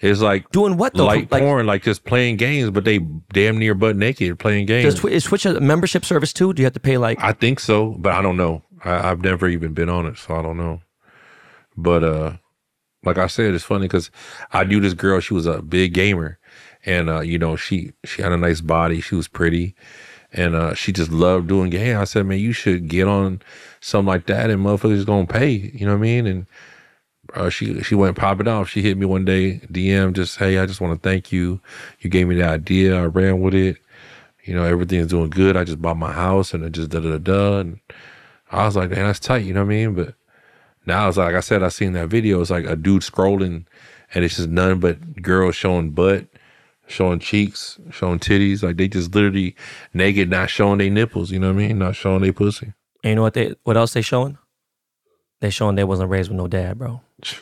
it's 0.01 0.21
like 0.21 0.51
Doing 0.51 0.77
what 0.77 0.95
though? 0.95 1.07
light 1.07 1.31
like, 1.31 1.43
porn, 1.43 1.65
like 1.65 1.83
just 1.85 2.05
playing 2.05 2.37
games, 2.37 2.71
but 2.71 2.85
they 2.85 2.99
damn 3.33 3.57
near 3.59 3.73
butt 3.75 3.97
naked 3.97 4.39
playing 4.39 4.67
games. 4.67 4.95
does 5.01 5.05
is 5.07 5.25
Twitch 5.25 5.47
a 5.47 5.59
membership 5.61 6.05
service 6.05 6.33
too? 6.33 6.53
Do 6.53 6.61
you 6.61 6.67
have 6.67 6.73
to 6.75 6.81
pay 6.81 6.99
like? 6.99 7.23
I 7.23 7.33
think 7.33 7.61
so, 7.61 7.95
but 7.99 8.13
I 8.13 8.21
don't 8.21 8.37
know. 8.37 8.63
I, 8.85 9.11
I've 9.11 9.23
never 9.23 9.49
even 9.49 9.73
been 9.75 9.89
on 9.89 10.07
it, 10.07 10.19
so 10.19 10.35
I 10.35 10.43
don't 10.43 10.57
know. 10.59 10.81
But 11.77 12.03
uh, 12.05 12.33
like 13.05 13.19
I 13.19 13.27
said, 13.27 13.55
it's 13.55 13.65
funny 13.65 13.87
because 13.87 14.11
I 14.53 14.65
knew 14.65 14.81
this 14.81 14.95
girl. 14.95 15.21
She 15.21 15.35
was 15.35 15.47
a 15.47 15.63
big 15.63 15.95
gamer, 15.95 16.39
and 16.85 17.09
uh, 17.11 17.21
you 17.21 17.39
know, 17.39 17.57
she 17.57 17.93
she 18.05 18.23
had 18.23 18.33
a 18.33 18.37
nice 18.37 18.61
body. 18.61 19.01
She 19.01 19.15
was 19.15 19.29
pretty, 19.29 19.75
and 20.33 20.55
uh, 20.55 20.75
she 20.75 20.93
just 20.93 21.11
loved 21.11 21.49
doing 21.49 21.71
games. 21.71 21.99
I 21.99 22.05
said, 22.05 22.27
man, 22.27 22.39
you 22.39 22.53
should 22.53 22.89
get 22.89 23.09
on 23.09 23.43
something 23.81 24.09
like 24.09 24.27
that, 24.27 24.51
and 24.51 24.65
motherfuckers 24.65 25.07
gonna 25.07 25.27
pay. 25.27 25.51
You 25.51 25.87
know 25.87 25.93
what 25.93 25.99
I 25.99 26.03
mean? 26.03 26.27
And 26.27 26.47
uh, 27.35 27.49
she 27.49 27.83
she 27.83 27.95
went 27.95 28.17
popping 28.17 28.49
off. 28.49 28.69
She 28.69 28.83
hit 28.83 28.97
me 28.97 29.07
one 29.07 29.25
day, 29.25 29.61
DM, 29.71 30.13
just 30.13 30.39
hey, 30.39 30.59
I 30.59 30.67
just 30.67 30.81
want 30.81 31.01
to 31.01 31.09
thank 31.09 31.33
you. 31.33 31.61
You 32.01 32.11
gave 32.11 32.29
me 32.29 32.37
the 32.37 32.45
idea. 32.45 33.01
I 33.01 33.07
ran 33.07 33.41
with 33.41 33.55
it. 33.55 33.79
You 34.45 34.55
know, 34.55 34.65
everything's 34.65 35.09
doing 35.09 35.31
good. 35.31 35.57
I 35.57 35.65
just 35.65 35.81
bought 35.81 35.97
my 35.97 36.13
house, 36.13 36.53
and 36.53 36.65
it 36.65 36.71
just 36.71 36.91
da 36.91 37.01
da 37.01 37.17
da 37.17 37.19
da. 37.19 37.59
And 37.59 37.81
I 38.51 38.67
was 38.67 38.77
like, 38.77 38.91
man, 38.91 39.07
that's 39.07 39.21
tight. 39.21 39.45
You 39.45 39.55
know 39.55 39.61
what 39.61 39.73
I 39.73 39.77
mean? 39.77 39.95
But 39.95 40.15
now 40.87 41.09
it's 41.09 41.17
like, 41.17 41.35
I 41.35 41.41
said, 41.41 41.63
I 41.63 41.69
seen 41.69 41.93
that 41.93 42.09
video. 42.09 42.41
It's 42.41 42.51
like 42.51 42.67
a 42.67 42.77
dude 42.77 43.03
scrolling, 43.03 43.67
and 44.15 44.25
it's 44.25 44.37
just 44.37 44.49
none 44.49 44.81
but 44.81 45.23
girls 45.23 45.55
showing 45.55 45.91
butt, 45.91 46.27
showing 46.87 47.19
cheeks, 47.21 47.79
showing 47.91 48.19
titties. 48.19 48.63
Like 48.63 48.77
they 48.77 48.89
just 48.89 49.15
literally 49.15 49.55
naked, 49.95 50.31
not 50.31 50.51
showing 50.51 50.79
their 50.79 50.91
nipples. 50.91 51.31
You 51.31 51.39
know 51.39 51.49
what 51.53 51.63
I 51.63 51.69
mean? 51.69 51.79
Not 51.79 51.97
showing 51.97 52.23
their 52.23 52.33
pussy. 52.33 52.73
And 53.05 53.11
you 53.11 53.15
know 53.17 53.23
what 53.23 53.35
they? 53.35 53.55
What 53.65 53.77
else 53.77 53.93
they 53.93 54.03
showing? 54.03 54.39
They 55.41 55.51
showing 55.51 55.75
they 55.75 55.85
wasn't 55.85 56.11
raised 56.11 56.31
with 56.31 56.39
no 56.39 56.47
dad, 56.49 56.79
bro. 56.79 57.01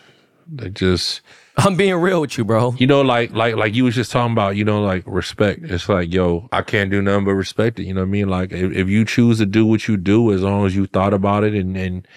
They 0.53 0.69
just, 0.69 1.21
I'm 1.59 1.77
being 1.77 1.95
real 1.95 2.21
with 2.23 2.37
you, 2.37 2.45
bro. 2.45 2.75
you 2.77 2.89
know, 2.89 3.03
like 3.03 3.31
like 3.31 3.55
like 3.55 3.73
you 3.73 3.85
was 3.85 3.95
just 3.95 4.11
talking 4.11 4.33
about. 4.33 4.57
You 4.57 4.65
know, 4.65 4.83
like 4.83 5.05
respect. 5.07 5.61
It's 5.63 5.89
like, 5.89 6.13
yo, 6.13 6.49
I 6.51 6.63
can't 6.63 6.91
do 6.91 7.01
nothing 7.01 7.25
but 7.25 7.35
respect 7.35 7.79
it. 7.79 7.85
You 7.85 7.95
know 7.95 8.01
what 8.01 8.09
I 8.09 8.11
mean? 8.11 8.29
Like 8.29 8.51
if, 8.51 8.73
if 8.73 8.89
you 8.89 9.05
choose 9.05 9.39
to 9.39 9.47
do 9.47 9.65
what 9.65 9.87
you 9.87 9.97
do, 9.97 10.33
as 10.33 10.43
long 10.43 10.67
as 10.67 10.75
you 10.75 10.87
thought 10.87 11.15
about 11.15 11.45
it 11.45 11.55
and 11.55 11.77
and 11.77 12.09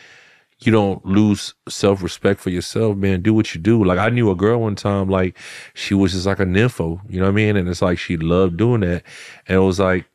you 0.60 0.72
don't 0.72 1.06
lose 1.06 1.54
self 1.68 2.02
respect 2.02 2.40
for 2.40 2.50
yourself, 2.50 2.98
man. 2.98 3.22
Do 3.22 3.34
what 3.34 3.54
you 3.54 3.62
do. 3.62 3.84
Like 3.84 4.00
I 4.00 4.10
knew 4.10 4.32
a 4.32 4.36
girl 4.36 4.62
one 4.62 4.76
time, 4.76 5.10
like 5.10 5.38
she 5.74 5.94
was 5.94 6.14
just 6.14 6.26
like 6.26 6.40
a 6.40 6.46
nympho, 6.46 7.02
you 7.10 7.20
know 7.20 7.26
what 7.26 7.32
I 7.32 7.36
mean? 7.36 7.58
And 7.58 7.68
it's 7.68 7.82
like 7.82 7.98
she 7.98 8.18
loved 8.18 8.58
doing 8.58 8.82
that. 8.82 9.04
And 9.48 9.58
it 9.58 9.62
was 9.62 9.80
like 9.80 10.06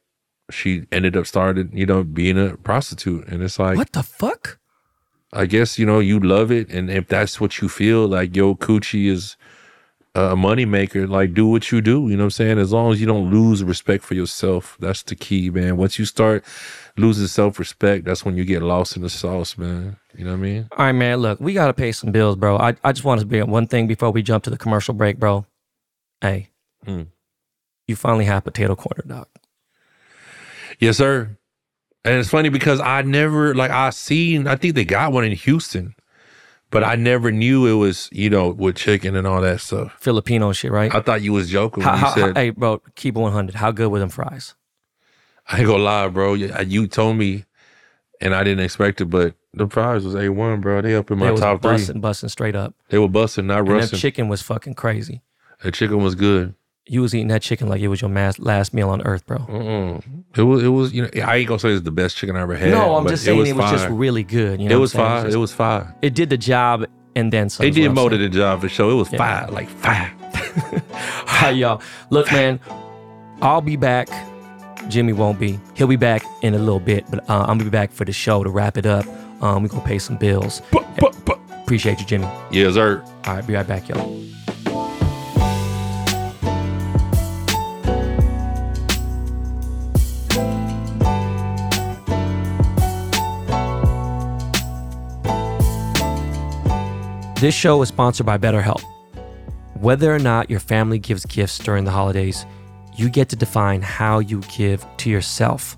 she 0.51 0.87
ended 0.91 1.17
up 1.17 1.27
started, 1.27 1.71
you 1.73 1.87
know, 1.87 2.03
being 2.03 2.39
a 2.39 2.57
prostitute. 2.57 3.29
And 3.29 3.43
it's 3.43 3.59
like 3.59 3.77
What 3.77 3.93
the 3.93 4.03
fuck? 4.03 4.59
I 5.33 5.45
guess, 5.45 5.79
you 5.79 5.85
know, 5.85 5.99
you 5.99 6.19
love 6.19 6.51
it. 6.51 6.71
And 6.71 6.91
if 6.91 7.07
that's 7.07 7.41
what 7.41 7.61
you 7.61 7.69
feel, 7.69 8.07
like 8.07 8.35
yo, 8.35 8.55
coochie 8.55 9.11
is 9.11 9.37
a 10.33 10.37
moneymaker, 10.37 11.09
like 11.09 11.35
do 11.35 11.47
what 11.47 11.71
you 11.73 11.81
do. 11.81 12.09
You 12.09 12.17
know 12.17 12.25
what 12.25 12.27
I'm 12.27 12.31
saying? 12.31 12.59
As 12.59 12.73
long 12.73 12.93
as 12.93 13.01
you 13.01 13.07
don't 13.07 13.31
lose 13.31 13.63
respect 13.65 14.05
for 14.05 14.15
yourself, 14.15 14.77
that's 14.81 15.03
the 15.03 15.15
key, 15.15 15.51
man. 15.51 15.77
Once 15.77 15.99
you 15.99 16.05
start 16.05 16.45
losing 16.97 17.27
self 17.27 17.59
respect, 17.59 18.05
that's 18.05 18.25
when 18.25 18.37
you 18.37 18.45
get 18.45 18.63
lost 18.63 18.97
in 18.97 19.03
the 19.03 19.11
sauce, 19.11 19.57
man. 19.59 19.97
You 20.17 20.25
know 20.25 20.33
what 20.33 20.39
I 20.39 20.41
mean? 20.43 20.69
All 20.73 20.87
right, 20.87 20.93
man. 20.93 21.19
Look, 21.19 21.41
we 21.41 21.53
gotta 21.55 21.75
pay 21.75 21.93
some 21.93 22.13
bills, 22.13 22.37
bro. 22.37 22.57
I, 22.59 22.75
I 22.85 22.93
just 22.93 23.05
want 23.05 23.21
to 23.21 23.27
be 23.27 23.41
one 23.43 23.67
thing 23.67 23.87
before 23.87 24.11
we 24.11 24.23
jump 24.23 24.45
to 24.45 24.51
the 24.51 24.59
commercial 24.59 24.95
break, 24.95 25.19
bro. 25.19 25.47
Hey, 26.21 26.51
Hmm. 26.85 27.03
you 27.87 27.97
finally 27.97 28.25
have 28.25 28.45
potato 28.45 28.75
corner, 28.75 29.05
dog. 29.07 29.27
Yes, 30.81 30.97
sir. 30.97 31.37
And 32.05 32.19
it's 32.19 32.31
funny 32.31 32.49
because 32.49 32.81
I 32.81 33.03
never 33.03 33.55
like 33.55 33.71
I 33.71 33.91
seen 33.91 34.47
I 34.47 34.57
think 34.57 34.75
they 34.75 34.85
got 34.85 35.13
one 35.13 35.25
in 35.25 35.33
Houston, 35.33 35.95
but 36.71 36.85
I 36.85 36.95
never 36.97 37.31
knew 37.33 37.67
it 37.67 37.75
was, 37.75 38.09
you 38.13 38.31
know, 38.31 38.49
with 38.51 38.77
chicken 38.77 39.17
and 39.17 39.27
all 39.27 39.41
that 39.41 39.61
stuff. 39.61 39.97
Filipino 40.01 40.53
shit, 40.53 40.71
right? 40.73 40.95
I 40.95 41.01
thought 41.01 41.23
you 41.23 41.33
was 41.33 41.49
joking 41.51 41.83
How, 41.83 41.91
when 41.93 42.01
you 42.01 42.07
how, 42.07 42.15
said 42.15 42.37
hey, 42.37 42.51
bro, 42.51 42.83
keep 42.95 43.17
it 43.17 43.21
100. 43.21 43.55
How 43.57 43.71
good 43.71 43.91
were 43.91 43.99
them 43.99 44.11
fries? 44.11 44.55
I 45.51 45.59
ain't 45.59 45.67
gonna 45.67 45.83
lie, 45.83 46.09
bro. 46.09 46.35
You, 46.35 46.53
you 46.67 46.87
told 46.87 47.17
me 47.17 47.45
and 48.21 48.35
I 48.35 48.45
didn't 48.45 48.65
expect 48.65 49.01
it, 49.01 49.07
but 49.07 49.35
the 49.55 49.67
fries 49.69 50.05
was 50.05 50.15
A1, 50.15 50.61
bro. 50.61 50.83
They 50.83 50.95
up 50.95 51.11
in 51.11 51.19
my 51.19 51.27
They 51.27 51.33
was 51.33 51.41
top 51.41 51.63
three. 51.63 51.73
busting, 51.73 52.01
busting 52.01 52.29
straight 52.29 52.55
up. 52.55 52.75
They 52.91 52.99
were 52.99 53.09
busting, 53.09 53.47
not 53.47 53.67
And 53.67 53.81
that 53.81 53.93
chicken 53.95 54.29
was 54.29 54.43
fucking 54.43 54.75
crazy. 54.75 55.23
the 55.63 55.73
chicken 55.73 56.03
was 56.03 56.15
good. 56.15 56.55
You 56.91 57.03
was 57.03 57.15
eating 57.15 57.29
that 57.29 57.43
chicken 57.43 57.69
like 57.69 57.81
it 57.83 57.89
was 57.89 58.01
your 58.01 58.09
mas- 58.11 58.39
last 58.39 58.73
meal 58.73 58.89
on 58.89 59.03
earth, 59.03 59.27
bro. 59.27 59.39
Mm-mm. 59.39 60.25
It 60.37 60.43
was, 60.43 60.63
it 60.63 60.69
was, 60.69 60.93
you 60.95 61.03
know, 61.03 61.09
I 61.23 61.37
ain't 61.37 61.49
gonna 61.49 61.59
say 61.59 61.71
it's 61.71 61.83
the 61.83 61.91
best 61.91 62.17
chicken 62.17 62.35
I 62.37 62.41
ever 62.43 62.57
had. 62.57 62.71
no, 62.71 62.97
I'm 62.97 63.07
just 63.07 63.25
saying 63.25 63.47
it 63.47 63.55
was, 63.57 63.71
just 63.71 63.89
really 63.89 64.23
good. 64.23 64.61
You 64.61 64.69
know 64.71 64.77
it 64.77 64.81
was 64.81 64.93
fire. 64.95 65.29
It 65.29 65.37
was 65.37 65.53
fire. 65.53 65.95
It 66.03 66.15
did 66.15 66.31
the 66.31 66.39
job 66.39 66.87
and 67.15 67.33
then 67.33 67.51
some. 67.51 67.67
It 67.67 67.73
did 67.75 67.91
more 67.93 68.09
than 68.11 68.21
the 68.21 68.29
job 68.31 68.61
for 68.63 68.69
sure. 68.69 68.91
It 68.91 68.95
was 68.95 69.13
Yeah. 69.13 69.19
fire, 69.19 69.51
like 69.51 69.69
fire. 69.69 70.13
Hi, 71.27 71.51
y'all. 71.61 71.83
Look, 72.11 72.31
man, 72.33 72.59
I'll 73.43 73.61
be 73.61 73.77
back. 73.77 74.09
Jimmy 74.89 75.13
won't 75.13 75.39
be. 75.39 75.61
He'll 75.75 75.87
be 75.89 75.97
back 75.97 76.23
in 76.43 76.55
a 76.55 76.59
little 76.59 76.81
bit, 76.81 77.05
but 77.11 77.29
uh, 77.29 77.41
I'm 77.43 77.59
gonna 77.59 77.65
be 77.65 77.71
back 77.71 77.93
for 77.93 78.07
the 78.07 78.13
show 78.13 78.43
to 78.43 78.49
wrap 78.51 78.79
it 78.79 78.87
up. 78.87 79.05
Um, 79.43 79.63
we're 79.63 79.69
gonna 79.69 79.85
pay 79.85 79.99
some 79.99 80.17
bills. 80.17 80.63
Appreciate 81.63 82.01
you, 82.01 82.07
Jimmy. 82.07 82.27
Yeah, 82.51 82.73
sir. 82.73 83.03
All 83.27 83.35
right, 83.35 83.47
be 83.47 83.55
right 83.55 83.67
back, 83.67 83.89
y'all. 83.91 84.19
This 97.41 97.55
show 97.55 97.81
is 97.83 97.89
sponsored 97.89 98.27
by 98.27 98.37
BetterHelp. 98.37 98.83
Whether 99.75 100.13
or 100.13 100.19
not 100.19 100.51
your 100.51 100.59
family 100.59 100.99
gives 100.99 101.25
gifts 101.25 101.57
during 101.57 101.85
the 101.85 101.91
holidays, 101.93 102.45
you 102.97 103.09
get 103.09 103.29
to 103.29 103.37
define 103.37 103.81
how 103.81 104.19
you 104.19 104.41
give 104.57 104.85
to 104.97 105.09
yourself. 105.09 105.77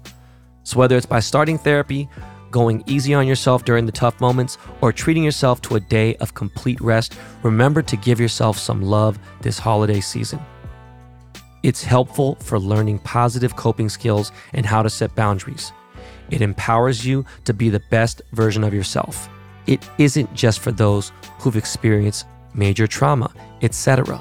So, 0.63 0.79
whether 0.79 0.97
it's 0.97 1.05
by 1.05 1.21
starting 1.21 1.59
therapy, 1.59 2.09
going 2.51 2.83
easy 2.87 3.13
on 3.13 3.27
yourself 3.27 3.67
during 3.67 3.85
the 3.85 3.93
tough 3.93 4.23
moments, 4.23 4.57
or 4.81 4.91
treating 4.91 5.23
yourself 5.23 5.61
to 5.63 5.77
a 5.77 5.81
day 5.81 6.17
of 6.17 6.33
complete 6.33 6.81
rest, 6.81 7.15
remember 7.43 7.83
to 7.83 7.97
give 7.99 8.19
yourself 8.19 8.57
some 8.57 8.81
love 8.81 9.19
this 9.43 9.59
holiday 9.59 10.01
season. 10.01 10.41
It's 11.63 11.85
helpful 11.85 12.37
for 12.37 12.59
learning 12.59 13.01
positive 13.01 13.55
coping 13.55 13.91
skills 13.91 14.33
and 14.55 14.65
how 14.65 14.83
to 14.83 14.89
set 14.89 15.15
boundaries. 15.15 15.73
It 16.31 16.41
empowers 16.41 17.05
you 17.05 17.27
to 17.45 17.53
be 17.53 17.69
the 17.69 17.83
best 17.91 18.23
version 18.33 18.65
of 18.65 18.73
yourself. 18.73 19.29
It 19.71 19.89
isn't 19.99 20.35
just 20.35 20.59
for 20.59 20.73
those 20.73 21.13
who've 21.39 21.57
experienced 21.57 22.27
major 22.55 22.89
trauma, 22.89 23.33
etc. 23.63 24.21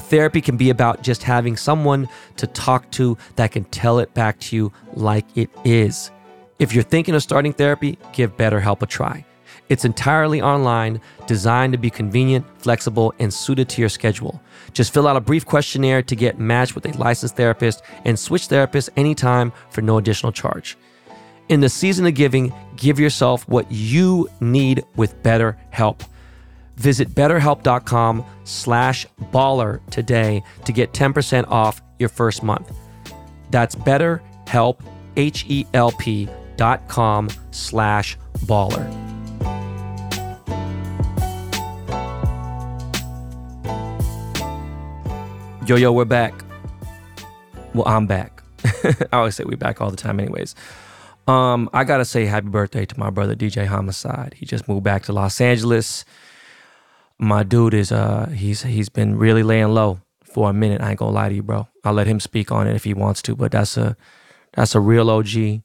Therapy 0.00 0.40
can 0.40 0.56
be 0.56 0.70
about 0.70 1.02
just 1.02 1.22
having 1.22 1.56
someone 1.56 2.08
to 2.36 2.48
talk 2.48 2.90
to 2.90 3.16
that 3.36 3.52
can 3.52 3.62
tell 3.64 4.00
it 4.00 4.12
back 4.12 4.40
to 4.40 4.56
you 4.56 4.72
like 4.94 5.24
it 5.36 5.50
is. 5.64 6.10
If 6.58 6.74
you're 6.74 6.82
thinking 6.82 7.14
of 7.14 7.22
starting 7.22 7.52
therapy, 7.52 7.96
give 8.12 8.36
BetterHelp 8.36 8.82
a 8.82 8.86
try. 8.86 9.24
It's 9.68 9.84
entirely 9.84 10.42
online, 10.42 11.00
designed 11.28 11.72
to 11.74 11.78
be 11.78 11.88
convenient, 11.88 12.44
flexible, 12.58 13.14
and 13.20 13.32
suited 13.32 13.68
to 13.70 13.80
your 13.80 13.88
schedule. 13.88 14.42
Just 14.72 14.92
fill 14.92 15.06
out 15.06 15.16
a 15.16 15.20
brief 15.20 15.46
questionnaire 15.46 16.02
to 16.02 16.16
get 16.16 16.40
matched 16.40 16.74
with 16.74 16.86
a 16.86 16.98
licensed 16.98 17.36
therapist 17.36 17.82
and 18.04 18.18
switch 18.18 18.48
therapists 18.48 18.90
anytime 18.96 19.52
for 19.70 19.80
no 19.80 19.98
additional 19.98 20.32
charge. 20.32 20.76
In 21.48 21.60
the 21.60 21.68
season 21.68 22.06
of 22.06 22.14
giving, 22.14 22.52
give 22.76 22.98
yourself 22.98 23.46
what 23.48 23.70
you 23.70 24.28
need 24.40 24.84
with 24.96 25.22
BetterHelp. 25.22 26.06
Visit 26.76 27.10
betterhelp.com 27.10 28.24
slash 28.44 29.06
baller 29.32 29.84
today 29.90 30.42
to 30.64 30.72
get 30.72 30.92
10% 30.92 31.48
off 31.48 31.82
your 31.98 32.08
first 32.08 32.42
month. 32.42 32.72
That's 33.50 33.74
betterhelp, 33.74 34.80
H-E-L-P 35.16 36.28
dot 36.56 36.88
com 36.88 37.28
slash 37.50 38.18
baller. 38.46 39.12
Yo, 45.66 45.76
yo, 45.76 45.92
we're 45.92 46.04
back. 46.04 46.34
Well, 47.74 47.86
I'm 47.86 48.06
back. 48.06 48.42
I 48.84 49.06
always 49.12 49.36
say 49.36 49.44
we're 49.44 49.56
back 49.56 49.80
all 49.80 49.90
the 49.90 49.96
time, 49.96 50.18
anyways. 50.18 50.54
Um, 51.26 51.70
I 51.72 51.84
gotta 51.84 52.04
say 52.04 52.26
happy 52.26 52.48
birthday 52.48 52.84
to 52.84 52.98
my 52.98 53.10
brother 53.10 53.34
DJ 53.34 53.66
Homicide. 53.66 54.34
He 54.36 54.46
just 54.46 54.68
moved 54.68 54.84
back 54.84 55.04
to 55.04 55.12
Los 55.12 55.40
Angeles. 55.40 56.04
My 57.18 57.42
dude 57.42 57.74
is 57.74 57.92
uh 57.92 58.26
he's 58.30 58.62
he's 58.62 58.88
been 58.88 59.16
really 59.16 59.42
laying 59.42 59.68
low 59.68 60.00
for 60.24 60.50
a 60.50 60.52
minute. 60.52 60.80
I 60.80 60.90
ain't 60.90 60.98
gonna 60.98 61.12
lie 61.12 61.28
to 61.28 61.34
you, 61.34 61.42
bro. 61.42 61.68
I'll 61.84 61.92
let 61.92 62.06
him 62.06 62.20
speak 62.20 62.50
on 62.50 62.66
it 62.66 62.74
if 62.74 62.84
he 62.84 62.94
wants 62.94 63.22
to, 63.22 63.36
but 63.36 63.52
that's 63.52 63.76
a 63.76 63.96
that's 64.54 64.74
a 64.74 64.80
real 64.80 65.10
OG 65.10 65.62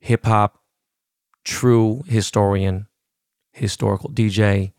hip 0.00 0.24
hop 0.24 0.58
true 1.44 2.02
historian, 2.06 2.88
historical 3.52 4.10
DJ. 4.10 4.72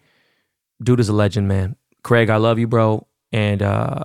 Dude 0.81 0.99
is 0.99 1.09
a 1.09 1.13
legend, 1.13 1.47
man. 1.47 1.75
Craig, 2.03 2.29
I 2.29 2.37
love 2.37 2.59
you, 2.59 2.67
bro 2.67 3.05
and 3.31 3.61
uh, 3.61 4.03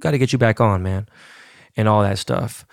got 0.00 0.12
to 0.12 0.18
get 0.18 0.32
you 0.32 0.38
back 0.38 0.60
on, 0.60 0.82
man, 0.82 1.08
and 1.76 1.88
all 1.88 2.02
that 2.02 2.18
stuff. 2.18 2.66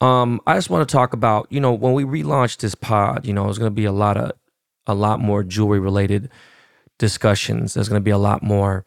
Um, 0.00 0.40
I 0.46 0.54
just 0.54 0.70
want 0.70 0.88
to 0.88 0.92
talk 0.92 1.12
about, 1.12 1.46
you 1.50 1.60
know, 1.60 1.72
when 1.72 1.92
we 1.92 2.04
relaunched 2.04 2.58
this 2.58 2.74
pod, 2.74 3.26
you 3.26 3.32
know, 3.32 3.44
there's 3.44 3.58
going 3.58 3.70
to 3.70 3.74
be 3.74 3.84
a 3.84 3.92
lot 3.92 4.16
of, 4.16 4.32
a 4.86 4.94
lot 4.94 5.20
more 5.20 5.42
jewelry 5.42 5.80
related 5.80 6.30
discussions. 6.98 7.74
There's 7.74 7.88
going 7.88 8.00
to 8.00 8.04
be 8.04 8.10
a 8.10 8.18
lot 8.18 8.42
more 8.42 8.84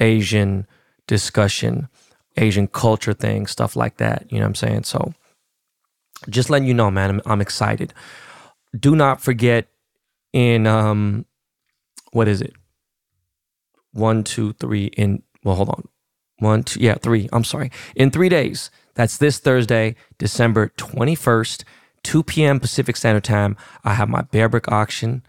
Asian 0.00 0.66
discussion, 1.06 1.88
Asian 2.36 2.68
culture 2.68 3.14
things, 3.14 3.50
stuff 3.50 3.76
like 3.76 3.96
that. 3.96 4.26
You 4.30 4.38
know 4.38 4.44
what 4.44 4.50
I'm 4.50 4.54
saying? 4.54 4.84
So, 4.84 5.14
just 6.28 6.50
letting 6.50 6.68
you 6.68 6.74
know, 6.74 6.90
man, 6.90 7.10
I'm, 7.10 7.20
I'm 7.26 7.40
excited. 7.40 7.94
Do 8.78 8.94
not 8.96 9.20
forget 9.20 9.68
in 10.32 10.66
um, 10.66 11.26
what 12.12 12.28
is 12.28 12.42
it? 12.42 12.54
one, 13.94 14.24
two, 14.24 14.52
three, 14.54 14.86
in, 14.86 15.22
well, 15.44 15.54
hold 15.54 15.70
on. 15.70 15.88
One, 16.38 16.64
two, 16.64 16.80
yeah, 16.80 16.96
three. 16.96 17.28
I'm 17.32 17.44
sorry. 17.44 17.70
In 17.94 18.10
three 18.10 18.28
days. 18.28 18.70
That's 18.94 19.16
this 19.16 19.38
Thursday, 19.38 19.96
December 20.18 20.68
21st, 20.76 21.64
2 22.02 22.22
p.m. 22.22 22.60
Pacific 22.60 22.96
Standard 22.96 23.24
Time. 23.24 23.56
I 23.84 23.94
have 23.94 24.08
my 24.08 24.22
Bearbrick 24.22 24.70
auction 24.70 25.22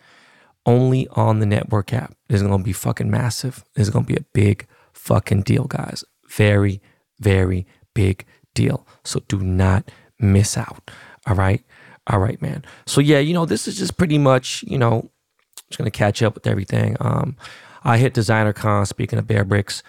only 0.66 1.08
on 1.10 1.40
the 1.40 1.46
NTWRK 1.46 1.94
app. 1.94 2.16
This 2.28 2.42
is 2.42 2.48
going 2.48 2.60
to 2.60 2.64
be 2.64 2.74
fucking 2.74 3.10
massive. 3.10 3.64
This 3.76 3.88
is 3.88 3.94
going 3.94 4.06
to 4.06 4.14
be 4.14 4.20
a 4.20 4.26
big 4.34 4.68
fucking 4.94 5.44
deal, 5.44 5.66
guys. 5.66 6.04
Very, 6.30 6.82
very 7.20 7.66
big 7.94 8.26
deal. 8.54 8.88
So 9.04 9.22
do 9.28 9.40
not 9.40 9.92
miss 10.20 10.58
out. 10.58 10.92
All 11.28 11.36
right. 11.36 11.64
All 12.08 12.20
right, 12.20 12.42
man. 12.42 12.64
So 12.86 13.02
yeah, 13.02 13.20
you 13.20 13.34
know, 13.34 13.46
this 13.46 13.68
is 13.68 13.78
just 13.78 13.98
pretty 13.98 14.18
much, 14.18 14.64
you 14.68 14.78
know, 14.78 15.10
just 15.70 15.80
gonna 15.80 15.92
catch 15.92 16.22
up 16.22 16.36
with 16.36 16.46
everything. 16.46 16.96
Um, 17.00 17.36
I 17.84 17.98
hit 17.98 18.14
DesignerCon, 18.14 18.88
speaking 18.88 19.18
of 19.18 19.26
Bearbricks, 19.26 19.82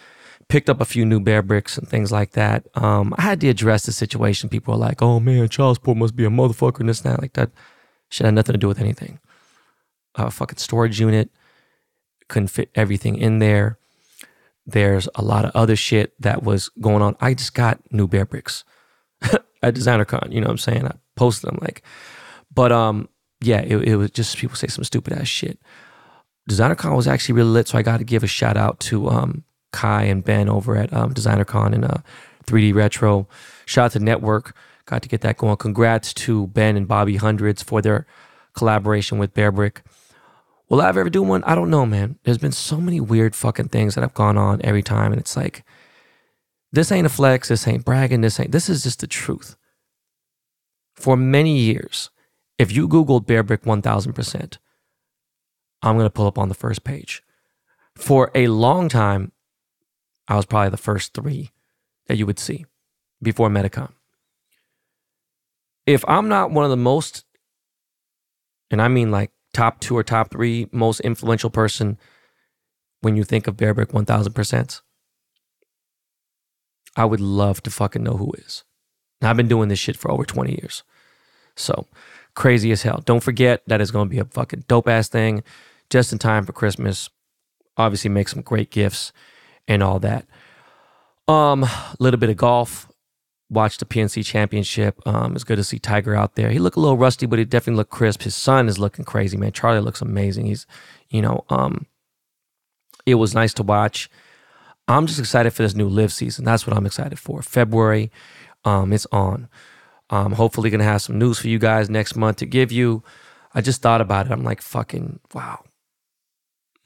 picked 0.49 0.71
up 0.71 0.81
a 0.81 0.85
few 0.85 1.05
new 1.05 1.21
bear 1.21 1.43
bricks 1.43 1.77
and 1.77 1.89
things 1.89 2.13
like 2.13 2.33
that. 2.33 2.67
Um, 2.75 3.15
I 3.19 3.23
had 3.23 3.41
to 3.41 3.49
address 3.49 3.87
the 3.87 3.93
situation. 3.93 4.49
People 4.49 4.75
are 4.75 4.79
like, 4.79 5.03
oh 5.03 5.19
man, 5.21 5.49
Charles 5.49 5.79
Port 5.79 5.99
must 5.99 6.15
be 6.15 6.25
a 6.25 6.31
motherfucker 6.31 6.81
and 6.81 6.89
this 6.89 7.03
and 7.03 7.13
that. 7.13 7.21
Like 7.21 7.33
that 7.35 7.51
shit 8.11 8.25
had 8.25 8.35
nothing 8.35 8.55
to 8.55 8.59
do 8.59 8.69
with 8.69 8.81
anything. 8.81 9.19
A 10.15 10.31
fucking 10.31 10.59
storage 10.59 11.01
unit 11.01 11.31
couldn't 12.29 12.49
fit 12.49 12.71
everything 12.75 13.17
in 13.17 13.39
there. 13.39 13.79
There's 14.65 15.09
a 15.15 15.23
lot 15.23 15.45
of 15.45 15.53
other 15.55 15.77
shit 15.77 16.21
that 16.21 16.43
was 16.43 16.69
going 16.81 17.03
on. 17.03 17.17
I 17.21 17.35
just 17.35 17.55
got 17.55 17.81
new 17.93 18.09
bear 18.09 18.25
bricks 18.25 18.65
at 19.23 19.75
DesignerCon. 19.75 20.33
You 20.33 20.41
know 20.41 20.47
what 20.47 20.53
I'm 20.53 20.59
saying? 20.59 20.87
I 20.87 20.95
posted 21.15 21.51
them 21.51 21.59
like, 21.61 21.83
but 22.53 22.73
um, 22.73 23.09
yeah, 23.41 23.61
it, 23.61 23.77
it 23.77 23.97
was 23.97 24.11
just 24.11 24.37
people 24.37 24.57
say 24.57 24.67
some 24.67 24.85
stupid 24.85 25.13
ass 25.13 25.29
shit. 25.29 25.59
DesignerCon 26.51 26.97
was 26.97 27.09
actually 27.09 27.35
really 27.35 27.51
lit, 27.51 27.69
so 27.69 27.79
I 27.79 27.83
got 27.83 27.99
to 27.99 28.05
give 28.05 28.23
a 28.23 28.29
shout 28.29 28.57
out 28.57 28.81
to 28.81 29.09
um, 29.09 29.45
Kai 29.77 30.05
and 30.05 30.25
Ben 30.25 30.49
over 30.49 30.75
at 30.75 30.91
um, 30.93 31.13
DesignerCon 31.13 31.75
and 31.75 31.85
uh, 31.85 31.99
3D 32.47 32.75
Retro. 32.75 33.29
Shout 33.67 33.87
out 33.87 33.93
to 33.93 33.99
NTWRK, 33.99 34.53
got 34.87 35.03
to 35.03 35.09
get 35.09 35.21
that 35.21 35.37
going. 35.37 35.57
Congrats 35.59 36.15
to 36.15 36.47
Ben 36.47 36.77
and 36.77 36.89
Bobby 36.89 37.17
Hundreds 37.17 37.63
for 37.63 37.83
their 37.83 38.07
collaboration 38.55 39.19
with 39.19 39.35
Bearbrick. 39.35 39.83
Will 40.71 40.81
I 40.81 40.89
ever 40.89 41.11
do 41.11 41.23
one? 41.23 41.45
I 41.45 41.55
don't 41.55 41.71
know, 41.71 41.85
man. 41.85 42.19
There's 42.25 42.39
been 42.39 42.53
so 42.53 42.79
many 42.81 43.01
weird 43.01 43.37
fucking 43.37 43.69
things 43.69 43.95
that 43.95 44.01
have 44.01 44.15
gone 44.15 44.39
on 44.39 44.61
every 44.65 44.83
time, 44.83 45.13
and 45.13 45.21
it's 45.21 45.37
like, 45.37 45.63
this 46.73 46.91
ain't 46.91 47.07
a 47.07 47.11
flex, 47.11 47.49
this 47.49 47.69
ain't 47.69 47.85
bragging, 47.85 48.23
this 48.23 48.41
ain't, 48.41 48.51
this 48.51 48.69
is 48.69 48.83
just 48.83 49.01
the 49.01 49.07
truth. 49.07 49.57
For 50.95 51.17
many 51.17 51.59
years, 51.59 52.11
if 52.59 52.73
you 52.73 52.89
Googled 52.89 53.27
Bearbrick 53.27 53.63
1000%, 53.63 54.57
I'm 55.83 55.97
going 55.97 56.07
to 56.07 56.11
pull 56.11 56.27
up 56.27 56.39
on 56.39 56.49
the 56.49 56.55
first 56.55 56.83
page. 56.83 57.23
For 57.95 58.31
a 58.35 58.49
long 58.49 58.89
time, 58.89 59.33
I 60.29 60.37
was 60.37 60.47
probably 60.47 60.71
the 60.71 60.77
first 60.77 61.15
three 61.15 61.51
that 62.07 62.17
you 62.17 62.27
would 62.27 62.39
see 62.39 62.67
before 63.23 63.49
Medicom. 63.49 63.93
If 65.87 66.05
I'm 66.09 66.29
not 66.29 66.51
one 66.51 66.65
of 66.65 66.71
the 66.71 66.77
most, 66.77 67.25
and 68.71 68.83
I 68.83 68.89
mean 68.89 69.11
like 69.11 69.31
top 69.53 69.81
two 69.81 69.97
or 69.97 70.03
top 70.03 70.31
three 70.31 70.69
most 70.73 71.01
influential 71.01 71.51
person 71.51 71.99
when 73.01 73.17
you 73.17 73.25
think 73.25 73.47
of 73.47 73.57
Bearbrick 73.57 73.93
1000%, 73.93 74.81
I 76.97 77.05
would 77.05 77.21
love 77.21 77.63
to 77.63 77.71
fucking 77.71 78.03
know 78.03 78.17
who 78.17 78.33
is. 78.33 78.65
And 79.21 79.29
I've 79.29 79.37
been 79.37 79.49
doing 79.49 79.69
this 79.69 79.79
shit 79.79 79.97
for 79.97 80.11
over 80.11 80.25
20 80.25 80.53
years. 80.53 80.83
So 81.55 81.87
crazy 82.35 82.73
as 82.73 82.83
hell. 82.83 83.03
Don't 83.05 83.23
forget 83.23 83.63
that 83.67 83.81
is 83.81 83.91
going 83.91 84.09
to 84.09 84.11
be 84.11 84.19
a 84.19 84.25
fucking 84.25 84.65
dope 84.67 84.89
ass 84.89 85.09
thing 85.09 85.43
just 85.89 86.13
in 86.13 86.19
time 86.19 86.45
for 86.45 86.53
Christmas. 86.53 87.09
Obviously, 87.77 88.11
make 88.11 88.29
some 88.29 88.43
great 88.43 88.71
gifts 88.71 89.13
and 89.69 89.83
all 89.83 89.99
that. 90.01 90.27
Um, 91.29 91.65
a 91.65 91.97
little 91.99 92.19
bit 92.19 92.31
of 92.31 92.37
golf. 92.37 92.89
Watched 93.49 93.79
the 93.79 93.87
PNC 93.87 94.25
Championship. 94.25 95.01
Um, 95.07 95.35
it's 95.35 95.45
good 95.45 95.57
to 95.57 95.65
see 95.65 95.79
Tiger 95.79 96.17
out 96.17 96.35
there. 96.35 96.51
He 96.51 96.59
looked 96.59 96.77
a 96.77 96.81
little 96.81 96.97
rusty, 96.97 97.27
but 97.27 97.39
he 97.39 97.45
definitely 97.45 97.77
looked 97.77 97.93
crisp. 97.93 98.23
His 98.23 98.35
son 98.35 98.69
is 98.69 98.79
looking 98.79 99.05
crazy, 99.05 99.37
man. 99.37 99.53
Charlie 99.53 99.81
looks 99.81 100.03
amazing. 100.03 100.47
He's, 100.47 100.67
you 101.11 101.23
know, 101.23 101.45
um, 101.49 101.87
it 103.05 103.15
was 103.15 103.35
nice 103.35 103.55
to 103.55 103.63
watch. 103.63 104.11
I'm 104.89 105.07
just 105.07 105.21
excited 105.21 105.53
for 105.53 105.63
this 105.63 105.77
new 105.77 105.89
LIV 105.89 106.13
season. 106.13 106.45
That's 106.45 106.67
what 106.67 106.77
I'm 106.77 106.87
excited 106.87 107.21
for. 107.21 107.41
February, 107.41 108.11
um, 108.65 108.93
it's 108.93 109.07
on. 109.13 109.49
Um, 110.11 110.33
hopefully, 110.33 110.71
gonna 110.71 110.85
have 110.85 111.03
some 111.03 111.19
news 111.19 111.39
for 111.39 111.49
you 111.49 111.61
guys 111.61 111.89
next 111.89 112.17
month 112.17 112.39
to 112.39 112.47
give 112.47 112.73
you. 112.73 113.05
I 113.55 113.61
just 113.61 113.81
thought 113.81 114.01
about 114.01 114.27
it. 114.27 114.33
I'm 114.33 114.45
like, 114.45 114.61
fucking 114.61 115.21
wow 115.35 115.63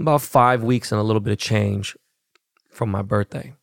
about 0.01 0.23
five 0.23 0.63
weeks 0.63 0.91
and 0.91 1.01
a 1.01 1.05
little 1.05 1.21
bit 1.21 1.33
of 1.33 1.39
change 1.39 1.97
from 2.71 2.91
my 2.91 3.03
birthday. 3.03 3.55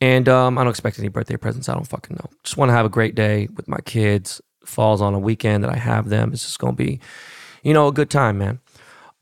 And 0.00 0.28
um, 0.28 0.58
I 0.58 0.64
don't 0.64 0.70
expect 0.70 0.98
any 0.98 1.08
birthday 1.08 1.36
presents. 1.36 1.68
I 1.68 1.74
don't 1.74 1.86
fucking 1.86 2.16
know. 2.16 2.28
Just 2.42 2.56
want 2.56 2.70
to 2.70 2.72
have 2.72 2.84
a 2.84 2.88
great 2.88 3.14
day 3.14 3.48
with 3.54 3.68
my 3.68 3.78
kids. 3.84 4.40
Falls 4.64 5.00
on 5.00 5.14
a 5.14 5.18
weekend 5.18 5.62
that 5.62 5.70
I 5.70 5.76
have 5.76 6.08
them. 6.08 6.32
It's 6.32 6.42
just 6.42 6.58
gonna 6.58 6.72
be, 6.72 7.00
you 7.62 7.72
know, 7.72 7.86
a 7.86 7.92
good 7.92 8.10
time, 8.10 8.38
man. 8.38 8.58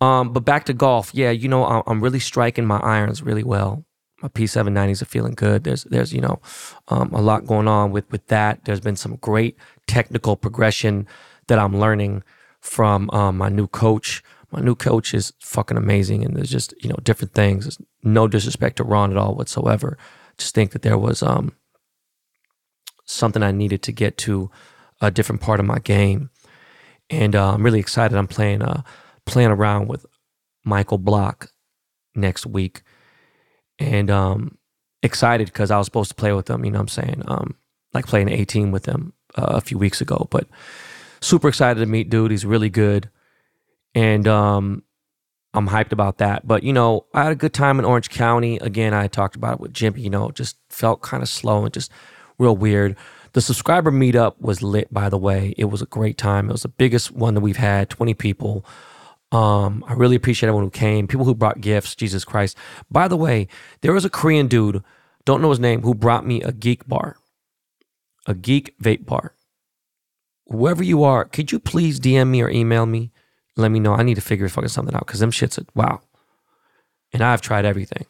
Um, 0.01 0.33
but 0.33 0.41
back 0.41 0.64
to 0.66 0.72
golf. 0.72 1.11
Yeah, 1.14 1.31
you 1.31 1.49
know, 1.49 1.83
I'm 1.87 2.03
really 2.03 2.18
striking 2.18 2.64
my 2.64 2.78
irons 2.78 3.22
really 3.22 3.45
well. 3.45 3.85
My 4.22 4.28
P790s 4.28 5.03
are 5.03 5.07
feeling 5.07 5.35
good. 5.35 5.64
There's, 5.64 5.85
there's, 5.85 6.12
you 6.12 6.20
know, 6.20 6.41
um, 6.89 7.11
a 7.12 7.20
lot 7.20 7.47
going 7.47 7.68
on 7.68 7.91
with 7.91 8.11
with 8.11 8.26
that. 8.28 8.64
There's 8.64 8.81
been 8.81 8.97
some 8.97 9.16
great 9.16 9.57
technical 9.87 10.37
progression 10.37 11.07
that 11.49 11.59
I'm 11.59 11.78
learning 11.78 12.22
from 12.61 13.11
um, 13.11 13.39
my 13.39 13.49
new 13.49 13.66
coach 13.66 14.22
my 14.53 14.61
new 14.61 14.74
coach 14.74 15.14
is 15.14 15.32
fucking 15.40 15.76
amazing, 15.76 16.24
and 16.24 16.36
there's 16.36 16.51
just 16.51 16.74
you 16.82 16.88
know 16.88 16.98
different 17.03 17.34
things. 17.34 17.64
There's 17.64 17.78
no 18.03 18.28
disrespect 18.28 18.76
to 18.76 18.84
Ron 18.84 19.11
at 19.11 19.16
all 19.16 19.34
whatsoever. 19.34 19.98
Just 20.38 20.55
think 20.55 20.72
that 20.72 20.82
there 20.82 20.98
was 20.98 21.22
um 21.22 21.53
something 23.05 23.42
I 23.42 23.53
needed 23.53 23.82
to 23.82 23.92
get 23.92 24.16
to 24.18 24.51
a 25.01 25.11
different 25.11 25.40
part 25.40 25.61
of 25.61 25.66
my 25.66 25.78
game, 25.78 26.30
and 27.09 27.34
uh, 27.34 27.55
I'm 27.55 27.62
really 27.62 27.80
excited. 27.80 28.16
I'm 28.16 28.28
playing 28.28 28.62
uh 28.62 28.82
playing 29.26 29.51
around 29.51 29.88
with 29.88 30.07
Michael 30.64 30.98
Block 30.98 31.53
next 32.14 32.46
week, 32.46 32.82
and 33.78 34.11
um 34.11 34.59
excited 35.03 35.46
because 35.46 35.70
I 35.70 35.78
was 35.78 35.86
supposed 35.86 36.11
to 36.11 36.14
play 36.14 36.32
with 36.32 36.46
them. 36.46 36.64
You 36.64 36.70
know 36.70 36.78
what 36.78 36.82
I'm 36.82 37.05
saying? 37.05 37.22
Um, 37.26 37.55
like 37.92 38.07
playing 38.07 38.28
18 38.28 38.70
with 38.70 38.84
them 38.84 39.12
uh, 39.36 39.55
a 39.57 39.61
few 39.61 39.78
weeks 39.78 40.01
ago. 40.01 40.28
But 40.30 40.46
super 41.20 41.48
excited 41.48 41.80
to 41.80 41.86
meet 41.86 42.11
dude. 42.11 42.30
He's 42.30 42.46
really 42.46 42.70
good, 42.70 43.11
and 43.95 44.26
um, 44.28 44.82
I'm 45.55 45.68
hyped 45.68 45.93
about 45.93 46.18
that. 46.18 46.47
But 46.47 46.62
you 46.62 46.72
know, 46.72 47.07
I 47.14 47.24
had 47.24 47.32
a 47.32 47.36
good 47.36 47.53
time 47.53 47.78
in 47.78 47.84
Orange 47.84 48.11
County. 48.11 48.59
Again, 48.59 48.95
I 48.95 49.09
talked 49.09 49.36
about 49.36 49.55
it 49.55 49.61
with 49.61 49.72
Jimmy. 49.72 50.03
You 50.03 50.11
know, 50.11 50.30
just 50.30 50.57
felt 50.68 51.03
kind 51.03 51.22
of 51.22 51.28
slow 51.28 51.64
and 51.64 51.74
just 51.74 51.91
real 52.38 52.57
weird. 52.57 52.97
The 53.32 53.41
subscriber 53.41 53.93
meetup 53.93 54.41
was 54.41 54.62
lit, 54.62 54.93
by 54.93 55.09
the 55.09 55.18
way. 55.18 55.55
It 55.57 55.66
was 55.66 55.82
a 55.82 55.86
great 55.86 56.18
time. 56.18 56.49
It 56.49 56.53
was 56.53 56.62
the 56.62 56.68
biggest 56.68 57.12
one 57.12 57.34
that 57.34 57.41
we've 57.41 57.57
had, 57.57 57.88
20 57.88 58.14
people. 58.14 58.64
Um, 59.30 59.84
I 59.86 59.93
really 59.93 60.16
appreciate 60.16 60.49
everyone 60.49 60.64
who 60.64 60.70
came, 60.70 61.07
people 61.07 61.24
who 61.24 61.36
brought 61.36 61.61
gifts, 61.61 61.95
Jesus 61.95 62.24
Christ. 62.24 62.57
By 62.91 63.07
the 63.07 63.16
way, 63.16 63.47
there 63.82 63.93
was 63.93 64.05
a 64.05 64.11
Korean 64.11 64.49
dude, 64.49 64.82
don't 65.24 65.41
know 65.41 65.51
his 65.51 65.61
name, 65.61 65.82
who 65.82 65.95
brought 65.95 66.26
me 66.26 66.43
a 66.43 66.51
geek 66.51 66.88
bar, 66.88 67.16
a 68.26 68.34
geek 68.34 68.76
vape 68.82 69.07
bar. 69.07 69.34
Whoever 70.49 70.82
you 70.82 71.05
are, 71.05 71.24
could 71.24 71.53
you 71.53 71.61
please 71.61 72.01
DM 72.01 72.30
me 72.30 72.43
or 72.43 72.51
email 72.51 72.86
me? 72.86 73.12
Let 73.61 73.71
me 73.71 73.81
know. 73.81 73.95
I 73.95 74.03
need 74.03 74.17
to 74.17 74.21
figure 74.21 74.49
fucking 74.49 74.69
something 74.69 74.95
out 74.95 75.07
because 75.07 75.21
them 75.21 75.31
shits 75.31 75.59
are 75.59 75.67
wow. 75.75 76.01
And 77.13 77.23
I've 77.23 77.41
tried 77.41 77.65
everything. 77.65 78.07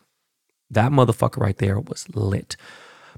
That 0.70 0.92
motherfucker 0.92 1.38
right 1.38 1.56
there 1.58 1.80
was 1.80 2.06
lit. 2.14 2.56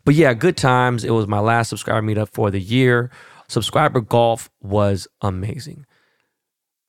But 0.04 0.14
yeah, 0.14 0.34
good 0.34 0.56
times. 0.56 1.04
It 1.04 1.10
was 1.10 1.26
my 1.26 1.40
last 1.40 1.68
subscriber 1.68 2.06
meetup 2.06 2.28
for 2.28 2.50
the 2.50 2.60
year. 2.60 3.10
Subscriber 3.48 4.00
golf 4.00 4.50
was 4.60 5.06
amazing. 5.20 5.84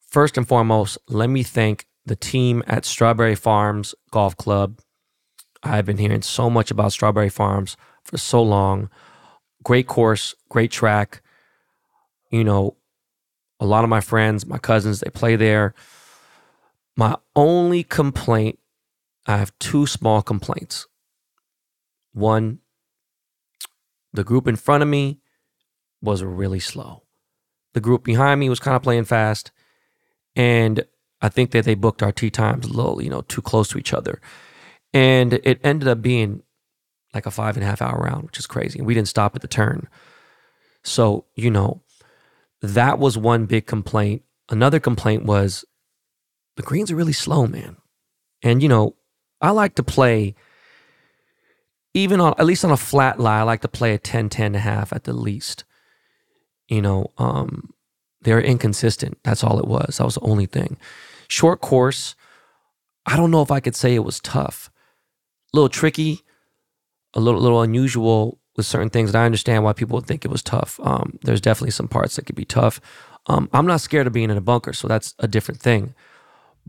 First 0.07 0.37
and 0.37 0.47
foremost, 0.47 0.97
let 1.09 1.29
me 1.29 1.43
thank 1.43 1.85
the 2.05 2.15
team 2.15 2.63
at 2.67 2.85
Strawberry 2.85 3.35
Farms 3.35 3.95
Golf 4.11 4.37
Club. 4.37 4.79
I've 5.63 5.85
been 5.85 5.97
hearing 5.97 6.21
so 6.21 6.49
much 6.49 6.71
about 6.71 6.91
Strawberry 6.91 7.29
Farms 7.29 7.77
for 8.03 8.17
so 8.17 8.41
long. 8.41 8.89
Great 9.63 9.87
course, 9.87 10.35
great 10.49 10.71
track. 10.71 11.21
You 12.29 12.43
know, 12.43 12.75
a 13.63 13.65
lot 13.65 13.85
of 13.85 13.89
my 13.89 14.01
friends, 14.01 14.45
my 14.45 14.57
cousins, 14.57 14.99
they 14.99 15.09
play 15.09 15.37
there. 15.37 15.73
My 16.97 17.15
only 17.33 17.81
complaint, 17.81 18.59
I 19.25 19.37
have 19.37 19.57
two 19.57 19.87
small 19.87 20.21
complaints. 20.21 20.85
One, 22.11 22.59
the 24.11 24.25
group 24.25 24.49
in 24.49 24.57
front 24.57 24.83
of 24.83 24.89
me 24.89 25.21
was 26.01 26.21
really 26.23 26.59
slow. 26.59 27.03
The 27.73 27.79
group 27.79 28.03
behind 28.03 28.41
me 28.41 28.49
was 28.49 28.59
kind 28.59 28.75
of 28.75 28.83
playing 28.83 29.05
fast. 29.05 29.51
And 30.35 30.83
I 31.21 31.29
think 31.29 31.51
that 31.51 31.63
they 31.63 31.73
booked 31.73 32.03
our 32.03 32.11
tee 32.11 32.29
times 32.29 32.65
a 32.65 32.73
little, 32.73 33.01
you 33.01 33.09
know, 33.09 33.21
too 33.21 33.41
close 33.41 33.69
to 33.69 33.77
each 33.77 33.93
other. 33.93 34.19
And 34.93 35.33
it 35.33 35.61
ended 35.63 35.87
up 35.87 36.01
being 36.01 36.43
like 37.13 37.25
a 37.25 37.31
five 37.31 37.55
and 37.55 37.63
a 37.63 37.67
half 37.67 37.81
hour 37.81 37.97
round, 37.97 38.25
which 38.25 38.39
is 38.39 38.45
crazy. 38.45 38.79
And 38.79 38.85
we 38.85 38.93
didn't 38.93 39.07
stop 39.07 39.37
at 39.37 39.41
the 39.41 39.47
turn. 39.47 39.87
So, 40.83 41.27
you 41.35 41.49
know, 41.49 41.81
that 42.63 42.97
was 42.97 43.17
one 43.17 43.45
big 43.45 43.67
complaint. 43.67 44.23
Another 44.49 44.79
complaint 44.79 45.25
was 45.25 45.65
the 46.55 46.63
greens 46.63 46.89
are 46.89 46.95
really 46.95 47.13
slow, 47.13 47.45
man. 47.45 47.75
And, 48.41 48.63
you 48.63 48.69
know, 48.69 48.95
I 49.41 49.51
like 49.51 49.75
to 49.75 49.83
play 49.83 50.35
even 51.93 52.19
on 52.19 52.33
at 52.39 52.45
least 52.45 52.65
on 52.65 52.71
a 52.71 52.77
flat 52.77 53.19
lie, 53.19 53.39
I 53.39 53.43
like 53.43 53.61
to 53.61 53.67
play 53.67 53.93
a 53.93 53.99
10, 53.99 54.29
10 54.29 54.45
and 54.47 54.55
a 54.55 54.59
half 54.59 54.91
at 54.93 55.03
the 55.03 55.13
least. 55.13 55.63
You 56.67 56.81
know, 56.81 57.11
um, 57.17 57.73
they're 58.21 58.41
inconsistent. 58.41 59.19
That's 59.23 59.43
all 59.43 59.59
it 59.59 59.67
was. 59.67 59.97
That 59.97 60.05
was 60.05 60.15
the 60.15 60.21
only 60.21 60.45
thing. 60.45 60.77
Short 61.27 61.61
course, 61.61 62.15
I 63.05 63.17
don't 63.17 63.31
know 63.31 63.41
if 63.41 63.51
I 63.51 63.59
could 63.59 63.75
say 63.75 63.93
it 63.93 64.03
was 64.03 64.19
tough. 64.19 64.71
A 65.53 65.57
little 65.57 65.69
tricky, 65.69 66.21
a 67.13 67.19
little 67.19 67.41
little 67.41 67.61
unusual 67.61 68.39
with 68.55 68.65
certain 68.65 68.89
things. 68.89 69.09
And 69.09 69.17
I 69.17 69.25
understand 69.25 69.63
why 69.63 69.73
people 69.73 69.95
would 69.95 70.05
think 70.05 70.25
it 70.25 70.31
was 70.31 70.43
tough. 70.43 70.79
Um, 70.83 71.19
there's 71.23 71.41
definitely 71.41 71.71
some 71.71 71.87
parts 71.87 72.15
that 72.15 72.25
could 72.25 72.35
be 72.35 72.45
tough. 72.45 72.79
Um, 73.27 73.49
I'm 73.53 73.65
not 73.65 73.81
scared 73.81 74.07
of 74.07 74.13
being 74.13 74.29
in 74.29 74.37
a 74.37 74.41
bunker, 74.41 74.73
so 74.73 74.87
that's 74.87 75.15
a 75.19 75.27
different 75.27 75.61
thing. 75.61 75.95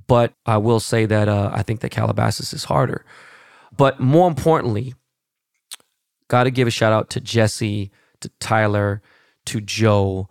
But 0.07 0.35
I 0.47 0.57
will 0.59 0.81
say 0.81 1.07
that 1.07 1.29
uh, 1.29 1.51
I 1.53 1.63
think 1.63 1.81
that 1.81 1.91
Calabasas 1.91 2.53
is 2.53 2.65
harder. 2.65 3.05
But 3.77 4.01
more 4.01 4.29
importantly, 4.29 4.95
Got 6.29 6.45
to 6.45 6.51
give 6.51 6.67
a 6.67 6.71
shout 6.71 6.93
out 6.93 7.11
to 7.11 7.21
Jesse, 7.21 7.91
to 8.21 8.29
Tyler, 8.41 9.03
to 9.47 9.61
Joe. 9.61 10.29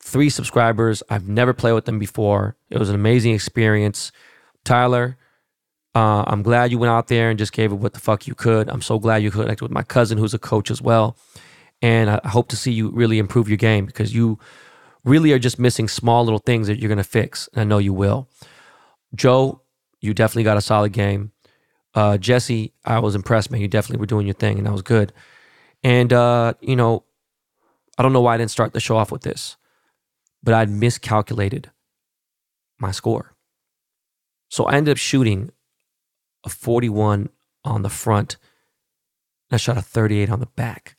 Three 0.00 0.30
subscribers. 0.30 1.02
I've 1.10 1.28
never 1.28 1.52
played 1.52 1.74
with 1.74 1.84
them 1.84 1.98
before. 1.98 2.56
It 2.70 2.78
was 2.78 2.88
an 2.88 2.94
amazing 2.94 3.34
experience. 3.34 4.12
Tyler, 4.64 5.16
uh, 5.96 6.24
I'm 6.26 6.42
glad 6.42 6.70
you 6.70 6.78
went 6.78 6.90
out 6.90 7.08
there 7.08 7.30
and 7.30 7.38
just 7.38 7.54
gave 7.54 7.72
it 7.72 7.76
what 7.76 7.94
the 7.94 8.00
fuck 8.00 8.26
you 8.26 8.34
could. 8.34 8.68
I'm 8.68 8.82
so 8.82 8.98
glad 8.98 9.22
you 9.22 9.30
connected 9.30 9.62
with 9.62 9.72
my 9.72 9.82
cousin, 9.82 10.18
who's 10.18 10.34
a 10.34 10.38
coach 10.38 10.70
as 10.70 10.82
well. 10.82 11.16
And 11.80 12.10
I 12.10 12.20
hope 12.28 12.48
to 12.48 12.56
see 12.56 12.70
you 12.70 12.90
really 12.90 13.18
improve 13.18 13.48
your 13.48 13.56
game 13.56 13.86
because 13.86 14.14
you 14.14 14.38
really 15.04 15.32
are 15.32 15.38
just 15.38 15.58
missing 15.58 15.88
small 15.88 16.22
little 16.22 16.38
things 16.38 16.66
that 16.66 16.78
you're 16.78 16.90
going 16.90 16.98
to 16.98 17.04
fix. 17.04 17.48
And 17.54 17.62
I 17.62 17.64
know 17.64 17.78
you 17.78 17.94
will. 17.94 18.28
Joe, 19.14 19.62
you 20.02 20.12
definitely 20.12 20.42
got 20.42 20.58
a 20.58 20.60
solid 20.60 20.92
game. 20.92 21.32
Uh, 21.94 22.18
Jesse, 22.18 22.74
I 22.84 22.98
was 22.98 23.14
impressed, 23.14 23.50
man. 23.50 23.62
You 23.62 23.68
definitely 23.68 24.00
were 24.00 24.06
doing 24.06 24.26
your 24.26 24.34
thing, 24.34 24.58
and 24.58 24.66
that 24.66 24.72
was 24.72 24.82
good. 24.82 25.14
And 25.82 26.12
uh, 26.12 26.52
you 26.60 26.76
know, 26.76 27.04
I 27.96 28.02
don't 28.02 28.12
know 28.12 28.20
why 28.20 28.34
I 28.34 28.36
didn't 28.36 28.50
start 28.50 28.74
the 28.74 28.80
show 28.80 28.98
off 28.98 29.10
with 29.10 29.22
this, 29.22 29.56
but 30.42 30.52
I'd 30.52 30.68
miscalculated 30.68 31.70
my 32.78 32.90
score. 32.90 33.34
So 34.50 34.64
I 34.64 34.74
ended 34.74 34.92
up 34.92 34.98
shooting 34.98 35.52
a 36.46 36.48
41 36.48 37.28
on 37.64 37.82
the 37.82 37.90
front, 37.90 38.36
and 39.50 39.56
I 39.56 39.58
shot 39.58 39.76
a 39.76 39.82
38 39.82 40.30
on 40.30 40.40
the 40.40 40.46
back. 40.46 40.96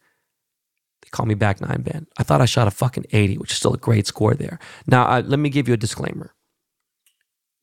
They 1.02 1.10
call 1.10 1.26
me 1.26 1.34
back 1.34 1.60
nine 1.62 1.82
band. 1.82 2.08
I 2.18 2.24
thought 2.24 2.42
I 2.42 2.46
shot 2.46 2.68
a 2.68 2.72
fucking 2.72 3.06
80, 3.12 3.40
which 3.40 3.52
is 3.52 3.58
still 3.58 3.74
a 3.74 3.78
great 3.78 4.06
score 4.06 4.36
there. 4.36 4.60
Now, 4.86 5.06
I, 5.06 5.22
let 5.22 5.40
me 5.40 5.50
give 5.50 5.68
you 5.68 5.74
a 5.74 5.78
disclaimer. 5.78 6.36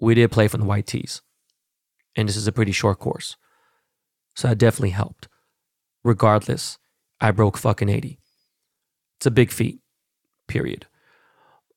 We 0.01 0.15
did 0.15 0.33
play 0.33 0.49
from 0.49 0.61
the 0.61 0.67
white 0.67 0.87
tees 0.87 1.23
and 2.17 2.29
this 2.29 2.37
is 2.37 2.47
a 2.47 2.53
pretty 2.53 2.73
short 2.73 2.99
course. 2.99 3.37
So 4.35 4.49
that 4.49 4.59
definitely 4.59 4.91
helped. 4.91 5.29
Regardless, 6.03 6.79
I 7.21 7.31
broke 7.31 7.57
fucking 7.57 7.89
80. 7.89 8.19
It's 9.19 9.27
a 9.27 9.31
big 9.31 9.51
feat, 9.51 9.81
period. 10.49 10.87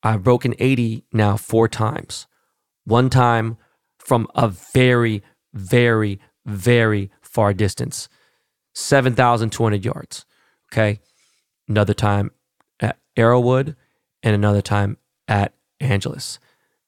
I've 0.03 0.23
broken 0.23 0.55
80 0.59 1.05
now 1.11 1.37
four 1.37 1.67
times. 1.67 2.27
One 2.83 3.09
time 3.09 3.57
from 3.99 4.27
a 4.35 4.47
very, 4.47 5.23
very, 5.57 6.19
very 6.45 7.11
far 7.21 7.53
distance, 7.53 8.09
7,200 8.73 9.83
yards. 9.83 10.25
Okay. 10.71 10.99
Another 11.67 11.93
time 11.93 12.31
at 12.79 12.97
Arrowood 13.17 13.75
and 14.23 14.35
another 14.35 14.61
time 14.61 14.97
at 15.27 15.53
Angeles. 15.79 16.39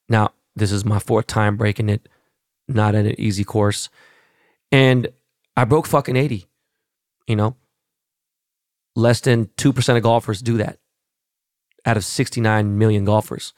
Now, 0.08 0.30
this 0.56 0.72
is 0.72 0.84
my 0.84 0.98
fourth 0.98 1.26
time 1.26 1.56
breaking 1.56 1.88
it 1.88 2.08
not 2.68 2.94
an 2.94 3.20
easy 3.20 3.44
course. 3.44 3.88
And 4.72 5.08
I 5.56 5.64
broke 5.64 5.86
fucking 5.86 6.16
80, 6.16 6.46
you 7.26 7.36
know? 7.36 7.56
Less 8.96 9.20
than 9.20 9.46
2% 9.56 9.96
of 9.96 10.02
golfers 10.02 10.42
do 10.42 10.56
that 10.58 10.78
out 11.84 11.96
of 11.96 12.04
69 12.04 12.78
million 12.78 13.04
golfers. 13.04 13.52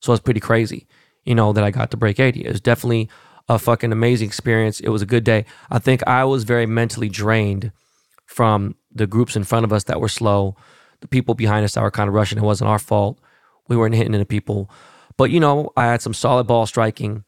So 0.00 0.12
it's 0.12 0.22
pretty 0.22 0.40
crazy, 0.40 0.86
you 1.24 1.34
know, 1.34 1.52
that 1.52 1.64
I 1.64 1.70
got 1.70 1.90
to 1.92 1.96
break 1.96 2.18
80. 2.18 2.44
It 2.44 2.50
was 2.50 2.60
definitely 2.60 3.08
a 3.48 3.58
fucking 3.58 3.92
amazing 3.92 4.28
experience. 4.28 4.80
It 4.80 4.88
was 4.88 5.02
a 5.02 5.06
good 5.06 5.24
day. 5.24 5.44
I 5.70 5.78
think 5.78 6.06
I 6.06 6.24
was 6.24 6.44
very 6.44 6.66
mentally 6.66 7.08
drained 7.08 7.72
from 8.26 8.76
the 8.90 9.06
groups 9.06 9.36
in 9.36 9.44
front 9.44 9.64
of 9.64 9.72
us 9.72 9.84
that 9.84 10.00
were 10.00 10.08
slow, 10.08 10.56
the 11.00 11.08
people 11.08 11.34
behind 11.34 11.64
us 11.64 11.74
that 11.74 11.82
were 11.82 11.90
kind 11.90 12.08
of 12.08 12.14
rushing. 12.14 12.38
It 12.38 12.44
wasn't 12.44 12.70
our 12.70 12.78
fault. 12.78 13.18
We 13.68 13.76
weren't 13.76 13.94
hitting 13.94 14.14
into 14.14 14.26
people. 14.26 14.70
But, 15.16 15.30
you 15.30 15.40
know, 15.40 15.72
I 15.76 15.86
had 15.86 16.02
some 16.02 16.14
solid 16.14 16.46
ball 16.46 16.66
striking. 16.66 17.24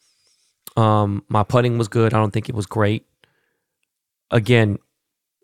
Um, 0.77 1.25
my 1.29 1.43
putting 1.43 1.79
was 1.79 1.89
good. 1.89 2.15
I 2.15 2.19
don't 2.19 2.33
think 2.33 2.49
it 2.49 2.55
was 2.55 2.67
great. 2.67 3.07
Again, 4.31 4.79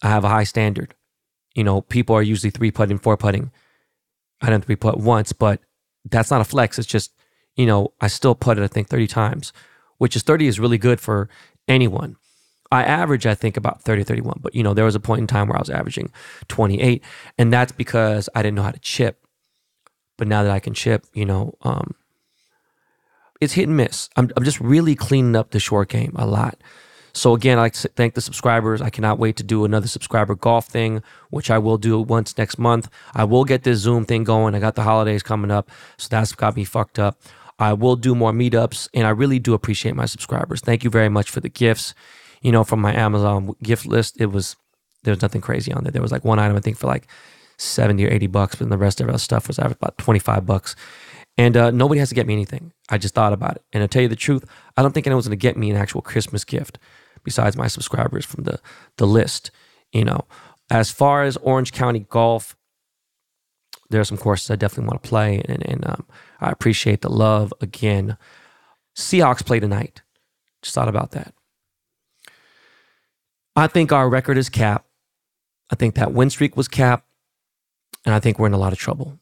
I 0.02 0.08
have 0.08 0.24
a 0.24 0.28
high 0.28 0.44
standard. 0.44 0.94
You 1.54 1.64
know, 1.64 1.82
people 1.82 2.16
are 2.16 2.22
usually 2.22 2.50
three 2.50 2.70
putting, 2.70 2.98
four 2.98 3.16
putting. 3.16 3.50
I 4.40 4.46
didn't 4.46 4.64
three 4.64 4.76
putt 4.76 4.98
once, 4.98 5.32
but 5.32 5.60
that's 6.08 6.30
not 6.30 6.40
a 6.40 6.44
flex. 6.44 6.78
It's 6.78 6.88
just, 6.88 7.12
you 7.56 7.66
know, 7.66 7.92
I 8.00 8.08
still 8.08 8.34
putted, 8.34 8.64
I 8.64 8.68
think, 8.68 8.88
30 8.88 9.06
times, 9.06 9.52
which 10.00 10.16
is 10.16 10.22
30 10.22 10.46
is 10.46 10.58
really 10.58 10.78
good 10.78 10.98
for 10.98 11.28
anyone. 11.68 12.16
I 12.72 12.84
average, 12.84 13.26
I 13.26 13.34
think, 13.34 13.58
about 13.58 13.82
30, 13.82 14.02
31. 14.02 14.40
But, 14.40 14.54
you 14.54 14.62
know, 14.62 14.72
there 14.72 14.86
was 14.86 14.94
a 14.94 15.00
point 15.00 15.20
in 15.20 15.26
time 15.26 15.46
where 15.46 15.58
I 15.58 15.60
was 15.60 15.68
averaging 15.68 16.10
28. 16.48 17.04
And 17.36 17.52
that's 17.52 17.70
because 17.70 18.26
I 18.34 18.42
didn't 18.42 18.54
know 18.54 18.62
how 18.62 18.70
to 18.70 18.80
chip. 18.80 19.22
But 20.16 20.26
now 20.26 20.42
that 20.42 20.52
I 20.52 20.58
can 20.58 20.72
chip, 20.72 21.04
you 21.12 21.26
know, 21.26 21.54
um, 21.60 21.94
it's 23.42 23.52
hit 23.52 23.68
and 23.68 23.76
miss. 23.76 24.08
I'm, 24.16 24.30
I'm 24.38 24.44
just 24.44 24.58
really 24.58 24.94
cleaning 24.94 25.36
up 25.36 25.50
the 25.50 25.60
short 25.60 25.90
game 25.90 26.12
a 26.16 26.26
lot. 26.26 26.56
So 27.12 27.34
again, 27.34 27.58
I 27.58 27.62
like 27.62 27.74
to 27.74 27.88
thank 27.88 28.14
the 28.14 28.22
subscribers. 28.22 28.80
I 28.80 28.88
cannot 28.88 29.18
wait 29.18 29.36
to 29.36 29.42
do 29.42 29.66
another 29.66 29.88
subscriber 29.88 30.34
golf 30.34 30.66
thing, 30.66 31.02
which 31.28 31.50
I 31.50 31.58
will 31.58 31.76
do 31.76 32.00
once 32.00 32.38
next 32.38 32.58
month. 32.58 32.88
I 33.14 33.24
will 33.24 33.44
get 33.44 33.64
this 33.64 33.80
Zoom 33.80 34.06
thing 34.06 34.24
going. 34.24 34.54
I 34.54 34.60
got 34.60 34.76
the 34.76 34.82
holidays 34.82 35.22
coming 35.22 35.50
up, 35.50 35.70
so 35.98 36.08
that's 36.10 36.32
got 36.32 36.56
me 36.56 36.64
fucked 36.64 36.98
up. 36.98 37.20
I 37.60 37.74
will 37.74 37.94
do 37.94 38.14
more 38.14 38.32
meetups, 38.32 38.88
and 38.94 39.06
I 39.06 39.10
really 39.10 39.38
do 39.38 39.52
appreciate 39.52 39.94
my 39.94 40.06
subscribers. 40.06 40.62
Thank 40.62 40.82
you 40.82 40.90
very 40.90 41.10
much 41.10 41.30
for 41.30 41.40
the 41.40 41.50
gifts. 41.50 41.94
You 42.40 42.50
know, 42.50 42.64
from 42.64 42.80
my 42.80 42.94
Amazon 42.94 43.54
gift 43.62 43.84
list, 43.84 44.18
it 44.18 44.26
was 44.26 44.56
there 45.02 45.12
was 45.12 45.22
nothing 45.22 45.42
crazy 45.42 45.72
on 45.72 45.84
there. 45.84 45.92
There 45.92 46.02
was 46.02 46.12
like 46.12 46.24
one 46.24 46.38
item 46.38 46.56
I 46.56 46.60
think 46.60 46.78
for 46.78 46.86
like 46.86 47.06
70 47.58 48.04
or 48.06 48.10
80 48.10 48.26
bucks, 48.28 48.54
but 48.56 48.68
the 48.68 48.78
rest 48.78 49.00
of 49.00 49.08
our 49.08 49.18
stuff 49.18 49.48
was 49.48 49.58
about 49.58 49.98
25 49.98 50.46
bucks. 50.46 50.74
And 51.36 51.56
uh, 51.56 51.70
nobody 51.70 52.00
has 52.00 52.08
to 52.08 52.14
get 52.14 52.26
me 52.26 52.34
anything. 52.34 52.72
I 52.88 52.98
just 52.98 53.14
thought 53.14 53.32
about 53.32 53.56
it. 53.56 53.64
And 53.72 53.82
to 53.82 53.88
tell 53.88 54.02
you 54.02 54.08
the 54.08 54.16
truth, 54.16 54.44
I 54.76 54.82
don't 54.82 54.92
think 54.92 55.06
anyone's 55.06 55.26
going 55.26 55.38
to 55.38 55.42
get 55.42 55.56
me 55.56 55.70
an 55.70 55.76
actual 55.76 56.02
Christmas 56.02 56.44
gift 56.44 56.78
besides 57.24 57.56
my 57.56 57.66
subscribers 57.66 58.24
from 58.24 58.44
the, 58.44 58.58
the 58.96 59.06
list. 59.06 59.50
You 59.92 60.04
know, 60.04 60.26
as 60.70 60.90
far 60.90 61.22
as 61.24 61.36
Orange 61.38 61.72
County 61.72 62.00
golf, 62.00 62.56
there 63.90 64.00
are 64.00 64.04
some 64.04 64.18
courses 64.18 64.50
I 64.50 64.56
definitely 64.56 64.88
want 64.88 65.02
to 65.02 65.08
play. 65.08 65.42
And, 65.46 65.66
and 65.66 65.86
um, 65.86 66.06
I 66.40 66.50
appreciate 66.50 67.02
the 67.02 67.10
love 67.10 67.52
again. 67.60 68.16
Seahawks 68.96 69.44
play 69.44 69.60
tonight. 69.60 70.02
Just 70.62 70.74
thought 70.74 70.88
about 70.88 71.12
that. 71.12 71.34
I 73.56 73.66
think 73.66 73.92
our 73.92 74.08
record 74.08 74.38
is 74.38 74.48
capped. 74.48 74.86
I 75.70 75.76
think 75.76 75.94
that 75.94 76.12
win 76.12 76.30
streak 76.30 76.56
was 76.56 76.68
capped. 76.68 77.06
And 78.04 78.14
I 78.14 78.20
think 78.20 78.38
we're 78.38 78.46
in 78.46 78.54
a 78.54 78.58
lot 78.58 78.72
of 78.72 78.78
trouble. 78.78 79.18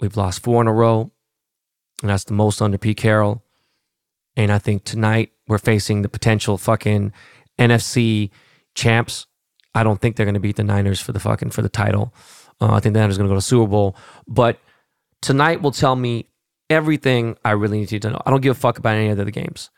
We've 0.00 0.16
lost 0.16 0.42
four 0.42 0.60
in 0.60 0.68
a 0.68 0.72
row, 0.72 1.10
and 2.02 2.10
that's 2.10 2.24
the 2.24 2.32
most 2.32 2.60
under 2.62 2.78
Pete 2.78 2.96
Carroll. 2.96 3.42
And 4.36 4.52
I 4.52 4.58
think 4.58 4.84
tonight 4.84 5.32
we're 5.46 5.58
facing 5.58 6.02
the 6.02 6.08
potential 6.08 6.58
fucking 6.58 7.12
NFC 7.58 8.30
champs. 8.74 9.26
I 9.74 9.82
don't 9.82 10.00
think 10.00 10.16
they're 10.16 10.26
going 10.26 10.34
to 10.34 10.40
beat 10.40 10.56
the 10.56 10.64
Niners 10.64 11.00
for 11.00 11.12
the 11.12 11.20
fucking 11.20 11.50
for 11.50 11.62
the 11.62 11.68
title. 11.68 12.12
Uh, 12.60 12.72
I 12.74 12.80
think 12.80 12.94
the 12.94 13.00
Niners 13.00 13.18
going 13.18 13.28
to 13.28 13.32
go 13.32 13.38
to 13.38 13.44
Super 13.44 13.68
Bowl. 13.68 13.96
But 14.26 14.58
tonight 15.20 15.62
will 15.62 15.72
tell 15.72 15.96
me 15.96 16.28
everything 16.70 17.36
I 17.44 17.52
really 17.52 17.80
need 17.80 18.02
to 18.02 18.10
know. 18.10 18.20
I 18.24 18.30
don't 18.30 18.40
give 18.40 18.56
a 18.56 18.60
fuck 18.60 18.78
about 18.78 18.96
any 18.96 19.08
of 19.08 19.16
the 19.16 19.22
other 19.22 19.30
games. 19.30 19.70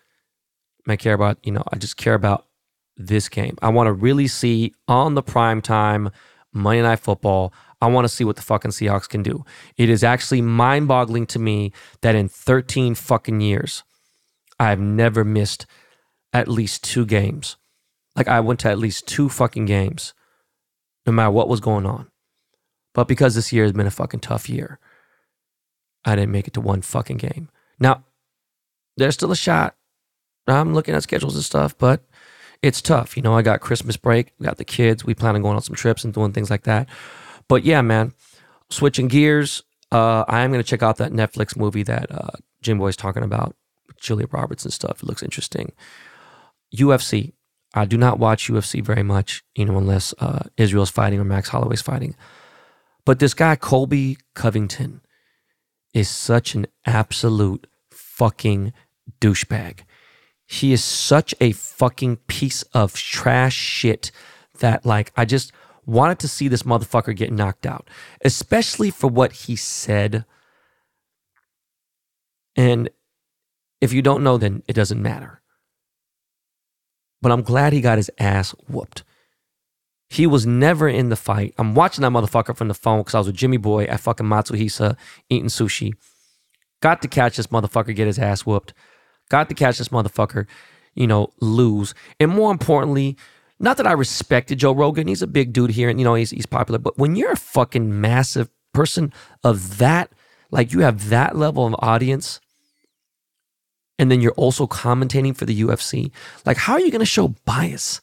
I 0.88 0.96
care 0.96 1.14
about, 1.14 1.38
you 1.44 1.52
know, 1.52 1.62
I 1.72 1.76
just 1.76 1.96
care 1.96 2.14
about 2.14 2.46
this 2.96 3.28
game. 3.28 3.56
I 3.62 3.68
want 3.68 3.86
to 3.86 3.92
really 3.92 4.26
see 4.26 4.74
on 4.88 5.14
the 5.14 5.22
prime 5.22 5.62
time 5.62 6.10
Monday 6.52 6.82
Night 6.82 7.00
Football. 7.00 7.52
I 7.80 7.86
want 7.86 8.04
to 8.04 8.08
see 8.08 8.24
what 8.24 8.36
the 8.36 8.42
fucking 8.42 8.72
Seahawks 8.72 9.08
can 9.08 9.22
do. 9.22 9.44
It 9.76 9.88
is 9.88 10.04
actually 10.04 10.42
mind 10.42 10.88
boggling 10.88 11.26
to 11.26 11.38
me 11.38 11.72
that 12.02 12.14
in 12.14 12.28
13 12.28 12.94
fucking 12.94 13.40
years, 13.40 13.84
I've 14.58 14.80
never 14.80 15.24
missed 15.24 15.66
at 16.32 16.48
least 16.48 16.84
two 16.84 17.06
games. 17.06 17.56
Like 18.16 18.28
I 18.28 18.40
went 18.40 18.60
to 18.60 18.70
at 18.70 18.78
least 18.78 19.06
two 19.06 19.28
fucking 19.28 19.64
games, 19.64 20.12
no 21.06 21.12
matter 21.12 21.30
what 21.30 21.48
was 21.48 21.60
going 21.60 21.86
on. 21.86 22.10
But 22.92 23.08
because 23.08 23.34
this 23.34 23.52
year 23.52 23.64
has 23.64 23.72
been 23.72 23.86
a 23.86 23.90
fucking 23.90 24.20
tough 24.20 24.48
year, 24.48 24.78
I 26.04 26.14
didn't 26.16 26.32
make 26.32 26.46
it 26.46 26.54
to 26.54 26.60
one 26.60 26.82
fucking 26.82 27.18
game. 27.18 27.48
Now, 27.78 28.04
there's 28.96 29.14
still 29.14 29.32
a 29.32 29.36
shot. 29.36 29.76
I'm 30.46 30.74
looking 30.74 30.94
at 30.94 31.02
schedules 31.02 31.34
and 31.34 31.44
stuff, 31.44 31.76
but 31.76 32.04
it's 32.62 32.82
tough. 32.82 33.16
You 33.16 33.22
know, 33.22 33.34
I 33.34 33.42
got 33.42 33.60
Christmas 33.60 33.96
break, 33.96 34.36
got 34.42 34.58
the 34.58 34.64
kids, 34.64 35.04
we 35.04 35.14
plan 35.14 35.34
on 35.34 35.42
going 35.42 35.56
on 35.56 35.62
some 35.62 35.76
trips 35.76 36.04
and 36.04 36.12
doing 36.12 36.32
things 36.32 36.50
like 36.50 36.64
that. 36.64 36.88
But 37.48 37.64
yeah, 37.64 37.82
man, 37.82 38.12
switching 38.68 39.08
gears, 39.08 39.62
uh, 39.92 40.24
I 40.28 40.40
am 40.40 40.50
going 40.50 40.62
to 40.62 40.68
check 40.68 40.82
out 40.82 40.96
that 40.96 41.12
Netflix 41.12 41.56
movie 41.56 41.82
that 41.84 42.10
uh, 42.10 42.30
Jim 42.62 42.78
Boy's 42.78 42.96
talking 42.96 43.22
about, 43.22 43.56
Julia 43.98 44.26
Roberts 44.30 44.64
and 44.64 44.72
stuff. 44.72 45.02
It 45.02 45.06
looks 45.06 45.22
interesting. 45.22 45.72
UFC. 46.74 47.32
I 47.74 47.84
do 47.84 47.96
not 47.96 48.18
watch 48.18 48.48
UFC 48.48 48.82
very 48.84 49.02
much, 49.02 49.44
you 49.54 49.64
know, 49.64 49.78
unless 49.78 50.12
uh, 50.18 50.48
Israel's 50.56 50.90
fighting 50.90 51.20
or 51.20 51.24
Max 51.24 51.48
Holloway's 51.48 51.82
fighting. 51.82 52.16
But 53.04 53.20
this 53.20 53.34
guy, 53.34 53.56
Colby 53.56 54.18
Covington, 54.34 55.02
is 55.92 56.08
such 56.08 56.54
an 56.54 56.66
absolute 56.86 57.66
fucking 57.90 58.72
douchebag. 59.20 59.80
He 60.46 60.72
is 60.72 60.82
such 60.82 61.34
a 61.40 61.52
fucking 61.52 62.16
piece 62.26 62.62
of 62.74 62.94
trash 62.94 63.54
shit 63.54 64.10
that, 64.58 64.84
like, 64.84 65.12
I 65.16 65.24
just 65.24 65.52
wanted 65.86 66.18
to 66.20 66.28
see 66.28 66.48
this 66.48 66.64
motherfucker 66.64 67.16
get 67.16 67.32
knocked 67.32 67.66
out, 67.66 67.88
especially 68.24 68.90
for 68.90 69.08
what 69.08 69.32
he 69.32 69.56
said. 69.56 70.24
And 72.56 72.90
if 73.80 73.92
you 73.92 74.02
don't 74.02 74.22
know, 74.22 74.36
then 74.36 74.62
it 74.68 74.74
doesn't 74.74 75.00
matter. 75.00 75.40
But 77.22 77.32
I'm 77.32 77.42
glad 77.42 77.72
he 77.72 77.80
got 77.80 77.98
his 77.98 78.10
ass 78.18 78.50
whooped. 78.68 79.04
He 80.10 80.26
was 80.26 80.44
never 80.44 80.88
in 80.88 81.08
the 81.08 81.16
fight. 81.16 81.54
I'm 81.56 81.74
watching 81.74 82.02
that 82.02 82.10
motherfucker 82.10 82.56
from 82.56 82.66
the 82.66 82.74
phone 82.74 83.00
because 83.00 83.14
I 83.14 83.18
was 83.18 83.28
with 83.28 83.36
JimmyBoi 83.36 83.88
at 83.88 84.00
fucking 84.00 84.26
Matsuhisa 84.26 84.96
eating 85.28 85.48
sushi. 85.48 85.92
Got 86.80 87.00
to 87.02 87.08
catch 87.08 87.36
this 87.36 87.46
motherfucker 87.46 87.94
get 87.94 88.08
his 88.08 88.18
ass 88.18 88.44
whooped. 88.44 88.74
Got 89.28 89.48
to 89.50 89.54
catch 89.54 89.78
this 89.78 89.90
motherfucker, 89.90 90.46
you 90.94 91.06
know, 91.06 91.30
lose. 91.40 91.94
And 92.18 92.32
more 92.32 92.50
importantly, 92.50 93.16
not 93.60 93.76
that 93.76 93.86
I 93.86 93.92
respected 93.92 94.58
Joe 94.58 94.72
Rogan. 94.72 95.06
He's 95.06 95.22
a 95.22 95.28
big 95.28 95.52
dude 95.52 95.70
here 95.70 95.88
and, 95.88 96.00
you 96.00 96.04
know, 96.04 96.14
he's, 96.14 96.30
he's 96.30 96.46
popular. 96.46 96.80
But 96.80 96.98
when 96.98 97.14
you're 97.14 97.30
a 97.30 97.36
fucking 97.36 98.00
massive 98.00 98.50
person 98.74 99.12
of 99.44 99.78
that, 99.78 100.10
like 100.50 100.72
you 100.72 100.80
have 100.80 101.10
that 101.10 101.36
level 101.36 101.66
of 101.66 101.76
audience, 101.78 102.40
and 103.96 104.10
then 104.10 104.20
you're 104.20 104.32
also 104.32 104.66
commentating 104.66 105.36
for 105.36 105.44
the 105.44 105.60
UFC, 105.60 106.10
like 106.44 106.56
how 106.56 106.72
are 106.72 106.80
you 106.80 106.90
going 106.90 106.98
to 106.98 107.06
show 107.06 107.28
bias? 107.44 108.00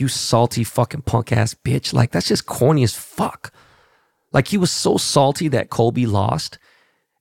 You 0.00 0.08
salty 0.08 0.64
fucking 0.64 1.02
punk 1.02 1.30
ass 1.30 1.54
bitch. 1.54 1.92
Like 1.92 2.10
that's 2.10 2.28
just 2.28 2.46
corny 2.46 2.82
as 2.82 2.94
fuck. 2.94 3.52
Like 4.32 4.48
he 4.48 4.56
was 4.56 4.70
so 4.70 4.96
salty 4.96 5.48
that 5.48 5.68
Colby 5.68 6.06
lost 6.06 6.58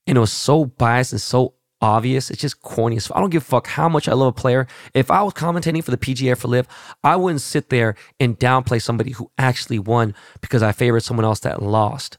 and 0.07 0.17
it 0.17 0.21
was 0.21 0.32
so 0.32 0.65
biased 0.65 1.11
and 1.11 1.21
so 1.21 1.55
obvious. 1.82 2.32
It's 2.32 2.41
just 2.41 2.61
corny 2.61 2.97
as 2.97 3.11
I 3.13 3.19
don't 3.19 3.32
give 3.32 3.41
a 3.41 3.45
fuck 3.45 3.67
how 3.67 3.89
much 3.89 4.07
I 4.07 4.13
love 4.13 4.30
a 4.30 4.32
player. 4.32 4.65
If 4.93 5.11
I 5.11 5.21
was 5.23 5.34
commentating 5.34 5.84
for 5.84 5.91
the 5.91 5.97
PGA 5.97 6.38
for 6.38 6.47
LIV, 6.47 6.67
I 7.03 7.15
wouldn't 7.15 7.41
sit 7.41 7.69
there 7.69 7.95
and 8.19 8.39
downplay 8.39 8.82
somebody 8.82 9.11
who 9.11 9.30
actually 9.38 9.80
won 9.80 10.15
because 10.41 10.63
I 10.63 10.71
favored 10.71 11.03
someone 11.03 11.25
else 11.25 11.41
that 11.41 11.61
lost. 11.61 12.17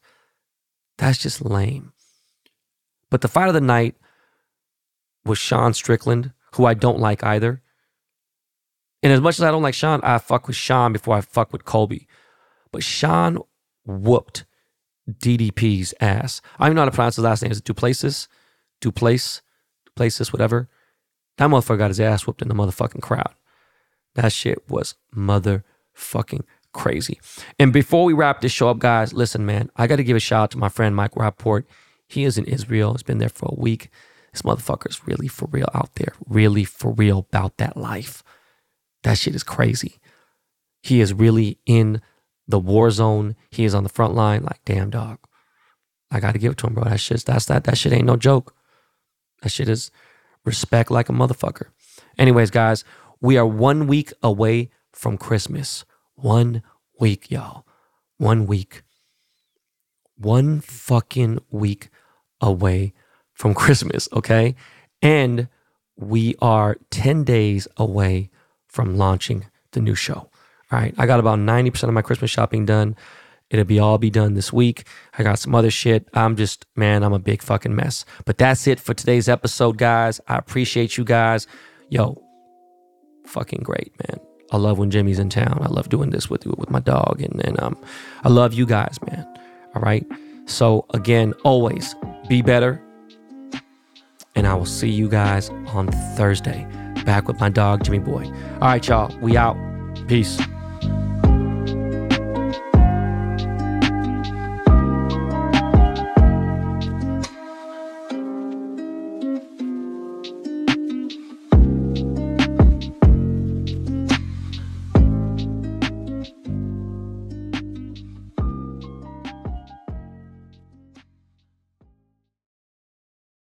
That's 0.99 1.19
just 1.19 1.43
lame. 1.43 1.93
But 3.11 3.23
the 3.23 3.29
fight 3.29 3.49
of 3.49 3.55
the 3.55 3.61
night 3.61 3.97
was 5.25 5.39
Sean 5.39 5.73
Strickland, 5.73 6.33
who 6.55 6.67
I 6.67 6.75
don't 6.75 7.01
like 7.01 7.25
either. 7.25 7.63
And 9.03 9.13
as 9.13 9.21
much 9.21 9.39
as 9.39 9.43
I 9.43 9.51
don't 9.51 9.63
like 9.63 9.75
Sean, 9.75 10.01
I 10.03 10.19
fuck 10.19 10.47
with 10.47 10.57
Sean 10.57 10.93
before 10.93 11.17
I 11.17 11.21
fuck 11.21 11.53
with 11.53 11.65
Colby. 11.65 12.07
But 12.73 12.83
Sean 12.83 13.39
whooped 13.87 14.45
DDP's 15.11 15.95
ass. 16.01 16.41
I 16.59 16.65
don't 16.65 16.73
even 16.73 16.77
know 16.77 16.83
how 16.83 16.91
to 16.91 16.95
pronounce 16.95 17.17
his 17.17 17.25
last 17.25 17.43
name. 17.43 17.51
Is 17.51 17.59
it 17.59 17.65
Duplessis? 17.65 18.29
Duplace? 18.81 19.41
Places, 19.97 20.33
whatever. 20.33 20.69
That 21.39 21.51
motherfucker 21.51 21.79
got 21.79 21.89
his 21.89 22.01
ass 22.01 22.27
whooped 22.27 22.43
in 22.43 22.49
the 22.49 22.55
motherfucking 22.55 23.03
crowd. 23.03 23.35
That 24.15 24.33
shit 24.33 24.69
was 24.69 24.95
motherfucking 25.15 26.45
crazy. 26.73 27.21
And 27.59 27.73
before 27.73 28.05
we 28.05 28.13
wrap 28.13 28.41
this 28.41 28.53
show 28.53 28.69
up, 28.69 28.79
guys, 28.79 29.13
listen, 29.13 29.47
man, 29.47 29.71
I 29.77 29.87
got 29.87 29.97
to 29.97 30.05
give 30.05 30.17
a 30.17 30.21
shout 30.21 30.43
out 30.43 30.51
to 30.53 30.59
my 30.59 30.69
friend 30.69 30.95
Mike 30.95 31.17
Rapport. 31.17 31.65
He 32.09 32.25
is 32.25 32.39
in 32.39 32.45
Israel. 32.45 32.93
He's 32.93 33.03
been 33.03 33.19
there 33.19 33.29
for 33.29 33.49
a 33.51 33.61
week. 33.61 33.91
This 34.33 34.43
motherfucker's 34.43 35.07
really 35.07 35.29
for 35.29 35.49
real 35.51 35.69
out 35.75 35.95
there, 35.95 36.13
really 36.27 36.65
for 36.65 36.93
real 36.93 37.27
about 37.31 37.57
that 37.57 37.77
life. 37.77 38.23
That 39.03 39.19
shit 39.19 39.35
is 39.35 39.43
crazy. 39.43 39.99
He 40.83 41.01
is 41.01 41.13
really 41.13 41.59
in 41.67 42.01
the 42.47 42.59
war 42.59 42.91
zone. 42.91 43.37
He 43.51 43.65
is 43.65 43.75
on 43.75 43.83
the 43.83 43.89
front 43.89 44.15
line. 44.15 44.43
Like, 44.43 44.61
damn 44.65 44.91
dog. 44.91 45.19
I 46.11 46.21
got 46.21 46.33
to 46.33 46.39
give 46.39 46.53
it 46.53 46.59
to 46.59 46.67
him, 46.67 46.75
bro. 46.75 46.85
That 46.85 47.01
shit, 47.01 47.25
that's 47.25 47.47
that. 47.47 47.65
That 47.65 47.79
shit 47.79 47.93
ain't 47.93 48.07
no 48.07 48.17
joke. 48.17 48.55
That 49.43 49.51
shit 49.51 49.69
is 49.69 49.91
respect 50.45 50.91
like 50.91 51.09
a 51.09 51.13
motherfucker. 51.13 51.67
Anyways, 52.19 52.51
guys, 52.51 52.85
we 53.21 53.37
are 53.37 53.47
one 53.47 53.87
week 53.87 54.13
away 54.23 54.71
from 54.93 55.17
Christmas. 55.17 55.85
One 56.15 56.63
week, 56.99 57.31
y'all. 57.31 57.65
One 58.19 58.47
week. 58.47 58.83
One 60.17 60.61
fucking 60.61 61.39
week 61.51 61.89
away 62.41 62.93
from 63.33 63.55
Christmas, 63.55 64.09
okay? 64.13 64.55
And 65.01 65.49
we 65.97 66.35
are 66.43 66.77
10 66.91 67.25
days 67.25 67.69
away 67.77 68.31
from 68.71 68.97
launching 68.97 69.47
the 69.73 69.81
new 69.81 69.95
show. 69.95 70.31
All 70.73 70.79
right, 70.79 70.95
I 70.99 71.07
got 71.07 71.21
about 71.21 71.39
90% 71.39 71.85
of 71.85 71.95
my 71.95 72.03
Christmas 72.03 72.31
shopping 72.31 72.65
done. 72.65 72.97
It'll 73.51 73.65
be 73.65 73.81
all 73.81 73.99
be 73.99 74.11
done 74.11 74.35
this 74.35 74.53
week. 74.53 74.87
I 75.19 75.25
got 75.25 75.41
some 75.41 75.55
other 75.57 75.73
shit. 75.73 76.09
I'm 76.15 76.37
just, 76.37 76.67
man, 76.77 77.03
I'm 77.03 77.13
a 77.13 77.19
big 77.19 77.43
fucking 77.43 77.75
mess. 77.75 78.05
But 78.25 78.39
that's 78.39 78.69
it 78.69 78.79
for 78.79 78.95
today's 78.95 79.29
episode, 79.29 79.77
guys. 79.77 80.21
I 80.29 80.37
appreciate 80.37 80.97
you 80.97 81.03
guys. 81.03 81.49
Yo, 81.89 82.23
fucking 83.27 83.63
great, 83.65 83.93
man. 84.07 84.21
I 84.53 84.57
love 84.57 84.79
when 84.79 84.91
Jimmy's 84.91 85.19
in 85.19 85.31
town. 85.31 85.59
I 85.63 85.69
love 85.69 85.89
doing 85.89 86.11
this 86.11 86.31
with 86.31 86.45
you 86.45 86.55
with 86.59 86.71
my 86.71 86.81
dog, 86.81 87.21
and 87.21 87.45
and 87.45 87.61
um, 87.61 87.77
I 88.25 88.29
love 88.29 88.53
you 88.53 88.67
guys, 88.67 88.99
man. 89.09 89.27
All 89.75 89.83
right. 89.83 90.07
So 90.47 90.87
again, 90.91 91.35
always 91.45 91.95
be 92.29 92.43
better, 92.43 92.83
and 94.35 94.47
I 94.47 94.55
will 94.55 94.67
see 94.67 94.91
you 94.91 95.09
guys 95.09 95.51
on 95.51 95.89
Thursday. 96.17 96.67
Back 97.11 97.27
with 97.27 97.41
my 97.41 97.49
dog, 97.49 97.83
JimmyBoi. 97.83 98.27
All 98.63 98.69
right, 98.69 98.87
y'all. 98.87 99.13
We 99.19 99.37
out. 99.37 99.57
Peace. 100.07 100.41